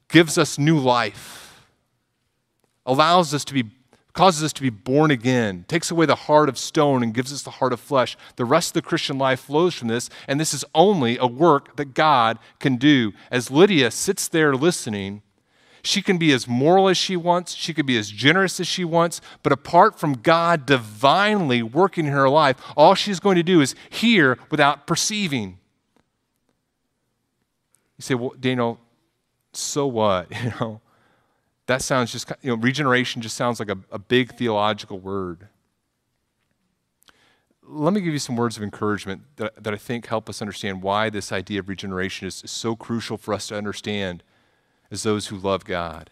gives 0.08 0.38
us 0.38 0.58
new 0.58 0.78
life, 0.78 1.66
allows 2.86 3.32
us 3.34 3.44
to 3.46 3.54
be, 3.54 3.64
causes 4.12 4.44
us 4.44 4.52
to 4.52 4.62
be 4.62 4.70
born 4.70 5.10
again, 5.10 5.64
takes 5.68 5.90
away 5.90 6.06
the 6.06 6.14
heart 6.14 6.48
of 6.48 6.58
stone 6.58 7.02
and 7.02 7.14
gives 7.14 7.32
us 7.32 7.42
the 7.42 7.50
heart 7.50 7.72
of 7.72 7.80
flesh. 7.80 8.16
The 8.36 8.44
rest 8.44 8.70
of 8.70 8.82
the 8.82 8.88
Christian 8.88 9.18
life 9.18 9.40
flows 9.40 9.74
from 9.74 9.88
this, 9.88 10.10
and 10.28 10.38
this 10.38 10.54
is 10.54 10.64
only 10.74 11.16
a 11.18 11.26
work 11.26 11.76
that 11.76 11.94
God 11.94 12.38
can 12.60 12.76
do. 12.76 13.12
As 13.30 13.50
Lydia 13.50 13.90
sits 13.90 14.28
there 14.28 14.54
listening, 14.54 15.22
she 15.82 16.00
can 16.00 16.16
be 16.16 16.32
as 16.32 16.46
moral 16.46 16.88
as 16.88 16.96
she 16.96 17.16
wants, 17.16 17.54
she 17.54 17.74
can 17.74 17.84
be 17.84 17.98
as 17.98 18.10
generous 18.10 18.60
as 18.60 18.66
she 18.66 18.84
wants, 18.84 19.20
but 19.42 19.52
apart 19.52 19.98
from 19.98 20.14
God 20.14 20.64
divinely 20.64 21.62
working 21.62 22.06
in 22.06 22.12
her 22.12 22.28
life, 22.28 22.56
all 22.76 22.94
she's 22.94 23.20
going 23.20 23.36
to 23.36 23.42
do 23.42 23.60
is 23.60 23.74
hear 23.90 24.38
without 24.50 24.86
perceiving. 24.86 25.58
You 27.98 28.02
say, 28.02 28.14
well, 28.14 28.32
Daniel, 28.38 28.78
so 29.52 29.86
what? 29.86 30.28
You 30.42 30.52
know, 30.60 30.80
that 31.66 31.82
sounds 31.82 32.10
just, 32.10 32.30
you 32.42 32.50
know, 32.50 32.56
regeneration 32.56 33.22
just 33.22 33.36
sounds 33.36 33.60
like 33.60 33.70
a, 33.70 33.78
a 33.90 33.98
big 33.98 34.34
theological 34.34 34.98
word. 34.98 35.48
Let 37.64 37.92
me 37.92 38.00
give 38.00 38.12
you 38.12 38.18
some 38.18 38.36
words 38.36 38.56
of 38.56 38.62
encouragement 38.62 39.22
that, 39.36 39.62
that 39.62 39.72
I 39.72 39.76
think 39.76 40.06
help 40.06 40.28
us 40.28 40.42
understand 40.42 40.82
why 40.82 41.08
this 41.08 41.30
idea 41.30 41.60
of 41.60 41.68
regeneration 41.68 42.26
is, 42.26 42.42
is 42.42 42.50
so 42.50 42.74
crucial 42.74 43.16
for 43.16 43.32
us 43.32 43.46
to 43.48 43.56
understand 43.56 44.24
as 44.92 45.02
those 45.04 45.28
who 45.28 45.38
love 45.38 45.64
God, 45.64 46.10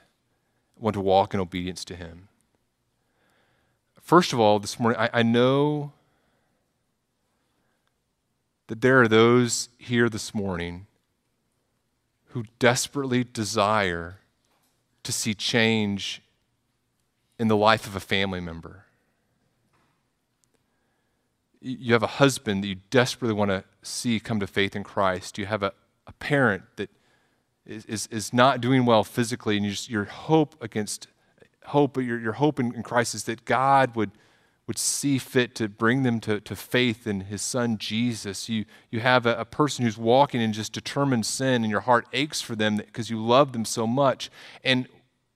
want 0.78 0.94
to 0.94 1.00
walk 1.02 1.34
in 1.34 1.38
obedience 1.38 1.84
to 1.84 1.94
Him. 1.94 2.28
First 4.00 4.32
of 4.32 4.40
all, 4.40 4.58
this 4.58 4.80
morning, 4.80 4.98
I, 4.98 5.10
I 5.12 5.22
know 5.22 5.92
that 8.68 8.80
there 8.80 8.98
are 9.02 9.06
those 9.06 9.68
here 9.76 10.08
this 10.08 10.34
morning 10.34 10.86
who 12.28 12.44
desperately 12.58 13.22
desire 13.22 14.16
to 15.02 15.12
see 15.12 15.34
change 15.34 16.22
in 17.38 17.48
the 17.48 17.56
life 17.56 17.86
of 17.86 17.94
a 17.94 18.00
family 18.00 18.40
member. 18.40 18.86
You 21.60 21.92
have 21.92 22.02
a 22.02 22.06
husband 22.06 22.64
that 22.64 22.68
you 22.68 22.76
desperately 22.88 23.34
want 23.34 23.50
to 23.50 23.64
see 23.82 24.18
come 24.20 24.40
to 24.40 24.46
faith 24.46 24.74
in 24.74 24.84
Christ. 24.84 25.36
You 25.36 25.44
have 25.44 25.62
a, 25.62 25.74
a 26.06 26.12
parent 26.12 26.62
that 26.76 26.88
is, 27.66 27.84
is, 27.86 28.06
is 28.08 28.32
not 28.32 28.60
doing 28.60 28.84
well 28.84 29.04
physically, 29.04 29.56
and 29.56 29.64
you 29.64 29.72
just, 29.72 29.90
your 29.90 30.04
hope 30.04 30.56
against 30.62 31.06
hope, 31.66 31.96
your, 31.96 32.18
your 32.18 32.32
hope 32.32 32.58
in, 32.58 32.74
in 32.74 32.82
Christ 32.82 33.14
is 33.14 33.24
that 33.24 33.44
God 33.44 33.94
would, 33.94 34.10
would 34.66 34.78
see 34.78 35.18
fit 35.18 35.54
to 35.56 35.68
bring 35.68 36.02
them 36.02 36.20
to, 36.20 36.40
to 36.40 36.56
faith 36.56 37.06
in 37.06 37.22
his 37.22 37.42
son 37.42 37.78
Jesus. 37.78 38.48
You, 38.48 38.64
you 38.90 39.00
have 39.00 39.26
a, 39.26 39.36
a 39.36 39.44
person 39.44 39.84
who's 39.84 39.98
walking 39.98 40.40
in 40.40 40.52
just 40.52 40.72
determined 40.72 41.26
sin, 41.26 41.62
and 41.62 41.70
your 41.70 41.80
heart 41.80 42.06
aches 42.12 42.40
for 42.40 42.56
them 42.56 42.76
because 42.76 43.10
you 43.10 43.24
love 43.24 43.52
them 43.52 43.64
so 43.64 43.86
much. 43.86 44.30
And 44.64 44.88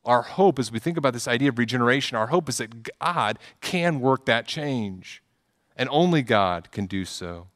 our 0.05 0.23
hope, 0.23 0.59
as 0.59 0.71
we 0.71 0.79
think 0.79 0.97
about 0.97 1.15
this 1.15 1.29
idea 1.29 1.49
of 1.49 1.59
regeneration, 1.59 2.17
our 2.17 2.29
hope 2.29 2.49
is 2.49 2.59
that 2.59 2.91
God 3.01 3.39
can 3.61 4.01
work 4.01 4.27
that 4.27 4.47
change, 4.47 5.23
and 5.77 5.89
only 5.91 6.23
God 6.23 6.71
can 6.71 6.87
do 6.87 7.05
so. 7.05 7.49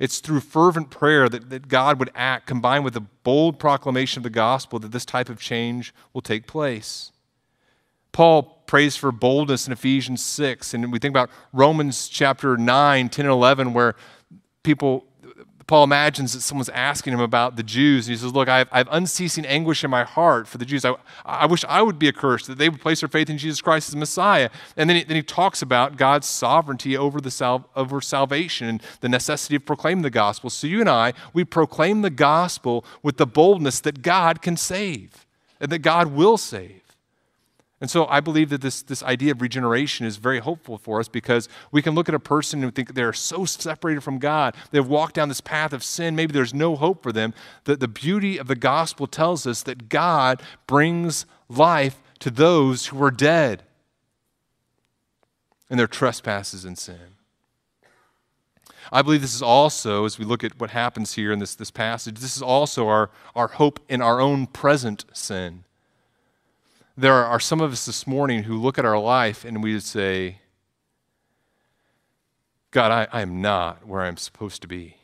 It's 0.00 0.20
through 0.20 0.40
fervent 0.40 0.90
prayer 0.90 1.28
that, 1.28 1.50
that 1.50 1.68
God 1.68 1.98
would 1.98 2.10
act, 2.14 2.46
combined 2.46 2.84
with 2.84 2.96
a 2.96 3.00
bold 3.00 3.58
proclamation 3.58 4.20
of 4.20 4.24
the 4.24 4.30
gospel, 4.30 4.78
that 4.80 4.92
this 4.92 5.04
type 5.04 5.28
of 5.28 5.40
change 5.40 5.94
will 6.12 6.22
take 6.22 6.46
place. 6.46 7.12
Paul 8.12 8.62
prays 8.66 8.96
for 8.96 9.10
boldness 9.12 9.66
in 9.66 9.72
Ephesians 9.72 10.24
6, 10.24 10.74
and 10.74 10.92
we 10.92 10.98
think 10.98 11.12
about 11.12 11.30
Romans 11.52 12.08
chapter 12.08 12.56
9, 12.56 13.08
10, 13.08 13.26
and 13.26 13.32
11, 13.32 13.72
where 13.72 13.94
people 14.62 15.06
Paul 15.66 15.84
imagines 15.84 16.34
that 16.34 16.42
someone's 16.42 16.68
asking 16.68 17.14
him 17.14 17.20
about 17.20 17.56
the 17.56 17.62
Jews, 17.62 18.06
and 18.06 18.14
he 18.14 18.20
says, 18.20 18.34
Look, 18.34 18.48
I 18.48 18.58
have, 18.58 18.68
I 18.70 18.78
have 18.78 18.88
unceasing 18.90 19.46
anguish 19.46 19.82
in 19.82 19.90
my 19.90 20.04
heart 20.04 20.46
for 20.46 20.58
the 20.58 20.66
Jews. 20.66 20.84
I, 20.84 20.94
I, 21.24 21.46
wish 21.46 21.64
I 21.66 21.80
would 21.80 21.98
be 21.98 22.08
accursed, 22.08 22.48
that 22.48 22.58
they 22.58 22.68
would 22.68 22.80
place 22.80 23.00
their 23.00 23.08
faith 23.08 23.30
in 23.30 23.38
Jesus 23.38 23.62
Christ 23.62 23.88
as 23.88 23.96
Messiah. 23.96 24.50
And 24.76 24.90
then 24.90 24.98
he, 24.98 25.04
then 25.04 25.16
he 25.16 25.22
talks 25.22 25.62
about 25.62 25.96
God's 25.96 26.26
sovereignty 26.26 26.96
over, 26.96 27.20
the 27.20 27.30
sal, 27.30 27.70
over 27.74 28.02
salvation 28.02 28.68
and 28.68 28.82
the 29.00 29.08
necessity 29.08 29.56
of 29.56 29.64
proclaiming 29.64 30.02
the 30.02 30.10
gospel. 30.10 30.50
So 30.50 30.66
you 30.66 30.80
and 30.80 30.90
I, 30.90 31.14
we 31.32 31.44
proclaim 31.44 32.02
the 32.02 32.10
gospel 32.10 32.84
with 33.02 33.16
the 33.16 33.26
boldness 33.26 33.80
that 33.80 34.02
God 34.02 34.42
can 34.42 34.58
save 34.58 35.26
and 35.60 35.72
that 35.72 35.80
God 35.80 36.08
will 36.08 36.36
save. 36.36 36.83
And 37.84 37.90
so 37.90 38.06
I 38.06 38.20
believe 38.20 38.48
that 38.48 38.62
this, 38.62 38.80
this 38.80 39.02
idea 39.02 39.32
of 39.32 39.42
regeneration 39.42 40.06
is 40.06 40.16
very 40.16 40.38
hopeful 40.38 40.78
for 40.78 41.00
us 41.00 41.06
because 41.06 41.50
we 41.70 41.82
can 41.82 41.94
look 41.94 42.08
at 42.08 42.14
a 42.14 42.18
person 42.18 42.64
and 42.64 42.74
think 42.74 42.94
they're 42.94 43.12
so 43.12 43.44
separated 43.44 44.00
from 44.00 44.18
God. 44.18 44.56
They've 44.70 44.88
walked 44.88 45.16
down 45.16 45.28
this 45.28 45.42
path 45.42 45.74
of 45.74 45.84
sin. 45.84 46.16
Maybe 46.16 46.32
there's 46.32 46.54
no 46.54 46.76
hope 46.76 47.02
for 47.02 47.12
them. 47.12 47.34
That 47.64 47.80
the 47.80 47.86
beauty 47.86 48.38
of 48.38 48.46
the 48.46 48.54
gospel 48.54 49.06
tells 49.06 49.46
us 49.46 49.62
that 49.64 49.90
God 49.90 50.42
brings 50.66 51.26
life 51.50 52.00
to 52.20 52.30
those 52.30 52.86
who 52.86 53.04
are 53.04 53.10
dead 53.10 53.64
in 55.68 55.76
their 55.76 55.86
trespasses 55.86 56.64
and 56.64 56.78
sin. 56.78 57.18
I 58.90 59.02
believe 59.02 59.20
this 59.20 59.34
is 59.34 59.42
also, 59.42 60.06
as 60.06 60.18
we 60.18 60.24
look 60.24 60.42
at 60.42 60.58
what 60.58 60.70
happens 60.70 61.16
here 61.16 61.32
in 61.32 61.38
this, 61.38 61.54
this 61.54 61.70
passage, 61.70 62.18
this 62.18 62.34
is 62.34 62.42
also 62.42 62.88
our, 62.88 63.10
our 63.34 63.48
hope 63.48 63.78
in 63.90 64.00
our 64.00 64.22
own 64.22 64.46
present 64.46 65.04
sin 65.12 65.63
there 66.96 67.14
are 67.14 67.40
some 67.40 67.60
of 67.60 67.72
us 67.72 67.86
this 67.86 68.06
morning 68.06 68.44
who 68.44 68.56
look 68.56 68.78
at 68.78 68.84
our 68.84 68.98
life 68.98 69.44
and 69.44 69.62
we 69.62 69.72
would 69.72 69.82
say, 69.82 70.38
God, 72.70 72.90
I, 72.90 73.08
I 73.12 73.22
am 73.22 73.40
not 73.40 73.86
where 73.86 74.02
I'm 74.02 74.16
supposed 74.16 74.62
to 74.62 74.68
be. 74.68 74.96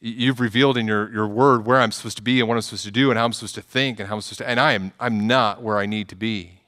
You've 0.00 0.40
revealed 0.40 0.76
in 0.76 0.86
your, 0.86 1.10
your 1.12 1.26
word 1.26 1.64
where 1.64 1.80
I'm 1.80 1.90
supposed 1.90 2.16
to 2.18 2.22
be 2.22 2.40
and 2.40 2.48
what 2.48 2.56
I'm 2.56 2.60
supposed 2.60 2.84
to 2.84 2.90
do 2.90 3.10
and 3.10 3.18
how 3.18 3.24
I'm 3.24 3.32
supposed 3.32 3.54
to 3.54 3.62
think 3.62 3.98
and 3.98 4.08
how 4.08 4.16
I'm 4.16 4.20
supposed 4.20 4.38
to, 4.38 4.48
and 4.48 4.60
I 4.60 4.72
am 4.72 4.92
I'm 5.00 5.26
not 5.26 5.62
where 5.62 5.78
I 5.78 5.86
need 5.86 6.08
to 6.08 6.16
be. 6.16 6.60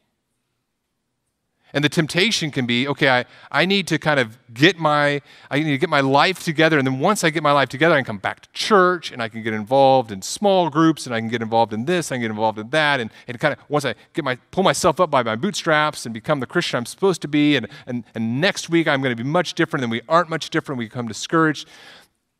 And 1.76 1.84
the 1.84 1.90
temptation 1.90 2.50
can 2.50 2.64
be, 2.64 2.88
okay, 2.88 3.10
I, 3.10 3.26
I 3.52 3.66
need 3.66 3.86
to 3.88 3.98
kind 3.98 4.18
of 4.18 4.38
get 4.54 4.78
my, 4.78 5.20
I 5.50 5.58
need 5.58 5.72
to 5.72 5.76
get 5.76 5.90
my 5.90 6.00
life 6.00 6.42
together. 6.42 6.78
And 6.78 6.86
then 6.86 7.00
once 7.00 7.22
I 7.22 7.28
get 7.28 7.42
my 7.42 7.52
life 7.52 7.68
together, 7.68 7.94
I 7.94 7.98
can 7.98 8.06
come 8.06 8.16
back 8.18 8.40
to 8.40 8.48
church 8.54 9.12
and 9.12 9.22
I 9.22 9.28
can 9.28 9.42
get 9.42 9.52
involved 9.52 10.10
in 10.10 10.22
small 10.22 10.70
groups 10.70 11.04
and 11.04 11.14
I 11.14 11.20
can 11.20 11.28
get 11.28 11.42
involved 11.42 11.74
in 11.74 11.84
this, 11.84 12.10
I 12.10 12.14
can 12.14 12.22
get 12.22 12.30
involved 12.30 12.58
in 12.58 12.70
that. 12.70 12.98
And, 12.98 13.10
and 13.28 13.38
kind 13.38 13.52
of 13.52 13.58
once 13.68 13.84
I 13.84 13.94
get 14.14 14.24
my, 14.24 14.36
pull 14.52 14.64
myself 14.64 15.00
up 15.00 15.10
by 15.10 15.22
my 15.22 15.36
bootstraps 15.36 16.06
and 16.06 16.14
become 16.14 16.40
the 16.40 16.46
Christian 16.46 16.78
I'm 16.78 16.86
supposed 16.86 17.20
to 17.20 17.28
be, 17.28 17.56
and, 17.56 17.68
and, 17.86 18.04
and 18.14 18.40
next 18.40 18.70
week 18.70 18.88
I'm 18.88 19.02
going 19.02 19.14
to 19.14 19.22
be 19.22 19.28
much 19.28 19.52
different 19.52 19.82
and 19.82 19.90
we 19.90 20.00
aren't 20.08 20.30
much 20.30 20.48
different. 20.48 20.78
We 20.78 20.86
become 20.86 21.08
discouraged. 21.08 21.68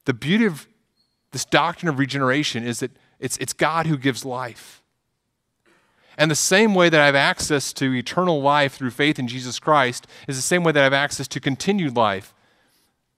The 0.06 0.14
beauty 0.14 0.46
of 0.46 0.66
this 1.32 1.44
doctrine 1.44 1.90
of 1.90 1.98
regeneration 1.98 2.64
is 2.64 2.80
that 2.80 2.90
it's, 3.20 3.36
it's 3.36 3.52
God 3.52 3.86
who 3.86 3.98
gives 3.98 4.24
life. 4.24 4.82
And 6.18 6.30
the 6.30 6.34
same 6.34 6.74
way 6.74 6.88
that 6.88 7.00
I 7.00 7.06
have 7.06 7.14
access 7.14 7.72
to 7.74 7.94
eternal 7.94 8.40
life 8.40 8.74
through 8.74 8.90
faith 8.90 9.18
in 9.18 9.28
Jesus 9.28 9.58
Christ 9.58 10.06
is 10.26 10.36
the 10.36 10.42
same 10.42 10.64
way 10.64 10.72
that 10.72 10.80
I 10.80 10.84
have 10.84 10.92
access 10.92 11.28
to 11.28 11.40
continued 11.40 11.96
life 11.96 12.34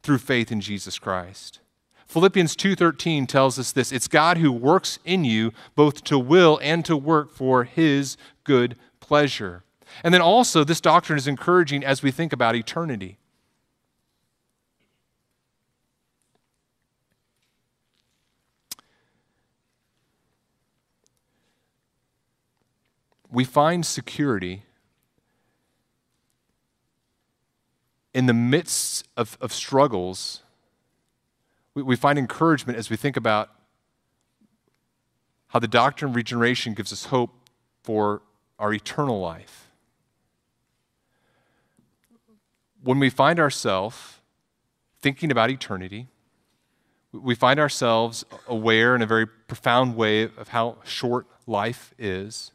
through 0.02 0.18
faith 0.18 0.50
in 0.50 0.60
Jesus 0.60 0.98
Christ. 0.98 1.60
Philippians 2.06 2.56
2:13 2.56 3.26
tells 3.26 3.58
us 3.58 3.70
this, 3.70 3.92
it's 3.92 4.08
God 4.08 4.38
who 4.38 4.50
works 4.50 4.98
in 5.04 5.24
you 5.24 5.52
both 5.76 6.02
to 6.04 6.18
will 6.18 6.58
and 6.62 6.84
to 6.86 6.96
work 6.96 7.30
for 7.30 7.64
his 7.64 8.16
good 8.44 8.76
pleasure. 8.98 9.62
And 10.02 10.14
then 10.14 10.22
also 10.22 10.64
this 10.64 10.80
doctrine 10.80 11.18
is 11.18 11.26
encouraging 11.26 11.84
as 11.84 12.02
we 12.02 12.10
think 12.10 12.32
about 12.32 12.56
eternity. 12.56 13.18
We 23.30 23.44
find 23.44 23.84
security 23.84 24.62
in 28.14 28.26
the 28.26 28.34
midst 28.34 29.06
of, 29.16 29.36
of 29.40 29.52
struggles. 29.52 30.42
We, 31.74 31.82
we 31.82 31.96
find 31.96 32.18
encouragement 32.18 32.78
as 32.78 32.90
we 32.90 32.96
think 32.96 33.16
about 33.16 33.50
how 35.48 35.58
the 35.58 35.68
doctrine 35.68 36.10
of 36.10 36.16
regeneration 36.16 36.74
gives 36.74 36.92
us 36.92 37.06
hope 37.06 37.30
for 37.82 38.22
our 38.58 38.72
eternal 38.72 39.20
life. 39.20 39.68
When 42.82 42.98
we 42.98 43.10
find 43.10 43.38
ourselves 43.38 44.16
thinking 45.00 45.30
about 45.30 45.50
eternity, 45.50 46.08
we 47.12 47.34
find 47.34 47.58
ourselves 47.60 48.24
aware 48.46 48.94
in 48.94 49.02
a 49.02 49.06
very 49.06 49.26
profound 49.26 49.96
way 49.96 50.22
of 50.22 50.48
how 50.48 50.76
short 50.84 51.26
life 51.46 51.94
is 51.98 52.52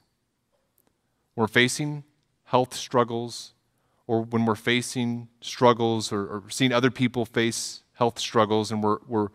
we're 1.35 1.47
facing 1.47 2.03
health 2.45 2.73
struggles, 2.73 3.53
or 4.07 4.21
when 4.21 4.45
we're 4.45 4.55
facing 4.55 5.27
struggles 5.41 6.11
or, 6.11 6.25
or 6.25 6.43
seeing 6.49 6.71
other 6.71 6.91
people 6.91 7.25
face 7.25 7.83
health 7.93 8.19
struggles, 8.19 8.71
and 8.71 8.83
we're, 8.83 8.97
we're 9.07 9.29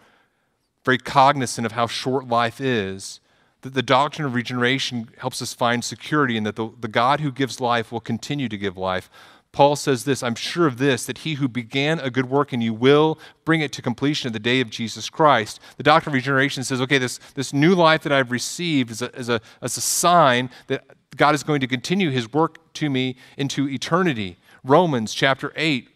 very 0.85 0.99
cognizant 0.99 1.67
of 1.67 1.73
how 1.73 1.87
short 1.87 2.29
life 2.29 2.61
is, 2.61 3.21
that 3.63 3.75
the 3.75 3.83
doctrine 3.83 4.27
of 4.27 4.35
regeneration 4.35 5.09
helps 5.19 5.43
us 5.43 5.53
find 5.53 5.83
security 5.83 6.37
in 6.37 6.45
that 6.45 6.57
the, 6.57 6.71
the 6.79 6.89
God 6.89 7.21
who 7.21 7.33
gives 7.33 7.61
life 7.61 7.91
will 7.91 8.01
continue 8.01 8.49
to 8.49 8.57
give 8.57 8.77
life. 8.77 9.11
Paul 9.51 9.77
says 9.77 10.05
this 10.05 10.23
I'm 10.23 10.35
sure 10.35 10.67
of 10.67 10.79
this, 10.79 11.07
that 11.07 11.19
he 11.19 11.35
who 11.35 11.49
began 11.49 11.99
a 12.01 12.11
good 12.11 12.31
work 12.31 12.53
in 12.53 12.61
you 12.61 12.75
will 12.75 13.19
bring 13.45 13.61
it 13.61 13.73
to 13.73 13.83
completion 13.83 14.29
at 14.29 14.33
the 14.33 14.39
day 14.39 14.61
of 14.61 14.71
Jesus 14.71 15.11
Christ. 15.11 15.59
The 15.77 15.83
doctrine 15.83 16.13
of 16.13 16.15
regeneration 16.15 16.63
says, 16.63 16.81
okay, 16.83 16.99
this, 16.99 17.19
this 17.35 17.53
new 17.53 17.75
life 17.75 18.03
that 18.03 18.13
I've 18.13 18.31
received 18.31 18.91
is 18.91 19.03
a, 19.03 19.15
is, 19.17 19.29
a, 19.29 19.41
is 19.63 19.77
a 19.77 19.81
sign 19.81 20.51
that 20.69 20.85
God 21.17 21.35
is 21.35 21.43
going 21.43 21.61
to 21.61 21.67
continue 21.67 22.11
his 22.11 22.33
work 22.33 22.73
to 22.75 22.91
me 22.91 23.17
into 23.37 23.69
eternity. 23.69 24.37
Romans 24.65 25.15
chapter 25.15 25.53
8 25.57 25.89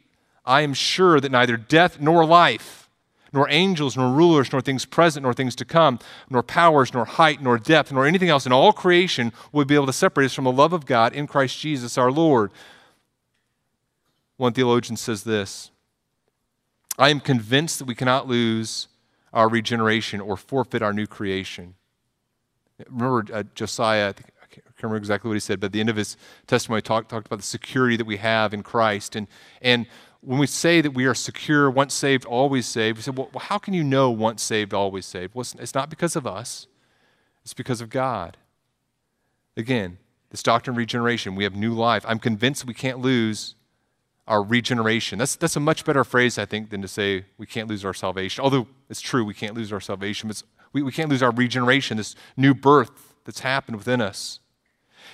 I 0.45 0.63
am 0.63 0.75
sure 0.75 1.21
that 1.21 1.31
neither 1.31 1.57
death 1.57 2.01
nor 2.01 2.25
life, 2.25 2.91
nor 3.33 3.49
angels, 3.49 3.97
nor 3.97 4.13
rulers, 4.13 4.51
nor 4.53 4.61
things 4.61 4.85
present, 4.85 5.23
nor 5.23 5.33
things 5.33 5.55
to 5.57 5.65
come, 5.65 6.01
nor 6.29 6.43
powers, 6.43 6.93
nor 6.93 7.05
height, 7.05 7.41
nor 7.41 7.59
depth, 7.59 7.93
nor 7.93 8.07
anything 8.07 8.29
else 8.29 8.45
in 8.45 8.53
all 8.53 8.73
creation 8.73 9.33
will 9.53 9.65
be 9.65 9.77
able 9.77 9.87
to 9.87 9.93
separate 9.93 10.27
us 10.27 10.35
from 10.35 10.45
the 10.45 10.53
love 10.53 10.73
of 10.73 10.85
God 10.85 11.13
in 11.13 11.27
Christ 11.27 11.61
Jesus 11.61 11.97
our 11.97 12.11
Lord. 12.11 12.51
One 14.37 14.53
theologian 14.53 14.97
says 14.97 15.23
this 15.23 15.71
I 16.99 17.09
am 17.09 17.21
convinced 17.21 17.79
that 17.79 17.87
we 17.87 17.95
cannot 17.95 18.27
lose 18.27 18.89
our 19.33 19.49
regeneration 19.49 20.21
or 20.21 20.37
forfeit 20.37 20.83
our 20.83 20.93
new 20.93 21.07
creation. 21.07 21.75
Remember 22.91 23.25
uh, 23.33 23.45
Josiah, 23.55 24.09
I 24.09 24.13
think, 24.13 24.31
can't 24.83 24.91
remember 24.91 25.05
exactly 25.05 25.29
what 25.29 25.35
he 25.35 25.41
said, 25.41 25.61
but 25.61 25.67
at 25.67 25.73
the 25.73 25.79
end 25.79 25.91
of 25.91 25.97
his 25.97 26.17
testimony, 26.49 26.83
talked, 26.83 27.09
talked 27.09 27.27
about 27.29 27.39
the 27.39 27.45
security 27.45 27.97
that 27.97 28.05
we 28.05 28.17
have 28.17 28.53
in 28.53 28.65
Christ. 28.65 29.15
And, 29.15 29.29
and 29.61 29.87
when 30.23 30.41
we 30.41 30.49
say 30.49 30.81
that 30.81 30.91
we 30.91 31.07
are 31.07 31.15
secure, 31.15 31.71
once 31.71 31.95
saved, 31.95 32.25
always 32.25 32.67
saved, 32.67 32.99
we 32.99 33.03
say, 33.03 33.13
well, 33.13 33.31
how 33.39 33.59
can 33.59 33.75
you 33.75 33.85
know 33.85 34.11
once 34.11 34.43
saved, 34.43 34.75
always 34.75 35.07
saved? 35.07 35.37
Well, 35.37 35.47
it's 35.61 35.75
not 35.75 35.89
because 35.89 36.17
of 36.17 36.27
us, 36.27 36.67
it's 37.45 37.55
because 37.55 37.81
of 37.81 37.91
God. 37.91 38.37
Again, 39.57 39.99
this 40.31 40.43
doctrine 40.43 40.75
of 40.75 40.79
regeneration, 40.79 41.37
we 41.37 41.45
have 41.45 41.55
new 41.55 41.73
life. 41.73 42.05
I'm 42.09 42.19
convinced 42.19 42.67
we 42.67 42.75
can't 42.75 42.99
lose 42.99 43.55
our 44.27 44.43
regeneration. 44.43 45.21
That's, 45.21 45.37
that's 45.37 45.55
a 45.55 45.61
much 45.61 45.85
better 45.85 46.03
phrase, 46.03 46.39
I 46.39 46.45
think, 46.45 46.71
than 46.71 46.83
to 46.83 46.89
say 46.89 47.27
we 47.39 47.47
can't 47.47 47.69
lose 47.69 47.85
our 47.85 47.95
salvation. 47.95 48.43
Although 48.43 48.67
it's 48.91 49.01
true, 49.01 49.25
we 49.25 49.35
can't 49.35 49.55
lose 49.55 49.73
our 49.73 49.81
salvation, 49.81 50.27
but 50.29 50.43
we, 50.73 50.83
we 50.83 50.91
can't 50.91 51.09
lose 51.09 51.23
our 51.23 51.31
regeneration, 51.31 51.99
this 51.99 52.17
new 52.37 52.53
birth 52.53 53.15
that's 53.25 53.41
happened 53.41 53.77
within 53.77 54.01
us. 54.01 54.41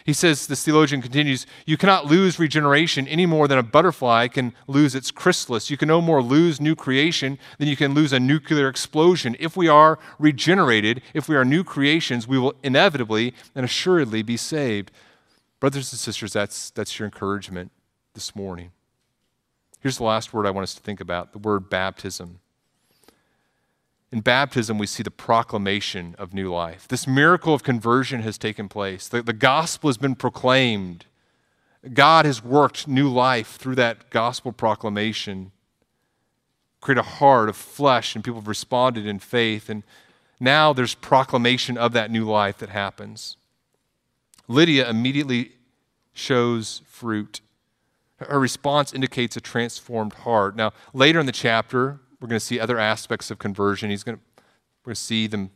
He 0.09 0.15
says, 0.15 0.47
this 0.47 0.65
theologian 0.65 1.03
continues, 1.03 1.45
you 1.67 1.77
cannot 1.77 2.07
lose 2.07 2.39
regeneration 2.39 3.07
any 3.09 3.27
more 3.27 3.47
than 3.47 3.59
a 3.59 3.63
butterfly 3.63 4.29
can 4.29 4.55
lose 4.67 4.95
its 4.95 5.11
chrysalis. 5.11 5.69
You 5.69 5.77
can 5.77 5.87
no 5.87 6.01
more 6.01 6.23
lose 6.23 6.63
new 6.63 6.75
creation 6.75 7.39
than 7.59 7.69
you 7.69 7.77
can 7.77 7.93
lose 7.93 8.15
a 8.15 8.19
nuclear 8.19 8.71
explosion. 8.71 9.37
If 9.39 9.55
we 9.55 9.69
are 9.69 9.99
regenerated, 10.19 11.03
if 11.13 11.29
we 11.29 11.37
are 11.37 11.45
new 11.45 11.63
creations, 11.63 12.27
we 12.27 12.39
will 12.39 12.55
inevitably 12.63 13.35
and 13.55 13.67
assuredly 13.67 14.23
be 14.23 14.39
saved. 14.39 14.93
Brothers 15.61 15.93
and 15.93 16.01
sisters, 16.01 16.33
that's, 16.33 16.71
that's 16.71 16.99
your 16.99 17.05
encouragement 17.05 17.71
this 18.15 18.35
morning. 18.35 18.73
Here's 19.81 19.99
the 19.99 20.05
last 20.05 20.33
word 20.33 20.47
I 20.47 20.51
want 20.53 20.63
us 20.63 20.75
to 20.75 20.81
think 20.81 21.03
about 21.03 21.33
the 21.33 21.39
word 21.39 21.69
baptism. 21.69 22.41
In 24.11 24.21
baptism, 24.21 24.79
we 24.79 24.87
see 24.87 25.03
the 25.03 25.11
proclamation 25.11 26.15
of 26.19 26.33
new 26.33 26.51
life. 26.51 26.89
This 26.89 27.07
miracle 27.07 27.53
of 27.53 27.63
conversion 27.63 28.23
has 28.23 28.39
taken 28.39 28.69
place. 28.69 29.07
The, 29.07 29.23
the 29.23 29.35
gospel 29.35 29.89
has 29.89 29.99
been 29.99 30.15
proclaimed. 30.15 31.05
God 31.93 32.25
has 32.25 32.43
worked 32.43 32.89
new 32.89 33.09
life 33.09 33.57
through 33.57 33.75
that 33.77 34.09
gospel 34.11 34.51
proclamation, 34.51 35.53
create 36.81 36.99
a 36.99 37.03
heart 37.03 37.51
of 37.51 37.57
flesh, 37.57 38.15
and 38.15 38.25
people 38.25 38.41
have 38.41 38.49
responded 38.49 39.07
in 39.07 39.19
faith. 39.19 39.69
And 39.69 39.83
now 40.41 40.73
there's 40.73 40.95
proclamation 40.95 41.77
of 41.77 41.93
that 41.93 42.11
new 42.11 42.25
life 42.25 42.59
that 42.59 42.71
happens. 42.71 43.37
Lydia 44.49 44.89
immediately 44.89 45.53
shows 46.15 46.81
fruit. 46.87 47.43
Her 48.17 48.41
response 48.41 48.95
indicates 48.95 49.37
a 49.37 49.41
transformed 49.41 50.15
heart. 50.15 50.57
Now, 50.57 50.73
later 50.95 51.21
in 51.21 51.27
the 51.27 51.33
chapter, 51.33 52.01
we're 52.21 52.29
going 52.29 52.39
to 52.39 52.45
see 52.45 52.59
other 52.59 52.79
aspects 52.79 53.31
of 53.31 53.39
conversion. 53.39 53.91
He's 53.91 54.03
going 54.03 54.19
to, 54.19 54.23
we're 54.85 54.91
going 54.91 54.95
to 54.95 55.01
see 55.01 55.27
them, 55.27 55.51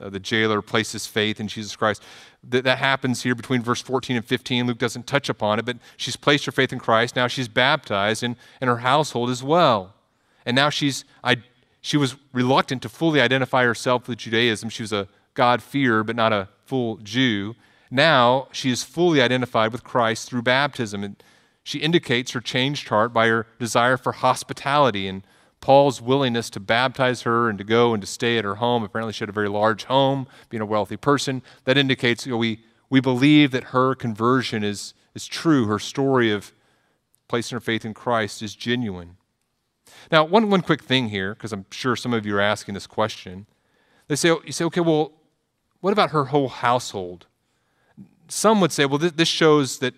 uh, 0.00 0.08
the 0.08 0.20
jailer 0.20 0.62
places 0.62 1.06
faith 1.06 1.40
in 1.40 1.48
Jesus 1.48 1.76
Christ. 1.76 2.02
That, 2.42 2.64
that 2.64 2.78
happens 2.78 3.22
here 3.22 3.34
between 3.34 3.62
verse 3.62 3.82
14 3.82 4.16
and 4.16 4.24
15. 4.24 4.66
Luke 4.66 4.78
doesn't 4.78 5.06
touch 5.06 5.28
upon 5.28 5.58
it, 5.58 5.64
but 5.64 5.78
she's 5.96 6.16
placed 6.16 6.46
her 6.46 6.52
faith 6.52 6.72
in 6.72 6.78
Christ. 6.78 7.16
Now 7.16 7.26
she's 7.26 7.48
baptized 7.48 8.22
and, 8.22 8.36
in 8.60 8.68
her 8.68 8.78
household 8.78 9.30
as 9.30 9.42
well. 9.42 9.94
And 10.44 10.54
now 10.54 10.70
she's, 10.70 11.04
I, 11.22 11.38
she 11.80 11.96
was 11.96 12.16
reluctant 12.32 12.82
to 12.82 12.88
fully 12.88 13.20
identify 13.20 13.64
herself 13.64 14.08
with 14.08 14.18
Judaism. 14.18 14.70
She 14.70 14.82
was 14.82 14.92
a 14.92 15.08
God-fearer, 15.34 16.02
but 16.04 16.16
not 16.16 16.32
a 16.32 16.48
full 16.64 16.96
Jew. 16.98 17.54
Now 17.90 18.48
she 18.52 18.70
is 18.70 18.82
fully 18.82 19.20
identified 19.20 19.72
with 19.72 19.84
Christ 19.84 20.28
through 20.28 20.42
baptism. 20.42 21.04
And 21.04 21.22
she 21.62 21.78
indicates 21.78 22.30
her 22.32 22.40
changed 22.40 22.88
heart 22.88 23.12
by 23.12 23.28
her 23.28 23.46
desire 23.58 23.96
for 23.96 24.12
hospitality 24.12 25.08
and 25.08 25.22
Paul's 25.66 26.00
willingness 26.00 26.48
to 26.50 26.60
baptize 26.60 27.22
her 27.22 27.48
and 27.48 27.58
to 27.58 27.64
go 27.64 27.92
and 27.92 28.00
to 28.00 28.06
stay 28.06 28.38
at 28.38 28.44
her 28.44 28.54
home. 28.54 28.84
Apparently, 28.84 29.12
she 29.12 29.22
had 29.22 29.28
a 29.28 29.32
very 29.32 29.48
large 29.48 29.82
home, 29.82 30.28
being 30.48 30.60
a 30.60 30.64
wealthy 30.64 30.96
person. 30.96 31.42
That 31.64 31.76
indicates 31.76 32.24
you 32.24 32.30
know, 32.30 32.38
we, 32.38 32.60
we 32.88 33.00
believe 33.00 33.50
that 33.50 33.64
her 33.64 33.96
conversion 33.96 34.62
is, 34.62 34.94
is 35.16 35.26
true. 35.26 35.66
Her 35.66 35.80
story 35.80 36.30
of 36.30 36.52
placing 37.26 37.56
her 37.56 37.60
faith 37.60 37.84
in 37.84 37.94
Christ 37.94 38.42
is 38.42 38.54
genuine. 38.54 39.16
Now, 40.12 40.22
one, 40.22 40.50
one 40.50 40.62
quick 40.62 40.84
thing 40.84 41.08
here, 41.08 41.34
because 41.34 41.52
I'm 41.52 41.66
sure 41.72 41.96
some 41.96 42.14
of 42.14 42.24
you 42.24 42.36
are 42.36 42.40
asking 42.40 42.74
this 42.74 42.86
question. 42.86 43.46
They 44.06 44.14
say, 44.14 44.28
you 44.44 44.52
say, 44.52 44.66
okay, 44.66 44.82
well, 44.82 45.14
what 45.80 45.92
about 45.92 46.10
her 46.10 46.26
whole 46.26 46.48
household? 46.48 47.26
Some 48.28 48.60
would 48.60 48.70
say, 48.70 48.86
well, 48.86 49.00
th- 49.00 49.14
this 49.16 49.26
shows 49.26 49.80
that 49.80 49.94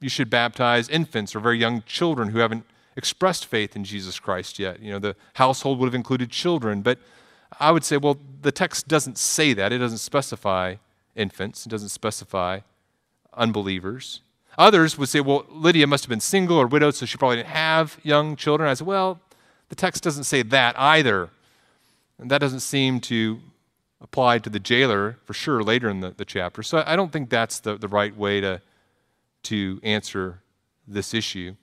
you 0.00 0.08
should 0.08 0.30
baptize 0.30 0.88
infants 0.88 1.36
or 1.36 1.38
very 1.38 1.60
young 1.60 1.84
children 1.86 2.30
who 2.30 2.40
haven't 2.40 2.66
expressed 2.96 3.46
faith 3.46 3.76
in 3.76 3.84
Jesus 3.84 4.18
Christ 4.18 4.58
yet. 4.58 4.80
You 4.80 4.92
know, 4.92 4.98
the 4.98 5.16
household 5.34 5.78
would 5.78 5.86
have 5.86 5.94
included 5.94 6.30
children, 6.30 6.82
but 6.82 6.98
I 7.60 7.70
would 7.70 7.84
say, 7.84 7.96
well, 7.96 8.18
the 8.40 8.52
text 8.52 8.88
doesn't 8.88 9.18
say 9.18 9.52
that. 9.54 9.72
It 9.72 9.78
doesn't 9.78 9.98
specify 9.98 10.76
infants, 11.14 11.66
it 11.66 11.68
doesn't 11.68 11.90
specify 11.90 12.60
unbelievers. 13.34 14.20
Others 14.58 14.98
would 14.98 15.08
say, 15.08 15.20
well, 15.20 15.46
Lydia 15.50 15.86
must 15.86 16.04
have 16.04 16.10
been 16.10 16.20
single 16.20 16.58
or 16.58 16.66
widowed, 16.66 16.94
so 16.94 17.06
she 17.06 17.16
probably 17.16 17.36
didn't 17.36 17.48
have 17.48 17.98
young 18.02 18.36
children. 18.36 18.68
I 18.68 18.74
said, 18.74 18.86
well, 18.86 19.20
the 19.70 19.74
text 19.74 20.02
doesn't 20.02 20.24
say 20.24 20.42
that 20.42 20.78
either. 20.78 21.30
And 22.18 22.30
that 22.30 22.38
doesn't 22.38 22.60
seem 22.60 23.00
to 23.00 23.40
apply 24.02 24.38
to 24.38 24.50
the 24.50 24.60
jailer 24.60 25.16
for 25.24 25.32
sure 25.32 25.62
later 25.62 25.88
in 25.88 26.00
the, 26.00 26.10
the 26.10 26.24
chapter. 26.24 26.62
So 26.62 26.82
I 26.86 26.96
don't 26.96 27.10
think 27.10 27.30
that's 27.30 27.60
the, 27.60 27.76
the 27.78 27.88
right 27.88 28.14
way 28.14 28.40
to, 28.40 28.60
to 29.44 29.80
answer 29.82 30.40
this 30.86 31.14
issue. 31.14 31.54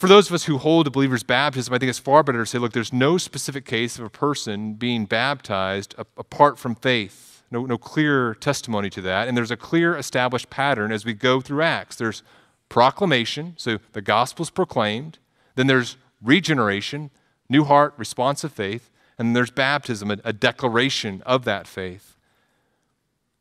For 0.00 0.08
those 0.08 0.28
of 0.28 0.32
us 0.32 0.44
who 0.44 0.56
hold 0.56 0.86
a 0.86 0.90
believer's 0.90 1.22
baptism, 1.22 1.74
I 1.74 1.78
think 1.78 1.90
it's 1.90 1.98
far 1.98 2.22
better 2.22 2.38
to 2.38 2.46
say, 2.46 2.56
look, 2.56 2.72
there's 2.72 2.90
no 2.90 3.18
specific 3.18 3.66
case 3.66 3.98
of 3.98 4.06
a 4.06 4.08
person 4.08 4.72
being 4.72 5.04
baptized 5.04 5.94
apart 5.98 6.58
from 6.58 6.74
faith. 6.74 7.42
No, 7.50 7.66
no 7.66 7.76
clear 7.76 8.34
testimony 8.36 8.88
to 8.88 9.02
that. 9.02 9.28
And 9.28 9.36
there's 9.36 9.50
a 9.50 9.58
clear 9.58 9.94
established 9.94 10.48
pattern 10.48 10.90
as 10.90 11.04
we 11.04 11.12
go 11.12 11.42
through 11.42 11.60
Acts. 11.60 11.96
There's 11.96 12.22
proclamation, 12.70 13.52
so 13.58 13.78
the 13.92 14.00
gospel's 14.00 14.48
proclaimed. 14.48 15.18
Then 15.54 15.66
there's 15.66 15.98
regeneration, 16.22 17.10
new 17.50 17.64
heart, 17.64 17.92
responsive 17.98 18.52
faith. 18.52 18.90
And 19.18 19.28
then 19.28 19.32
there's 19.34 19.50
baptism, 19.50 20.10
a, 20.10 20.16
a 20.24 20.32
declaration 20.32 21.22
of 21.26 21.44
that 21.44 21.66
faith. 21.66 22.16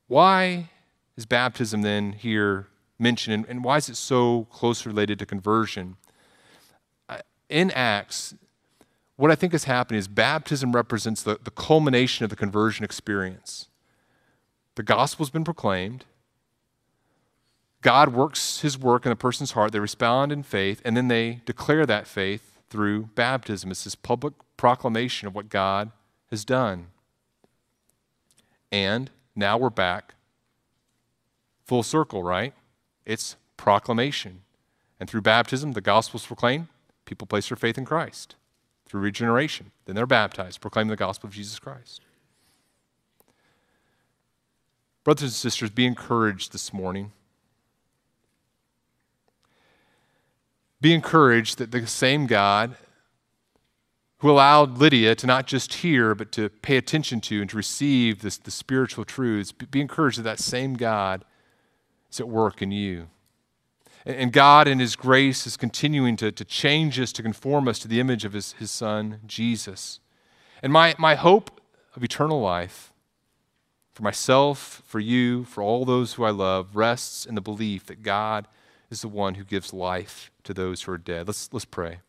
Why 0.08 0.72
is 1.16 1.26
baptism 1.26 1.84
then 1.84 2.12
here 2.12 2.68
mentioned, 3.00 3.34
and, 3.34 3.46
and 3.46 3.64
why 3.64 3.78
is 3.78 3.88
it 3.88 3.96
so 3.96 4.46
closely 4.52 4.90
related 4.90 5.20
to 5.20 5.26
conversion? 5.26 5.96
In 7.50 7.72
Acts, 7.72 8.36
what 9.16 9.32
I 9.32 9.36
think 9.36 9.54
is 9.54 9.66
happening 9.66 10.00
is 10.00 10.08
baptism 10.08 10.72
represents 10.74 11.24
the, 11.24 11.40
the 11.44 11.52
culmination 11.52 12.24
of 12.24 12.30
the 12.30 12.36
conversion 12.36 12.86
experience. 12.86 13.68
The 14.76 14.84
gospel's 14.84 15.30
been 15.30 15.44
proclaimed. 15.44 16.06
God 17.82 18.14
works 18.14 18.62
his 18.62 18.78
work 18.78 19.06
in 19.06 19.12
a 19.12 19.16
person's 19.16 19.52
heart. 19.52 19.72
They 19.72 19.80
respond 19.80 20.32
in 20.32 20.44
faith, 20.44 20.82
and 20.86 20.96
then 20.96 21.08
they 21.08 21.42
declare 21.46 21.86
that 21.86 22.08
faith 22.08 22.60
through 22.70 23.10
baptism. 23.16 23.72
It's 23.72 23.84
this 23.84 23.96
public 23.96 24.34
proclamation 24.58 25.28
of 25.28 25.36
what 25.36 25.50
God 25.50 25.92
has 26.30 26.46
done. 26.46 26.88
And 28.72 29.10
now 29.36 29.58
we're 29.58 29.70
back 29.70 30.14
full 31.66 31.84
circle, 31.84 32.24
right? 32.24 32.54
It's 33.06 33.36
proclamation. 33.56 34.42
And 35.00 35.08
through 35.08 35.22
baptism, 35.22 35.74
the 35.74 35.82
gospel 35.82 36.20
is 36.20 36.26
proclaimed, 36.26 36.68
people 37.10 37.26
place 37.26 37.50
their 37.50 37.58
faith 37.58 37.78
in 37.78 37.86
Christ 37.86 38.36
through 38.86 39.02
regeneration. 39.02 39.72
Then 39.86 39.96
they're 39.96 40.06
baptized, 40.06 40.62
proclaiming 40.62 40.92
the 40.92 40.96
gospel 40.96 41.28
of 41.28 41.34
Jesus 41.34 41.58
Christ. 41.60 42.02
Brothers 45.04 45.24
and 45.24 45.32
sisters, 45.32 45.72
be 45.72 45.86
encouraged 45.86 46.54
this 46.54 46.72
morning. 46.72 47.12
Be 50.80 50.94
encouraged 50.94 51.58
that 51.58 51.72
the 51.72 51.88
same 51.88 52.28
God 52.28 52.76
who 54.20 54.30
allowed 54.30 54.78
Lydia 54.78 55.16
to 55.16 55.26
not 55.26 55.48
just 55.48 55.76
hear, 55.76 56.14
but 56.14 56.32
to 56.34 56.50
pay 56.50 56.78
attention 56.78 57.22
to 57.22 57.42
and 57.42 57.50
to 57.50 57.58
receive 57.58 58.22
this, 58.22 58.38
the 58.38 58.52
spiritual 58.52 59.06
truths, 59.06 59.52
be 59.52 59.82
encouraged 59.82 60.20
that 60.20 60.24
that 60.24 60.40
same 60.40 60.76
God 60.76 61.26
is 62.12 62.20
at 62.20 62.28
work 62.28 62.62
in 62.62 62.72
you. 62.72 63.08
And 64.06 64.32
God, 64.32 64.68
in 64.68 64.80
His 64.80 64.96
grace, 64.96 65.46
is 65.46 65.58
continuing 65.58 66.16
to, 66.18 66.32
to 66.32 66.46
change 66.46 67.00
us, 67.00 67.12
to 67.14 67.24
conform 67.24 67.68
us 67.68 67.80
to 67.80 67.88
the 67.88 68.00
image 68.00 68.26
of 68.26 68.34
His, 68.34 68.54
his 68.54 68.72
Son, 68.72 69.20
Jesus. 69.26 70.00
And 70.64 70.72
my, 70.72 70.96
my 70.98 71.16
hope 71.16 71.62
of 71.96 72.04
eternal 72.04 72.42
life 72.42 72.94
for 73.92 74.04
myself, 74.04 74.82
for 74.86 75.00
you, 75.00 75.44
for 75.44 75.62
all 75.62 75.84
those 75.84 76.14
who 76.14 76.24
I 76.24 76.30
love, 76.30 76.76
rests 76.76 77.26
in 77.26 77.36
the 77.36 77.42
belief 77.42 77.86
that 77.88 78.02
God 78.02 78.48
is 78.90 79.02
the 79.02 79.10
one 79.10 79.36
who 79.36 79.44
gives 79.44 79.74
life 79.74 80.32
to 80.44 80.54
those 80.54 80.84
who 80.84 80.94
are 80.94 80.98
dead. 80.98 81.28
Let's, 81.28 81.50
let's 81.52 81.66
pray. 81.66 82.00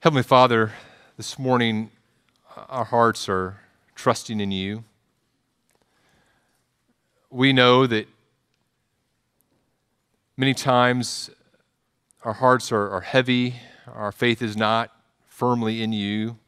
Heavenly 0.00 0.22
Father, 0.22 0.72
this 1.16 1.38
morning 1.38 1.90
our 2.68 2.84
hearts 2.84 3.28
are 3.28 3.60
trusting 3.96 4.40
in 4.40 4.52
you. 4.52 4.84
We 7.30 7.52
know 7.52 7.86
that 7.88 8.06
many 10.36 10.54
times 10.54 11.30
our 12.22 12.34
hearts 12.34 12.70
are, 12.70 12.90
are 12.90 13.00
heavy, 13.00 13.56
our 13.92 14.12
faith 14.12 14.42
is 14.42 14.56
not 14.56 14.92
firmly 15.26 15.82
in 15.82 15.92
you. 15.92 16.38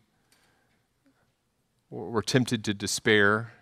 We're 1.91 2.23
tempted 2.23 2.65
to 2.65 2.75
despair. 2.75 3.53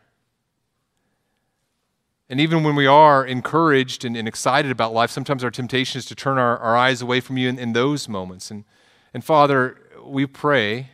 And 2.29 2.41
even 2.41 2.65
when 2.65 2.75
we 2.75 2.87
are 2.87 3.25
encouraged 3.25 4.05
and, 4.05 4.17
and, 4.17 4.27
excited 4.27 4.73
about 4.73 4.93
life, 4.93 5.11
sometimes 5.13 5.45
our 5.45 5.51
temptation 5.51 6.01
is 6.01 6.07
to 6.07 6.17
turn 6.17 6.39
our, 6.39 6.59
our 6.59 6.77
eyes 6.77 7.01
away 7.01 7.21
from 7.21 7.37
you 7.37 7.49
in, 7.49 7.57
in 7.57 7.73
those 7.73 8.09
moments. 8.09 8.51
And, 8.51 8.65
and 9.15 9.25
Father, 9.25 9.79
we 10.05 10.27
pray 10.27 10.91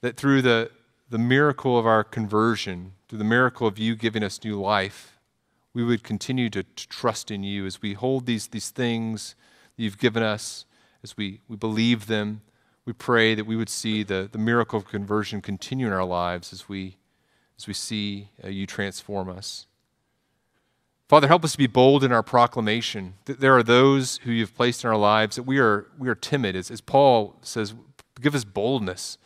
that 0.00 0.16
through 0.16 0.42
the 0.42 0.70
the 1.12 1.18
miracle 1.18 1.78
of 1.78 1.86
our 1.86 2.02
conversion, 2.02 2.94
through 3.06 3.18
the 3.18 3.24
miracle 3.24 3.66
of 3.66 3.78
you 3.78 3.94
giving 3.94 4.24
us 4.24 4.42
new 4.42 4.58
life, 4.58 5.18
we 5.74 5.84
would 5.84 6.02
continue 6.02 6.48
to, 6.48 6.62
to 6.62 6.88
trust 6.88 7.30
in 7.30 7.44
you 7.44 7.66
as 7.66 7.82
we 7.82 7.92
hold 7.92 8.24
these, 8.24 8.46
these 8.46 8.70
things 8.70 9.34
that 9.76 9.82
you've 9.82 9.98
given 9.98 10.22
us, 10.22 10.64
as 11.02 11.14
we, 11.14 11.42
we 11.48 11.56
believe 11.56 12.06
them. 12.06 12.40
We 12.86 12.94
pray 12.94 13.34
that 13.34 13.44
we 13.44 13.56
would 13.56 13.68
see 13.68 14.02
the, 14.02 14.26
the 14.32 14.38
miracle 14.38 14.78
of 14.78 14.88
conversion 14.88 15.42
continue 15.42 15.86
in 15.86 15.92
our 15.92 16.06
lives 16.06 16.50
as 16.50 16.66
we, 16.66 16.96
as 17.58 17.66
we 17.66 17.74
see 17.74 18.30
uh, 18.42 18.48
you 18.48 18.66
transform 18.66 19.28
us. 19.28 19.66
Father, 21.10 21.28
help 21.28 21.44
us 21.44 21.52
to 21.52 21.58
be 21.58 21.66
bold 21.66 22.02
in 22.02 22.10
our 22.10 22.22
proclamation. 22.22 23.16
That 23.26 23.38
there 23.38 23.54
are 23.54 23.62
those 23.62 24.16
who 24.24 24.30
you've 24.30 24.56
placed 24.56 24.82
in 24.82 24.88
our 24.88 24.96
lives 24.96 25.36
that 25.36 25.42
we 25.42 25.58
are, 25.58 25.88
we 25.98 26.08
are 26.08 26.14
timid. 26.14 26.56
As, 26.56 26.70
as 26.70 26.80
Paul 26.80 27.36
says, 27.42 27.74
give 28.18 28.34
us 28.34 28.44
boldness 28.44 29.18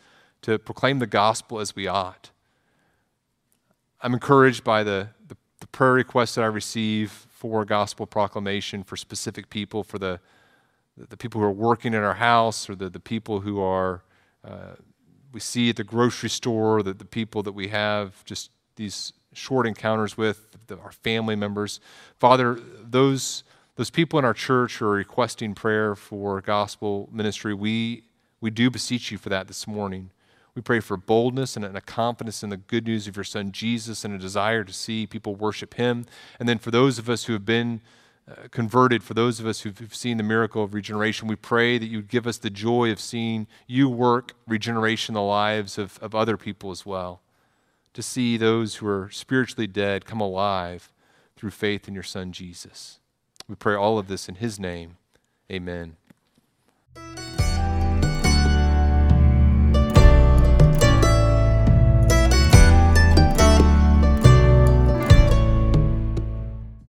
to 0.47 0.57
proclaim 0.57 0.99
the 0.99 1.07
gospel 1.07 1.59
as 1.59 1.75
we 1.75 1.87
ought. 1.87 2.29
I'm 4.01 4.13
encouraged 4.13 4.63
by 4.63 4.81
the, 4.81 5.09
the, 5.27 5.35
the 5.59 5.67
prayer 5.67 5.91
requests 5.91 6.35
that 6.35 6.41
I 6.41 6.47
receive 6.47 7.11
for 7.11 7.65
gospel 7.65 8.05
proclamation 8.05 8.85
for 8.85 8.95
specific 8.95 9.49
people, 9.49 9.83
for 9.83 9.99
the, 9.99 10.21
the 10.95 11.17
people 11.17 11.41
who 11.41 11.47
are 11.47 11.51
working 11.51 11.93
in 11.93 12.01
our 12.01 12.13
house 12.13 12.69
or 12.69 12.75
the, 12.75 12.89
the 12.89 12.99
people 13.01 13.41
who 13.41 13.59
are, 13.59 14.03
uh, 14.45 14.75
we 15.33 15.41
see 15.41 15.69
at 15.69 15.75
the 15.75 15.83
grocery 15.83 16.29
store, 16.29 16.81
the, 16.81 16.93
the 16.93 17.03
people 17.03 17.43
that 17.43 17.51
we 17.51 17.67
have 17.67 18.23
just 18.23 18.49
these 18.77 19.11
short 19.33 19.67
encounters 19.67 20.15
with, 20.15 20.55
the, 20.67 20.77
our 20.79 20.93
family 20.93 21.35
members. 21.35 21.81
Father, 22.19 22.57
those, 22.81 23.43
those 23.75 23.89
people 23.89 24.17
in 24.17 24.23
our 24.23 24.33
church 24.33 24.77
who 24.77 24.85
are 24.85 24.91
requesting 24.91 25.53
prayer 25.53 25.93
for 25.93 26.39
gospel 26.39 27.09
ministry, 27.11 27.53
we, 27.53 28.03
we 28.39 28.49
do 28.49 28.71
beseech 28.71 29.11
you 29.11 29.17
for 29.17 29.27
that 29.27 29.49
this 29.49 29.67
morning. 29.67 30.09
We 30.57 30.63
pray 30.63 30.79
for 30.79 30.97
boldness 30.97 31.55
and 31.55 31.63
a 31.63 31.81
confidence 31.81 32.41
in 32.41 32.49
the 32.49 32.57
good 32.57 32.87
news 32.87 33.07
of 33.07 33.15
your 33.15 33.23
son 33.23 33.51
Jesus 33.51 34.03
and 34.03 34.11
a 34.11 34.17
desire 34.17 34.63
to 34.63 34.73
see 34.73 35.05
people 35.05 35.35
worship 35.35 35.75
him. 35.75 36.07
And 36.39 36.49
then 36.49 36.57
for 36.57 36.71
those 36.71 36.97
of 36.97 37.11
us 37.11 37.25
who 37.25 37.33
have 37.33 37.45
been 37.45 37.79
uh, 38.27 38.47
converted, 38.49 39.03
for 39.03 39.13
those 39.13 39.39
of 39.39 39.45
us 39.45 39.59
who've, 39.59 39.93
seen 39.93 40.17
the 40.17 40.23
miracle 40.23 40.63
of 40.63 40.73
regeneration, 40.73 41.27
we 41.27 41.35
pray 41.35 41.77
that 41.77 41.85
you 41.85 42.01
give 42.01 42.25
us 42.25 42.39
the 42.39 42.49
joy 42.49 42.89
of 42.91 42.99
seeing 42.99 43.45
you 43.67 43.87
work 43.87 44.33
regeneration 44.47 45.13
in 45.13 45.17
the 45.17 45.21
lives 45.21 45.77
of, 45.77 45.99
of 46.01 46.15
other 46.15 46.37
people 46.37 46.71
as 46.71 46.87
well. 46.87 47.21
To 47.93 48.01
see 48.01 48.35
those 48.35 48.77
who 48.77 48.87
are 48.87 49.11
spiritually 49.11 49.67
dead 49.67 50.05
come 50.05 50.19
alive 50.19 50.91
through 51.35 51.51
faith 51.51 51.87
in 51.87 51.93
your 51.93 52.01
son 52.01 52.31
Jesus. 52.31 52.97
We 53.47 53.53
pray 53.53 53.75
all 53.75 53.99
of 53.99 54.07
this 54.07 54.27
in 54.27 54.35
his 54.35 54.59
name. 54.59 54.97
Amen. 55.51 55.97